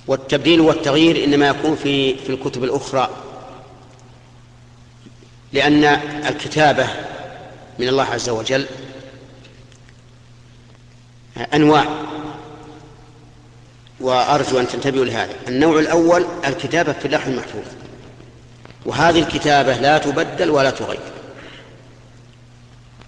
والتبديل 0.08 0.62
والتغيير 0.62 1.24
إنما 1.24 1.48
يكون 1.48 1.76
في 1.76 2.16
في 2.16 2.30
الكتب 2.30 2.64
الأخرى. 2.64 3.10
لأن 5.54 5.84
الكتابة 6.30 6.88
من 7.80 7.88
الله 7.88 8.04
عز 8.04 8.30
وجل 8.30 8.66
أنواع. 11.54 11.86
وأرجو 14.00 14.60
أن 14.60 14.68
تنتبهوا 14.68 15.06
لهذا. 15.06 15.34
النوع 15.48 15.80
الأول 15.80 16.26
الكتابة 16.48 16.94
في 16.94 17.06
اللوح 17.06 17.26
المحفوظ. 17.26 17.64
وهذه 18.86 19.20
الكتابة 19.20 19.76
لا 19.78 19.98
تبدل 19.98 20.50
ولا 20.50 20.70
تغير. 20.70 21.00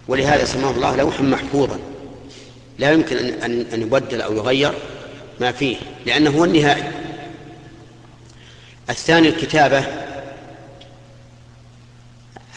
ولهذا 0.07 0.45
سماه 0.45 0.71
الله 0.71 0.95
لوحا 0.95 1.24
محفوظا. 1.24 1.80
لا 2.80 2.91
يمكن 2.91 3.17
أن 3.17 3.65
أن 3.74 3.82
يبدل 3.82 4.21
أو 4.21 4.34
يغير 4.34 4.74
ما 5.39 5.51
فيه 5.51 5.78
لأنه 6.05 6.30
هو 6.30 6.45
النهائي. 6.45 6.91
الثاني 8.89 9.28
الكتابة 9.28 9.86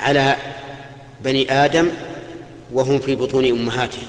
على 0.00 0.36
بني 1.24 1.52
آدم 1.52 1.90
وهم 2.72 2.98
في 2.98 3.14
بطون 3.14 3.44
أمهاتهم. 3.44 4.06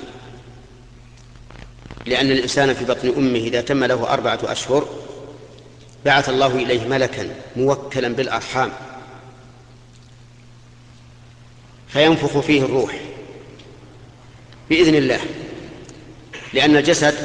لأن 2.07 2.31
الإنسان 2.31 2.73
في 2.73 2.85
بطن 2.85 3.13
أمه 3.17 3.39
إذا 3.39 3.61
تم 3.61 3.83
له 3.83 4.13
أربعة 4.13 4.39
أشهر 4.43 4.87
بعث 6.05 6.29
الله 6.29 6.47
إليه 6.47 6.87
ملكا 6.87 7.35
موكلا 7.55 8.07
بالأرحام. 8.07 8.71
فينفخ 11.87 12.39
فيه 12.39 12.61
الروح 12.61 12.99
بإذن 14.69 14.95
الله 14.95 15.19
لأن 16.53 16.75
الجسد 16.77 17.15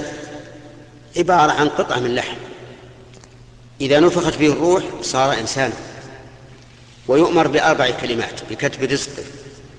عبارة 1.17 1.53
عن 1.53 1.69
قطعة 1.69 1.99
من 1.99 2.15
لحم. 2.15 2.37
إذا 3.81 4.01
نفخت 4.01 4.35
فيه 4.35 4.53
الروح 4.53 4.83
صار 5.03 5.39
إنسانا 5.41 5.75
ويؤمر 7.09 7.49
بأربع 7.49 7.91
كلمات 7.91 8.41
بكتب 8.51 8.83
رزقه 8.83 9.25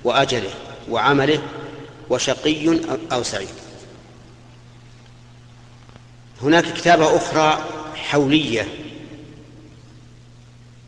وأجله 0.04 0.50
وعمله 0.90 1.42
وشقي 2.10 2.80
أو 3.12 3.22
سعيد. 3.22 3.63
هناك 6.42 6.64
كتابة 6.64 7.16
أخرى 7.16 7.64
حولية 7.96 8.68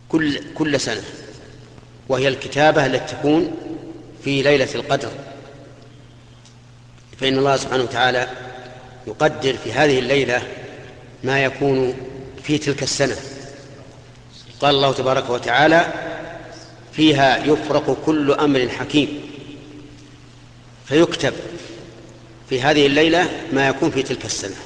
كل 0.09 0.41
كل 0.55 0.81
سنة 0.81 1.03
وهي 2.09 2.29
الكتابة 2.29 2.87
التي 2.87 3.15
تكون 3.15 3.57
في 4.25 4.43
ليلة 4.43 4.69
القدر. 4.75 5.11
فإن 7.21 7.39
الله 7.39 7.57
سبحانه 7.57 7.83
وتعالى 7.83 8.29
يقدر 9.07 9.57
في 9.57 9.73
هذه 9.73 9.99
الليلة 9.99 10.43
ما 11.25 11.45
يكون 11.45 11.95
في 12.43 12.59
تلك 12.59 12.83
السنة. 12.83 13.17
قال 14.61 14.75
الله 14.75 14.93
تبارك 14.93 15.31
وتعالى 15.31 15.93
فيها 16.93 17.45
يفرق 17.45 17.97
كل 18.07 18.33
أمر 18.33 18.69
حكيم. 18.69 19.21
فيكتب 20.87 21.33
في 22.49 22.63
هذه 22.63 22.87
الليلة 22.87 23.31
ما 23.53 23.69
يكون 23.69 23.91
في 23.91 24.03
تلك 24.03 24.25
السنة. 24.25 24.57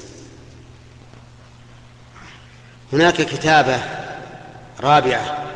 هناك 2.93 3.15
كتابة 3.15 3.79
رابعة 4.81 5.47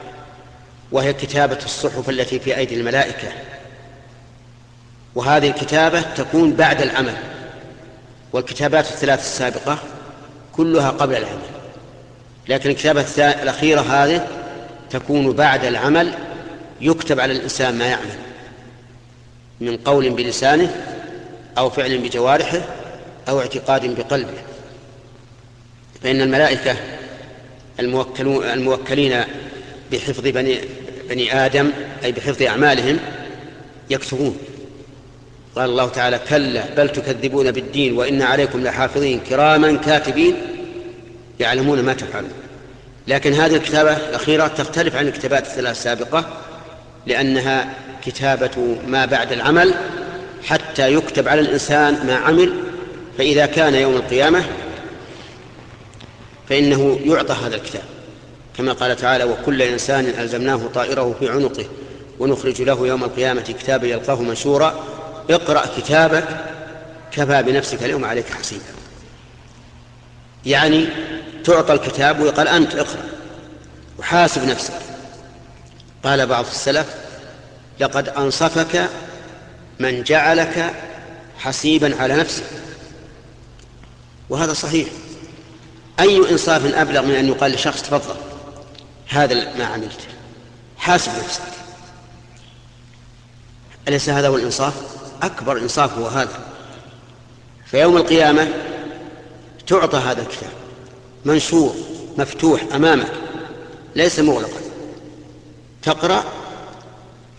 وهي 0.92 1.12
كتابة 1.12 1.58
الصحف 1.64 2.10
التي 2.10 2.38
في 2.38 2.56
أيدي 2.56 2.74
الملائكة. 2.74 3.28
وهذه 5.14 5.48
الكتابة 5.48 6.00
تكون 6.00 6.52
بعد 6.52 6.82
العمل 6.82 7.16
والكتابات 8.32 8.86
الثلاث 8.86 9.20
السابقة 9.20 9.78
كلها 10.52 10.90
قبل 10.90 11.16
العمل. 11.16 11.38
لكن 12.48 12.70
الكتابة 12.70 13.04
الأخيرة 13.18 13.80
هذه 13.80 14.28
تكون 14.90 15.32
بعد 15.32 15.64
العمل 15.64 16.14
يكتب 16.80 17.20
على 17.20 17.32
الإنسان 17.32 17.78
ما 17.78 17.86
يعمل 17.86 18.18
من 19.60 19.76
قول 19.76 20.10
بلسانه 20.10 20.74
أو 21.58 21.70
فعل 21.70 21.98
بجوارحه 21.98 22.60
أو 23.28 23.40
اعتقاد 23.40 23.96
بقلبه. 23.96 24.38
فإن 26.02 26.20
الملائكة 26.20 26.76
الموكلين 27.80 29.24
بحفظ 29.92 30.28
بني, 30.28 30.58
بني 31.08 31.46
آدم 31.46 31.70
أي 32.04 32.12
بحفظ 32.12 32.42
أعمالهم 32.42 32.98
يكتبون. 33.90 34.36
قال 35.56 35.70
الله 35.70 35.88
تعالى 35.88 36.20
كلا 36.28 36.74
بل 36.76 36.88
تكذبون 36.88 37.50
بالدين 37.50 37.96
وإن 37.96 38.22
عليكم 38.22 38.64
لحافظين. 38.64 39.20
كراما 39.20 39.76
كاتبين 39.76 40.34
يعلمون 41.40 41.82
ما 41.82 41.92
تفعلون. 41.92 42.30
لكن 43.08 43.32
هذه 43.32 43.56
الكتابة 43.56 43.96
الأخيرة 43.96 44.46
تختلف 44.46 44.96
عن 44.96 45.06
الكتابات 45.06 45.46
الثلاث 45.46 45.76
السابقة 45.76 46.40
لأنها 47.06 47.74
كتابة 48.06 48.76
ما 48.86 49.06
بعد 49.06 49.32
العمل 49.32 49.74
حتى 50.44 50.94
يكتب 50.94 51.28
على 51.28 51.40
الإنسان 51.40 52.06
ما 52.06 52.14
عمل 52.14 52.54
فإذا 53.18 53.46
كان 53.46 53.74
يوم 53.74 53.96
القيامة 53.96 54.44
فإنه 56.48 57.00
يعطى 57.04 57.32
هذا 57.32 57.56
الكتاب. 57.56 57.82
كما 58.56 58.72
قال 58.72 58.96
تعالى 58.96 59.24
وكل 59.24 59.62
إنسان 59.62 60.04
ألزمناه 60.04 60.60
طائره 60.74 61.16
في 61.20 61.28
عنقه 61.28 61.66
ونخرج 62.18 62.62
له 62.62 62.86
يوم 62.86 63.04
القيامة 63.04 63.40
كتابا 63.40 63.86
يلقاه 63.86 64.22
منشورا 64.22 64.84
اقرأ 65.30 65.66
كتابك 65.76 66.24
كفى 67.12 67.42
بنفسك 67.42 67.82
اليوم 67.82 68.04
عليك 68.04 68.26
حسيبا. 68.28 68.62
يعني 70.46 70.86
تعطى 71.44 71.72
الكتاب 71.72 72.20
ويقال 72.20 72.48
أنت 72.48 72.74
اقرأ 72.74 73.04
وحاسب 73.98 74.48
نفسك. 74.48 74.74
قال 76.04 76.26
بعض 76.26 76.44
السلف 76.46 76.86
لقد 77.80 78.08
أنصفك 78.08 78.88
من 79.80 80.02
جعلك 80.02 80.74
حسيبا 81.38 82.02
على 82.02 82.16
نفسك. 82.16 82.44
وهذا 84.28 84.52
صحيح. 84.52 84.88
أي 86.00 86.30
إنصاف 86.30 86.74
أبلغ 86.74 87.02
من 87.02 87.14
أن 87.14 87.28
يقال 87.28 87.52
لشخص 87.52 87.82
تفضل. 87.82 88.16
هذا 89.08 89.58
ما 89.58 89.64
عملته 89.64 90.04
حاسب 90.76 91.12
نفسك. 91.24 91.42
أليس 93.88 94.08
هذا 94.08 94.28
هو 94.28 94.36
الإنصاف؟ 94.36 94.74
أكبر 95.22 95.58
إنصاف 95.58 95.98
هو 95.98 96.06
هذا. 96.06 96.38
فيوم 97.66 97.96
القيامة 97.96 98.48
تعطى 99.66 99.96
هذا 99.96 100.22
الكتاب. 100.22 100.50
منشور 101.24 101.74
مفتوح 102.18 102.62
أمامك. 102.74 103.12
ليس 103.96 104.18
مغلقا. 104.18 104.60
تقرأ 105.82 106.24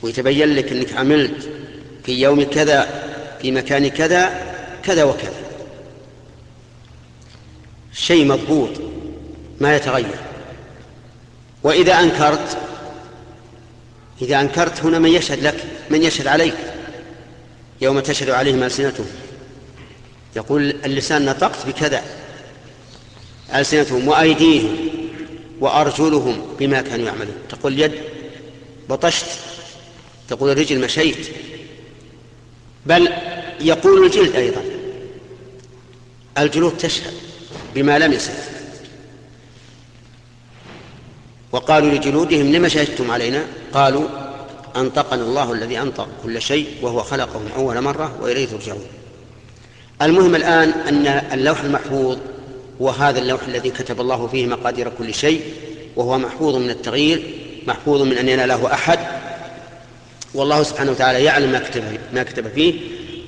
ويتبين 0.02 0.56
لك 0.56 0.72
أنك 0.72 0.94
عملت 0.94 1.50
في 2.06 2.22
يوم 2.22 2.44
كذا 2.44 3.04
في 3.42 3.52
مكان 3.52 3.88
كذا 3.88 4.54
كذا 4.84 5.04
وكذا. 5.04 5.45
شيء 7.96 8.26
مضبوط 8.26 8.70
ما 9.60 9.76
يتغير. 9.76 10.20
وإذا 11.64 12.00
أنكرت 12.00 12.58
إذا 14.22 14.42
أنكرت 14.42 14.80
هنا 14.84 15.00
من 15.00 15.10
يشهد 15.10 15.44
لك 15.44 15.64
من 15.90 16.04
يشهد 16.04 16.28
عليك. 16.28 16.56
يوم 17.82 18.00
تشهد 18.00 18.30
عليهم 18.30 18.64
ألسنتهم. 18.64 19.06
يقول 20.36 20.70
اللسان 20.86 21.26
نطقت 21.26 21.68
بكذا. 21.68 22.04
ألسنتهم 23.56 24.08
وأيديهم 24.08 24.78
وأرجلهم 25.60 26.42
بما 26.60 26.82
كانوا 26.82 27.06
يعملون. 27.06 27.36
تقول 27.50 27.74
اليد 27.74 27.92
بطشت. 28.90 29.26
تقول 30.30 30.52
الرجل 30.52 30.80
مشيت. 30.80 31.28
بل 32.86 33.10
يقول 33.62 34.06
الجلد 34.06 34.36
أيضا. 34.36 34.62
الجلود 36.38 36.78
تشهد. 36.78 37.14
بما 37.76 38.00
لم 38.00 38.14
يسد 38.14 38.34
وقالوا 41.52 41.92
لجلودهم 41.92 42.52
لم 42.52 42.68
شهدتم 42.68 43.12
علينا؟ 43.12 43.44
قالوا 43.74 44.08
أنطقنا 44.76 45.24
الله 45.24 45.52
الذي 45.54 45.80
أنطق 45.80 46.08
كل 46.24 46.42
شيء 46.42 46.68
وهو 46.82 47.02
خلقهم 47.02 47.48
أول 47.56 47.82
مرة 47.82 48.16
وإليه 48.22 48.46
ترجعون. 48.46 48.86
المهم 50.02 50.36
الآن 50.36 50.70
أن 50.70 51.08
اللوح 51.08 51.62
المحفوظ 51.62 52.18
هو 52.82 52.90
هذا 52.90 53.20
اللوح 53.20 53.42
الذي 53.48 53.70
كتب 53.70 54.02
الله 54.02 54.28
فيه 54.28 54.46
مقادير 54.46 54.90
كل 54.98 55.14
شيء 55.14 55.42
وهو 55.96 56.18
محفوظ 56.18 56.56
من 56.56 56.70
التغيير 56.70 57.24
محفوظ 57.68 58.02
من 58.02 58.18
أن 58.18 58.30
يناله 58.30 58.74
أحد. 58.74 59.00
والله 60.34 60.64
سبحانه 60.64 60.92
وتعالى 60.92 61.24
يعلم 61.24 61.52
ما 61.52 61.60
كتب, 61.60 61.84
ما 62.14 62.24
كتب 62.24 62.48
فيه. 62.48 62.74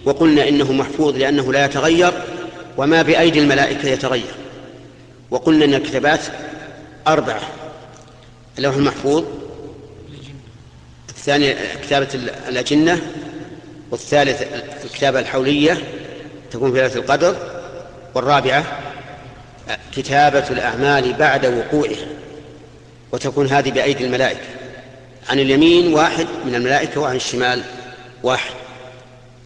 وقلنا 0.05 0.47
إنه 0.47 0.71
محفوظ 0.71 1.15
لأنه 1.17 1.53
لا 1.53 1.65
يتغير. 1.65 2.13
وما 2.77 3.01
بأيدي 3.01 3.39
الملائكة 3.39 3.87
يتغير. 3.89 4.35
وقلنا 5.31 5.65
أن 5.65 5.73
الكتابات 5.73 6.21
أربعة. 7.07 7.41
اللوح 8.57 8.75
المحفوظ 8.75 9.23
الثاني 11.09 11.55
كتابة 11.83 12.07
الأجنة 12.49 13.01
والثالث 13.91 14.43
الكتابة 14.83 15.19
الحولية 15.19 15.77
تكون 16.51 16.71
في 16.71 16.81
ليلة 16.81 16.95
القدر 16.95 17.35
والرابعة 18.15 18.63
كتابة 19.95 20.49
الأعمال 20.49 21.13
بعد 21.13 21.45
وقوعها 21.45 22.07
وتكون 23.11 23.47
هذه 23.47 23.71
بأيدي 23.71 24.05
الملائكة. 24.05 24.47
عن 25.29 25.39
اليمين 25.39 25.93
واحد 25.93 26.27
من 26.45 26.55
الملائكة 26.55 27.01
وعن 27.01 27.15
الشمال 27.15 27.63
واحد. 28.23 28.53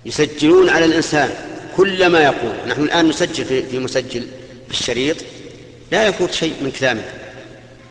يسجلون 0.05 0.69
على 0.69 0.85
الإنسان. 0.85 1.29
كل 1.81 2.07
ما 2.07 2.19
يقول 2.19 2.55
نحن 2.67 2.83
الآن 2.83 3.09
نسجل 3.09 3.45
في 3.45 3.79
مسجل 3.79 4.27
في 4.67 4.79
الشريط 4.79 5.15
لا 5.91 6.07
يفوت 6.07 6.31
شيء 6.31 6.53
من 6.61 6.71
كلامه. 6.71 7.03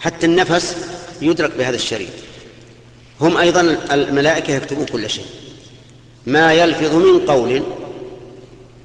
حتى 0.00 0.26
النفس 0.26 0.76
يدرك 1.22 1.56
بهذا 1.58 1.76
الشريط. 1.76 2.08
هم 3.20 3.36
أيضا 3.36 3.78
الملائكة 3.90 4.52
يكتبون 4.52 4.86
كل 4.86 5.10
شيء. 5.10 5.24
ما 6.26 6.52
يلفظ 6.52 6.94
من 6.94 7.20
قول 7.20 7.62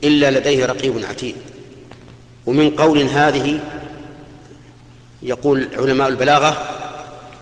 إلا 0.04 0.40
لديه 0.40 0.66
رقيب 0.66 1.06
عتيد. 1.10 1.36
ومن 2.46 2.70
قول 2.70 3.02
هذه 3.02 3.60
يقول 5.24 5.68
علماء 5.78 6.08
البلاغة 6.08 6.50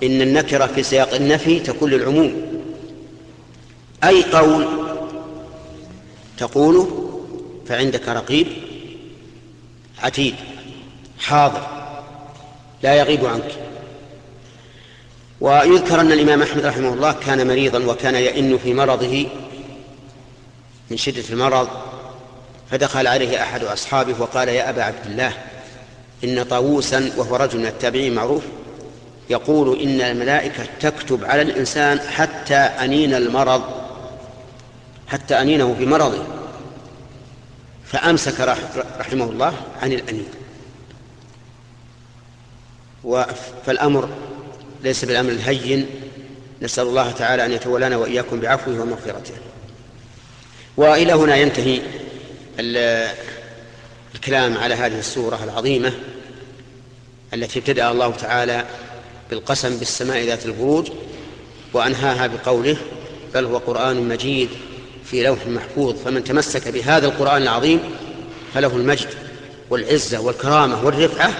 إن 0.03 0.21
النكرة 0.21 0.65
في 0.65 0.83
سياق 0.83 1.13
النفي 1.13 1.59
تكون 1.59 1.89
للعموم. 1.91 2.41
أي 4.03 4.23
قول 4.23 4.67
تقوله 6.37 7.09
فعندك 7.67 8.09
رقيب 8.09 8.47
عتيد 9.99 10.35
حاضر 11.19 11.67
لا 12.83 12.95
يغيب 12.95 13.25
عنك. 13.25 13.51
ويذكر 15.41 16.01
أن 16.01 16.11
الإمام 16.11 16.41
أحمد 16.41 16.65
رحمه 16.65 16.93
الله 16.93 17.11
كان 17.11 17.47
مريضا 17.47 17.85
وكان 17.85 18.15
يئن 18.15 18.57
في 18.57 18.73
مرضه 18.73 19.27
من 20.91 20.97
شدة 20.97 21.23
المرض 21.29 21.67
فدخل 22.71 23.07
عليه 23.07 23.41
أحد 23.41 23.63
أصحابه 23.63 24.21
وقال 24.21 24.47
يا 24.47 24.69
أبا 24.69 24.83
عبد 24.83 25.05
الله 25.05 25.33
إن 26.23 26.43
طاووسا 26.43 27.11
وهو 27.17 27.35
رجل 27.35 27.59
من 27.59 27.65
التابعين 27.65 28.15
معروف 28.15 28.43
يقول 29.29 29.79
إن 29.81 30.01
الملائكة 30.01 30.65
تكتب 30.79 31.25
على 31.25 31.41
الإنسان 31.41 31.99
حتى 31.99 32.55
أنين 32.55 33.13
المرض 33.13 33.61
حتى 35.07 35.41
أنينه 35.41 35.75
في 35.79 35.85
مرضه. 35.85 36.25
فأمسك 37.93 38.39
رحمه 38.99 39.25
الله 39.25 39.53
عن 39.81 39.91
الأنين 39.91 40.27
فالأمر 43.65 44.09
ليس 44.83 45.05
بالأمر 45.05 45.31
الهين. 45.31 45.85
نسأل 46.61 46.87
الله 46.87 47.11
تعالى 47.11 47.45
أن 47.45 47.51
يتولانا 47.51 47.97
وإياكم 47.97 48.39
بعفوه 48.39 48.81
ومغفرته. 48.81 49.33
وإلى 50.77 51.13
هنا 51.13 51.35
ينتهي 51.35 51.81
الكلام 54.15 54.57
على 54.57 54.75
هذه 54.75 54.99
السورة 54.99 55.43
العظيمة 55.43 55.93
التي 57.33 57.59
ابتدأ 57.59 57.91
الله 57.91 58.11
تعالى 58.11 58.65
بالقسم 59.29 59.77
بالسماء 59.77 60.23
ذات 60.23 60.45
البروج 60.45 60.91
وأنهاها 61.73 62.27
بقوله 62.27 62.77
بل 63.33 63.45
هو 63.45 63.57
قرآن 63.57 64.07
مجيد 64.07 64.49
في 65.05 65.23
لوح 65.23 65.47
محفوظ 65.47 65.95
فمن 66.05 66.23
تمسك 66.23 66.67
بهذا 66.67 67.07
القرآن 67.07 67.41
العظيم 67.41 67.79
فله 68.53 68.67
المجد 68.75 69.09
والعزة 69.69 70.19
والكرامة 70.19 70.85
والرفعة. 70.85 71.31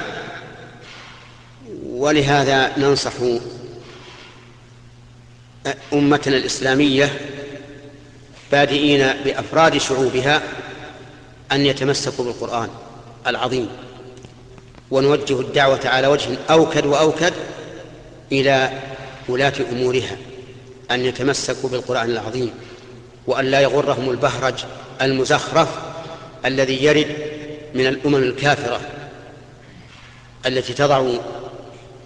ولهذا 1.86 2.78
ننصح 2.78 3.14
أمتنا 5.94 6.38
الإسلامية 6.38 7.20
بادئين 8.52 9.14
بأفراد 9.26 9.78
شعوبها 9.78 10.42
أن 11.52 11.66
يتمسكوا 11.66 12.26
بالقرآن 12.26 12.70
العظيم. 13.28 13.68
ونوجه 14.92 15.40
الدعوة 15.40 15.80
على 15.86 16.08
وجه 16.08 16.38
أوكد 16.50 16.86
وأوكد 16.86 17.34
إلى 18.32 18.82
ولاة 19.30 19.54
أمورها 19.72 20.18
أن 20.92 21.06
يتمسكوا 21.06 21.70
بالقرآن 21.70 22.10
العظيم. 22.10 22.52
وأن 23.28 23.46
لا 23.46 23.62
يغرهم 23.62 24.10
البهرج 24.10 24.54
المزخرف 25.02 25.68
الذي 26.46 26.84
يرد 26.84 27.16
من 27.76 27.88
الأمم 27.88 28.16
الكافرة 28.16 28.82
التي 30.46 30.74
تضع 30.74 31.10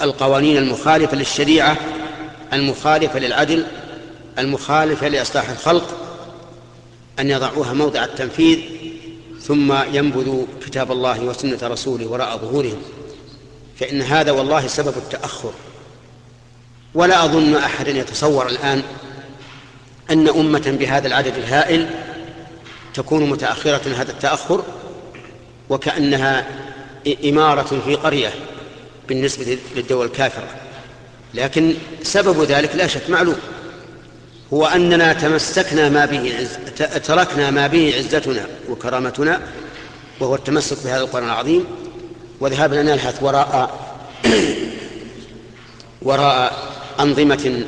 القوانين 0.02 0.58
المخالفة 0.58 1.18
للشريعة 1.18 1.78
المخالفة 2.54 3.20
للعدل 3.20 3.66
المخالفة 4.40 5.08
لإصلاح 5.08 5.50
الخلق 5.50 5.98
أن 7.20 7.30
يضعوها 7.30 7.74
موضع 7.74 8.04
التنفيذ 8.04 8.60
ثم 9.42 9.74
ينبذوا 9.94 10.46
كتاب 10.66 10.92
الله 10.92 11.22
وسنة 11.22 11.58
رسوله 11.64 12.08
وراء 12.08 12.38
ظهورهم. 12.38 12.82
فإن 13.80 14.02
هذا 14.02 14.32
والله 14.32 14.68
سبب 14.68 14.98
التأخر. 14.98 15.54
ولا 16.94 17.26
أظن 17.26 17.56
أحدا 17.56 17.92
يتصور 17.92 18.48
الآن 18.48 18.84
أن 20.12 20.28
أمة 20.30 20.76
بهذا 20.80 21.08
العدد 21.08 21.38
الهائل 21.38 21.90
تكون 22.94 23.30
متأخرة 23.30 23.82
هذا 23.96 24.12
التأخر 24.12 24.64
وكأنها 25.70 26.46
إمارة 27.26 27.82
في 27.86 27.96
قرية 27.96 28.34
بالنسبة 29.08 29.58
للدول 29.76 30.06
الكافرة. 30.06 30.48
لكن 31.34 31.74
سبب 32.04 32.44
ذلك 32.44 32.76
لا 32.76 32.88
شك 32.88 33.10
معلوم. 33.10 33.38
هو 34.54 34.66
أننا 34.66 35.14
تمسكنا 35.14 35.90
ما 35.90 36.06
به 36.06 36.36
عز... 36.40 36.58
تركنا 37.00 37.52
ما 37.52 37.68
به 37.68 37.94
عزتنا 37.98 38.46
وكرامتنا 38.70 39.42
وهو 40.20 40.36
التمسك 40.36 40.78
بهذا 40.84 41.02
القرآن 41.02 41.26
العظيم. 41.26 41.66
وذهابنا 42.40 42.82
نلهث 42.82 43.24
وراء 43.24 43.80
وراء 46.02 46.54
أنظمة 47.00 47.64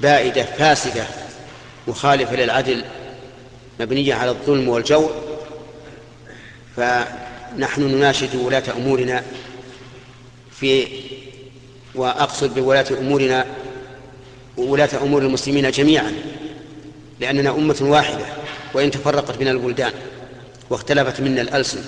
بائدة 0.00 0.42
فاسدة 0.42 1.17
مخالفة 1.88 2.36
للعدل 2.36 2.84
مبنية 3.80 4.14
على 4.14 4.30
الظلم 4.30 4.68
والجور 4.68 5.10
فنحن 6.76 7.82
نناشد 7.82 8.36
ولاة 8.36 8.62
أمورنا 8.76 9.24
في 10.50 10.86
وأقصد 11.94 12.54
بولاة 12.54 12.86
أمورنا 12.98 13.46
وولاة 14.56 14.88
أمور 15.02 15.22
المسلمين 15.22 15.70
جميعا 15.70 16.14
لأننا 17.20 17.50
أمة 17.50 17.76
واحدة 17.80 18.24
وإن 18.74 18.90
تفرقت 18.90 19.38
بنا 19.38 19.50
البلدان 19.50 19.92
واختلفت 20.70 21.20
منا 21.20 21.40
الألسن. 21.40 21.80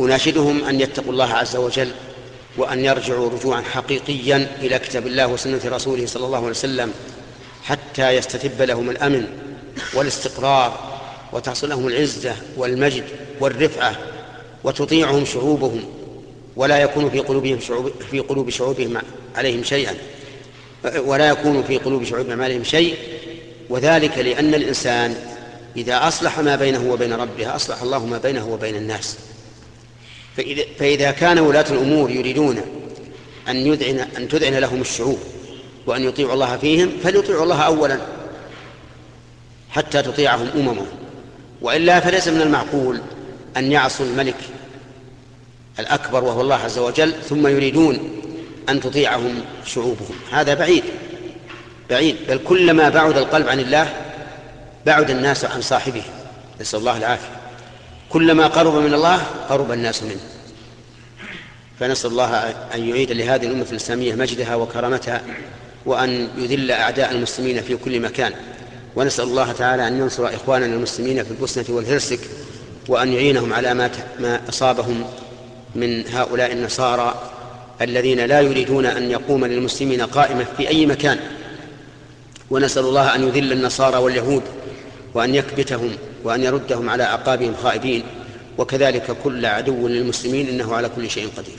أناشدهم 0.00 0.64
أن 0.64 0.80
يتقوا 0.80 1.12
الله 1.12 1.34
عز 1.34 1.56
وجل 1.56 1.90
وأن 2.56 2.84
يرجعوا 2.84 3.30
رجوعا 3.30 3.62
حقيقيا 3.62 4.48
إلى 4.60 4.78
كتاب 4.78 5.06
الله 5.06 5.26
وسنة 5.26 5.60
رسوله 5.64 6.06
صلى 6.06 6.26
الله 6.26 6.38
عليه 6.38 6.48
وسلم. 6.48 6.92
حتى 7.66 8.10
يستتب 8.10 8.62
لهم 8.62 8.90
الأمن 8.90 9.26
والاستقرار 9.94 10.98
وتحصل 11.32 11.68
لهم 11.68 11.86
العزة 11.86 12.34
والمجد 12.56 13.04
والرفعة 13.40 13.96
وتطيعهم 14.64 15.24
شعوبهم 15.24 15.84
ولا 16.56 16.78
يكون 16.78 17.10
في 17.10 17.18
قلوبهم 17.18 17.60
شعوب 17.60 17.92
في 18.10 18.20
قلوب 18.20 18.50
شعوبهم 18.50 18.98
عليهم 19.36 19.64
شيئا. 19.64 19.94
ولا 20.96 21.28
يكون 21.28 21.62
في 21.62 21.78
قلوب 21.78 22.04
شعوبهم 22.04 22.42
عليهم 22.42 22.64
شيء. 22.64 22.96
وذلك 23.70 24.18
لأن 24.18 24.54
الإنسان 24.54 25.16
إذا 25.76 26.08
أصلح 26.08 26.40
ما 26.40 26.56
بينه 26.56 26.92
وبين 26.92 27.12
ربه 27.12 27.56
أصلح 27.56 27.82
الله 27.82 28.06
ما 28.06 28.18
بينه 28.18 28.48
وبين 28.48 28.76
الناس. 28.76 29.16
فإذا 30.78 31.10
كان 31.10 31.38
ولاة 31.38 31.66
الأمور 31.70 32.10
يريدون 32.10 32.60
أن 33.48 33.56
يذعن 33.56 34.08
أن 34.16 34.28
تذعن 34.28 34.54
لهم 34.54 34.80
الشعوب 34.80 35.18
وأن 35.86 36.02
يطيعوا 36.02 36.34
الله 36.34 36.56
فيهم 36.56 36.92
فليطيعوا 37.04 37.42
الله 37.42 37.62
أولا 37.62 37.98
حتى 39.70 40.02
تطيعهم 40.02 40.48
أممهم. 40.56 40.86
وإلا 41.62 42.00
فليس 42.00 42.28
من 42.28 42.40
المعقول 42.40 43.00
أن 43.56 43.72
يعصوا 43.72 44.06
الملك 44.06 44.36
الأكبر 45.78 46.24
وهو 46.24 46.40
الله 46.40 46.54
عز 46.54 46.78
وجل 46.78 47.14
ثم 47.28 47.46
يريدون 47.46 48.22
أن 48.68 48.80
تطيعهم 48.80 49.40
شعوبهم. 49.66 50.14
هذا 50.32 50.54
بعيد 50.54 50.84
بعيد. 51.90 52.16
بل 52.28 52.38
كلما 52.44 52.88
بعد 52.88 53.18
القلب 53.18 53.48
عن 53.48 53.60
الله 53.60 53.92
بعد 54.86 55.10
الناس 55.10 55.44
عن 55.44 55.60
صاحبه. 55.60 56.02
نسأل 56.60 56.78
الله 56.78 56.96
العافية. 56.96 57.36
كلما 58.10 58.46
قرب 58.46 58.74
من 58.74 58.94
الله 58.94 59.22
قرب 59.48 59.72
الناس 59.72 60.02
منه. 60.02 60.20
فنسأل 61.80 62.10
الله 62.10 62.34
أن 62.74 62.88
يعيد 62.88 63.12
لهذه 63.12 63.46
الأمة 63.46 63.66
الإسلامية 63.70 64.14
مجدها 64.14 64.54
وكرامتها 64.54 65.22
وأن 65.86 66.28
يذل 66.38 66.70
أعداء 66.70 67.12
المسلمين 67.12 67.62
في 67.62 67.76
كل 67.76 68.00
مكان. 68.00 68.32
ونسأل 68.96 69.24
الله 69.24 69.52
تعالى 69.52 69.88
أن 69.88 69.98
ينصر 69.98 70.34
إخواننا 70.34 70.66
المسلمين 70.66 71.24
في 71.24 71.30
البوسنة 71.30 71.64
والهرسك 71.68 72.20
وأن 72.88 73.12
يعينهم 73.12 73.52
على 73.52 73.74
ما 73.74 73.90
ما 74.20 74.40
أصابهم 74.48 75.04
من 75.74 76.08
هؤلاء 76.08 76.52
النصارى 76.52 77.32
الذين 77.80 78.20
لا 78.20 78.40
يريدون 78.40 78.86
أن 78.86 79.10
يقوم 79.10 79.44
للمسلمين 79.44 80.02
قائمة 80.02 80.46
في 80.56 80.68
أي 80.68 80.86
مكان. 80.86 81.18
ونسأل 82.50 82.84
الله 82.84 83.14
أن 83.14 83.28
يذل 83.28 83.52
النصارى 83.52 83.96
واليهود 83.96 84.42
وأن 85.14 85.34
يكبتهم 85.34 85.90
وأن 86.24 86.42
يردهم 86.42 86.90
على 86.90 87.02
أعقابهم 87.02 87.54
خائبين. 87.62 88.02
وكذلك 88.58 89.16
كل 89.24 89.46
عدو 89.46 89.88
للمسلمين 89.88 90.48
إنه 90.48 90.74
على 90.74 90.88
كل 90.88 91.10
شيء 91.10 91.28
قدير. 91.36 91.54